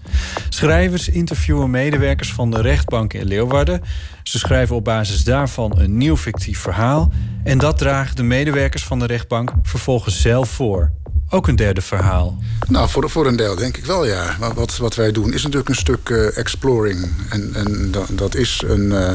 [0.49, 3.83] Schrijvers interviewen medewerkers van de rechtbank in Leeuwarden.
[4.23, 7.13] Ze schrijven op basis daarvan een nieuw fictief verhaal.
[7.45, 10.91] En dat dragen de medewerkers van de rechtbank vervolgens zelf voor.
[11.35, 12.39] Ook een derde verhaal.
[12.69, 14.37] Nou, voor, voor een deel denk ik wel, ja.
[14.55, 17.09] Wat, wat wij doen is natuurlijk een stuk uh, exploring.
[17.29, 19.13] En, en dat, is een, uh,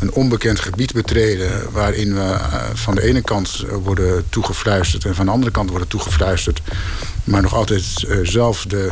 [0.00, 1.72] een onbekend gebied betreden...
[1.72, 5.04] waarin we uh, van de ene kant worden toegefluisterd...
[5.04, 6.62] en van de andere kant worden toegefluisterd...
[7.24, 8.90] maar nog altijd zelf de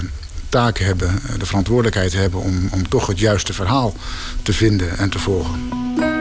[0.49, 2.41] taak hebben, de verantwoordelijkheid hebben...
[2.41, 3.95] Om, om toch het juiste verhaal
[4.43, 6.14] te vinden en te volgen.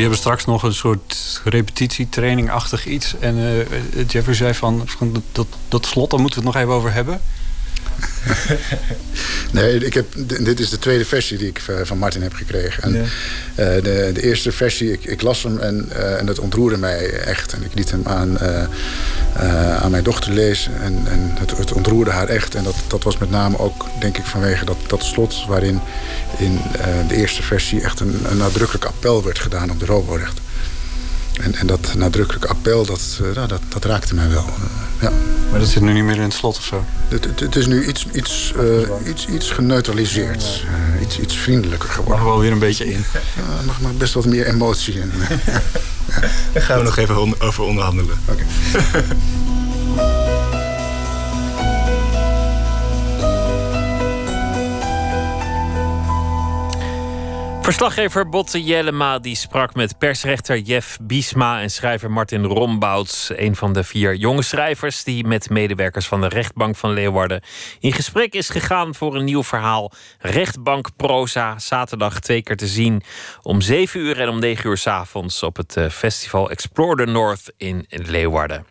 [0.00, 3.18] Jullie hebben straks nog een soort repetitietraining-achtig iets.
[3.18, 6.74] En uh, Jeffrey zei van, van dat, dat slot, daar moeten we het nog even
[6.76, 7.20] over hebben.
[9.52, 10.06] nee, ik heb,
[10.40, 12.82] dit is de tweede versie die ik van Martin heb gekregen.
[12.82, 13.00] En, ja.
[13.00, 17.10] uh, de, de, eerste versie, ik, ik las hem en, uh, en dat ontroerde mij
[17.10, 17.52] echt.
[17.52, 22.10] En ik liet hem aan, uh, aan mijn dochter lezen en, en het, het, ontroerde
[22.10, 22.54] haar echt.
[22.54, 25.46] En dat, dat was met name ook, denk ik, vanwege dat, dat slot...
[25.46, 25.80] waarin
[26.38, 26.60] in
[27.08, 30.42] de eerste versie echt een, een nadrukkelijk appel werd gedaan op de roborechter.
[31.40, 34.44] En, en dat nadrukkelijke appel, dat, uh, nou, dat, dat raakte mij wel.
[35.00, 35.12] Ja.
[35.50, 36.84] Maar dat zit nu niet meer in het slot of zo?
[37.08, 40.64] Het, het, het is nu iets, iets, uh, iets, iets geneutraliseerd.
[41.02, 42.24] iets, iets vriendelijker geworden.
[42.24, 43.04] Mag wel weer een beetje in.
[43.12, 45.12] Ja, mag, mag best wat meer emotie in.
[46.52, 48.18] Daar gaan we nog even over onderhandelen.
[48.28, 48.44] Oké.
[48.86, 49.04] Okay.
[57.70, 63.72] Verslaggever Botte Jellema die sprak met persrechter Jeff Biesma en schrijver Martin Rombouts, een van
[63.72, 67.42] de vier jonge schrijvers die met medewerkers van de rechtbank van Leeuwarden
[67.80, 69.92] in gesprek is gegaan voor een nieuw verhaal.
[70.18, 73.02] Rechtbank Proza, zaterdag twee keer te zien
[73.42, 77.10] om 7 uur en om 9 uur s avonds op het eh, festival Explore the
[77.10, 78.69] North in Leeuwarden.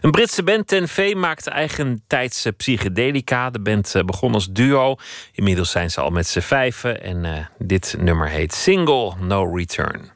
[0.00, 3.50] Een Britse band Ten V maakt eigentijdse psychedelica.
[3.50, 4.96] De band eh, begon als duo.
[5.32, 7.02] Inmiddels zijn ze al met z'n vijven.
[7.02, 10.10] En uh, dit nummer heet Single No Return.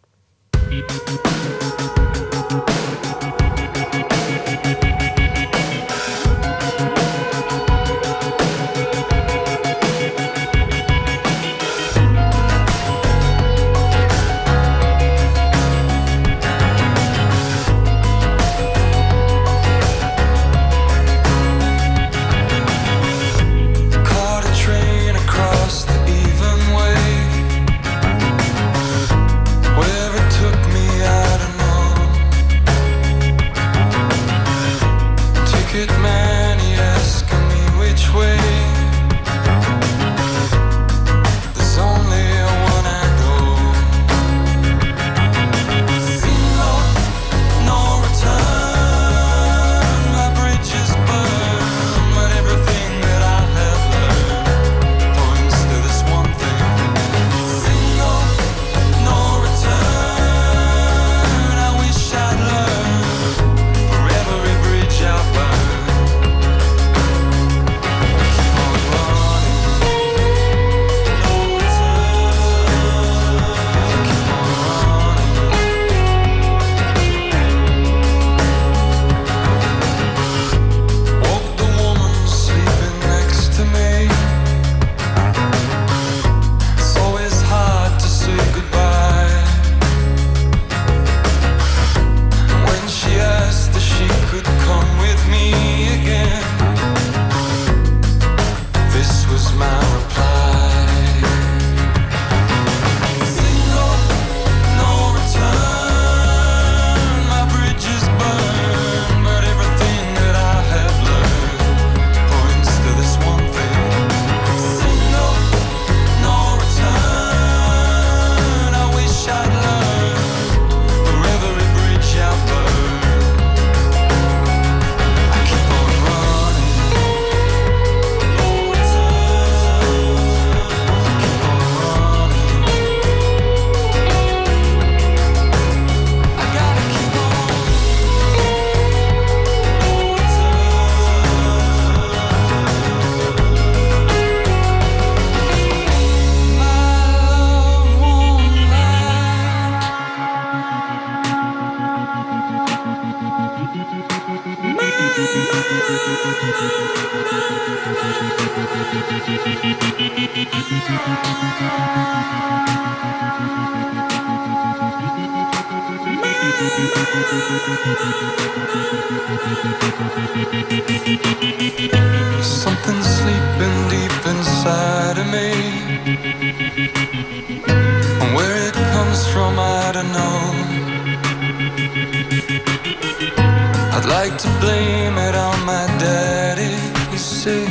[184.81, 186.75] Blame it on my daddy.
[187.13, 187.67] You say,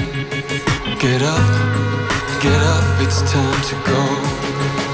[0.99, 1.49] get up,
[2.41, 4.88] get up, it's time to go.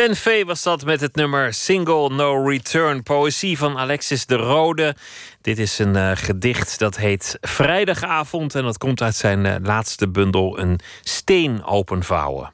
[0.00, 3.02] Ten V was dat met het nummer Single No Return.
[3.02, 4.96] Poëzie van Alexis de Rode.
[5.40, 8.54] Dit is een uh, gedicht dat heet Vrijdagavond.
[8.54, 12.52] En dat komt uit zijn uh, laatste bundel, Een steen openvouwen.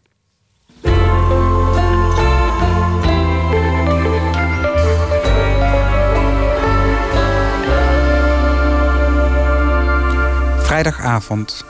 [10.59, 11.65] Vrijdagavond.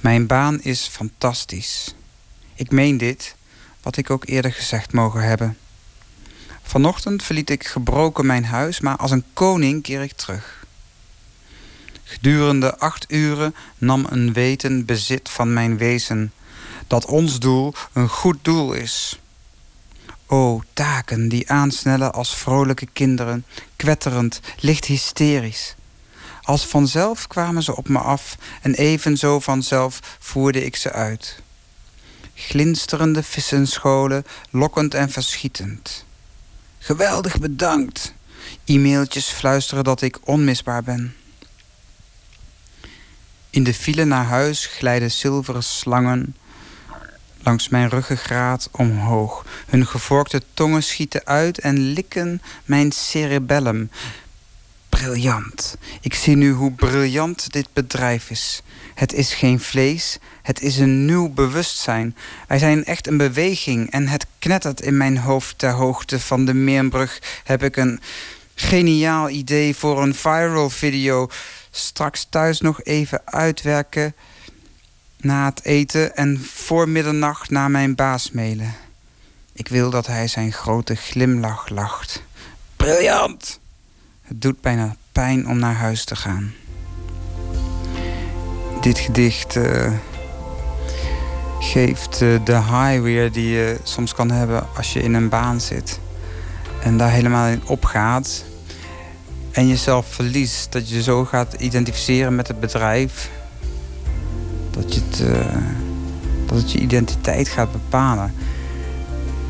[0.00, 1.94] Mijn baan is fantastisch.
[2.54, 3.36] Ik meen dit,
[3.84, 5.58] wat ik ook eerder gezegd mogen hebben.
[6.62, 10.66] Vanochtend verliet ik gebroken mijn huis, maar als een koning keer ik terug.
[12.04, 16.32] Gedurende acht uren nam een weten bezit van mijn wezen,
[16.86, 19.20] dat ons doel een goed doel is.
[20.26, 23.44] O, taken die aansnellen als vrolijke kinderen,
[23.76, 25.74] kwetterend, licht hysterisch.
[26.42, 31.42] Als vanzelf kwamen ze op me af en evenzo vanzelf voerde ik ze uit.
[32.34, 36.04] Glinsterende vissenscholen, lokkend en verschietend.
[36.78, 38.14] Geweldig bedankt.
[38.64, 41.14] E-mailtjes fluisteren dat ik onmisbaar ben.
[43.50, 46.36] In de file naar huis glijden zilveren slangen
[47.44, 49.46] langs mijn ruggengraat omhoog.
[49.66, 53.90] Hun gevorkte tongen schieten uit en likken mijn cerebellum
[54.88, 55.76] briljant.
[56.00, 58.62] Ik zie nu hoe briljant dit bedrijf is.
[58.94, 62.16] Het is geen vlees, het is een nieuw bewustzijn.
[62.48, 66.54] Wij zijn echt een beweging en het knettert in mijn hoofd ter hoogte van de
[66.54, 67.22] Meerbrug.
[67.44, 68.00] Heb ik een
[68.54, 71.28] geniaal idee voor een viral video.
[71.70, 74.14] Straks thuis nog even uitwerken
[75.16, 78.74] na het eten en voor middernacht naar mijn baas mailen.
[79.52, 82.22] Ik wil dat hij zijn grote glimlach lacht.
[82.76, 83.60] Briljant!
[84.22, 86.54] Het doet bijna pijn om naar huis te gaan.
[88.84, 89.92] Dit gedicht uh,
[91.60, 95.60] geeft uh, de high weer die je soms kan hebben als je in een baan
[95.60, 96.00] zit.
[96.82, 98.44] En daar helemaal in opgaat.
[99.50, 100.72] En jezelf verliest.
[100.72, 103.30] Dat je zo gaat identificeren met het bedrijf.
[104.70, 105.56] Dat, je het, uh,
[106.46, 108.34] dat het je identiteit gaat bepalen.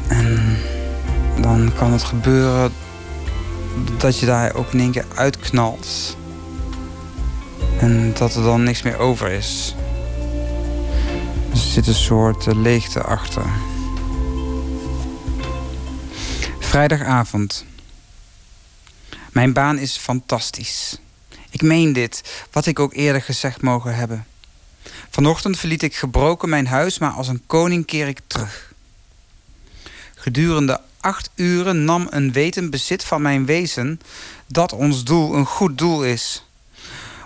[0.09, 0.57] En
[1.41, 2.73] dan kan het gebeuren
[3.99, 6.17] dat je daar ook in één keer uitknalt.
[7.79, 9.75] En dat er dan niks meer over is.
[11.51, 13.45] er zit een soort uh, leegte achter.
[16.59, 17.65] Vrijdagavond.
[19.33, 20.99] Mijn baan is fantastisch.
[21.51, 24.27] Ik meen dit, wat ik ook eerder gezegd mogen hebben.
[25.11, 28.73] Vanochtend verliet ik gebroken mijn huis, maar als een koning keer ik terug.
[30.15, 34.01] Gedurende acht uren nam een weten bezit van mijn wezen
[34.47, 36.45] dat ons doel een goed doel is.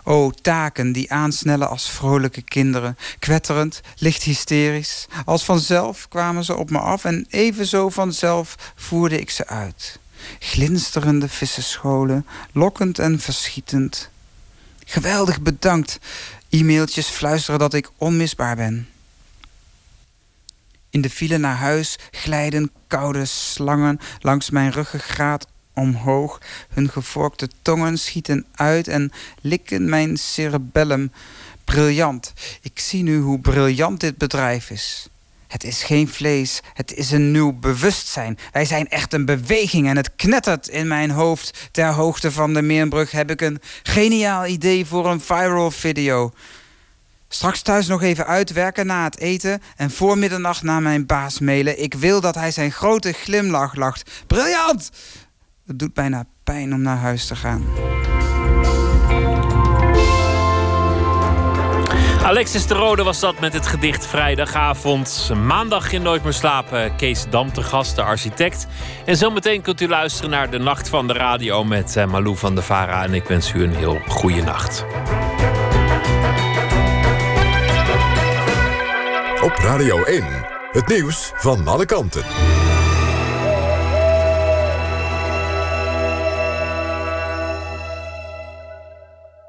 [0.09, 5.07] O taken die aansnellen als vrolijke kinderen, kwetterend, licht hysterisch.
[5.25, 9.99] Als vanzelf kwamen ze op me af en evenzo vanzelf voerde ik ze uit.
[10.39, 14.11] Glinsterende vissenscholen, lokkend en verschietend.
[14.85, 15.99] Geweldig bedankt.
[16.51, 18.89] E-mailtjes fluisteren dat ik onmisbaar ben.
[20.91, 25.47] In de file naar huis glijden koude slangen langs mijn ruggengraat
[25.79, 26.41] omhoog.
[26.69, 31.13] Hun gevorkte tongen schieten uit en likken mijn cerebellum.
[31.65, 32.33] Briljant.
[32.63, 35.09] Ik zie nu hoe briljant dit bedrijf is.
[35.49, 38.39] Het is geen vlees, het is een nieuw bewustzijn.
[38.53, 41.69] Wij zijn echt een beweging en het knettert in mijn hoofd.
[41.71, 46.33] Ter hoogte van de Meerbrug heb ik een geniaal idee voor een viral video.
[47.29, 51.83] Straks thuis nog even uitwerken na het eten en voor middernacht naar mijn baas mailen.
[51.83, 54.11] Ik wil dat hij zijn grote glimlach lacht.
[54.27, 54.91] Briljant!
[55.69, 57.65] Het doet bijna pijn om naar huis te gaan.
[62.23, 65.31] Alexis de Rode was dat met het gedicht Vrijdagavond.
[65.45, 66.97] Maandag in Nooit meer slapen.
[66.97, 68.66] Kees Dam te gast, de architect.
[69.05, 72.55] En zometeen kunt u luisteren naar de Nacht van de Radio met eh, Malou van
[72.55, 73.05] de Vara.
[73.05, 74.85] En ik wens u een heel goede nacht.
[79.43, 80.24] Op Radio 1,
[80.73, 82.23] het nieuws van alle kanten.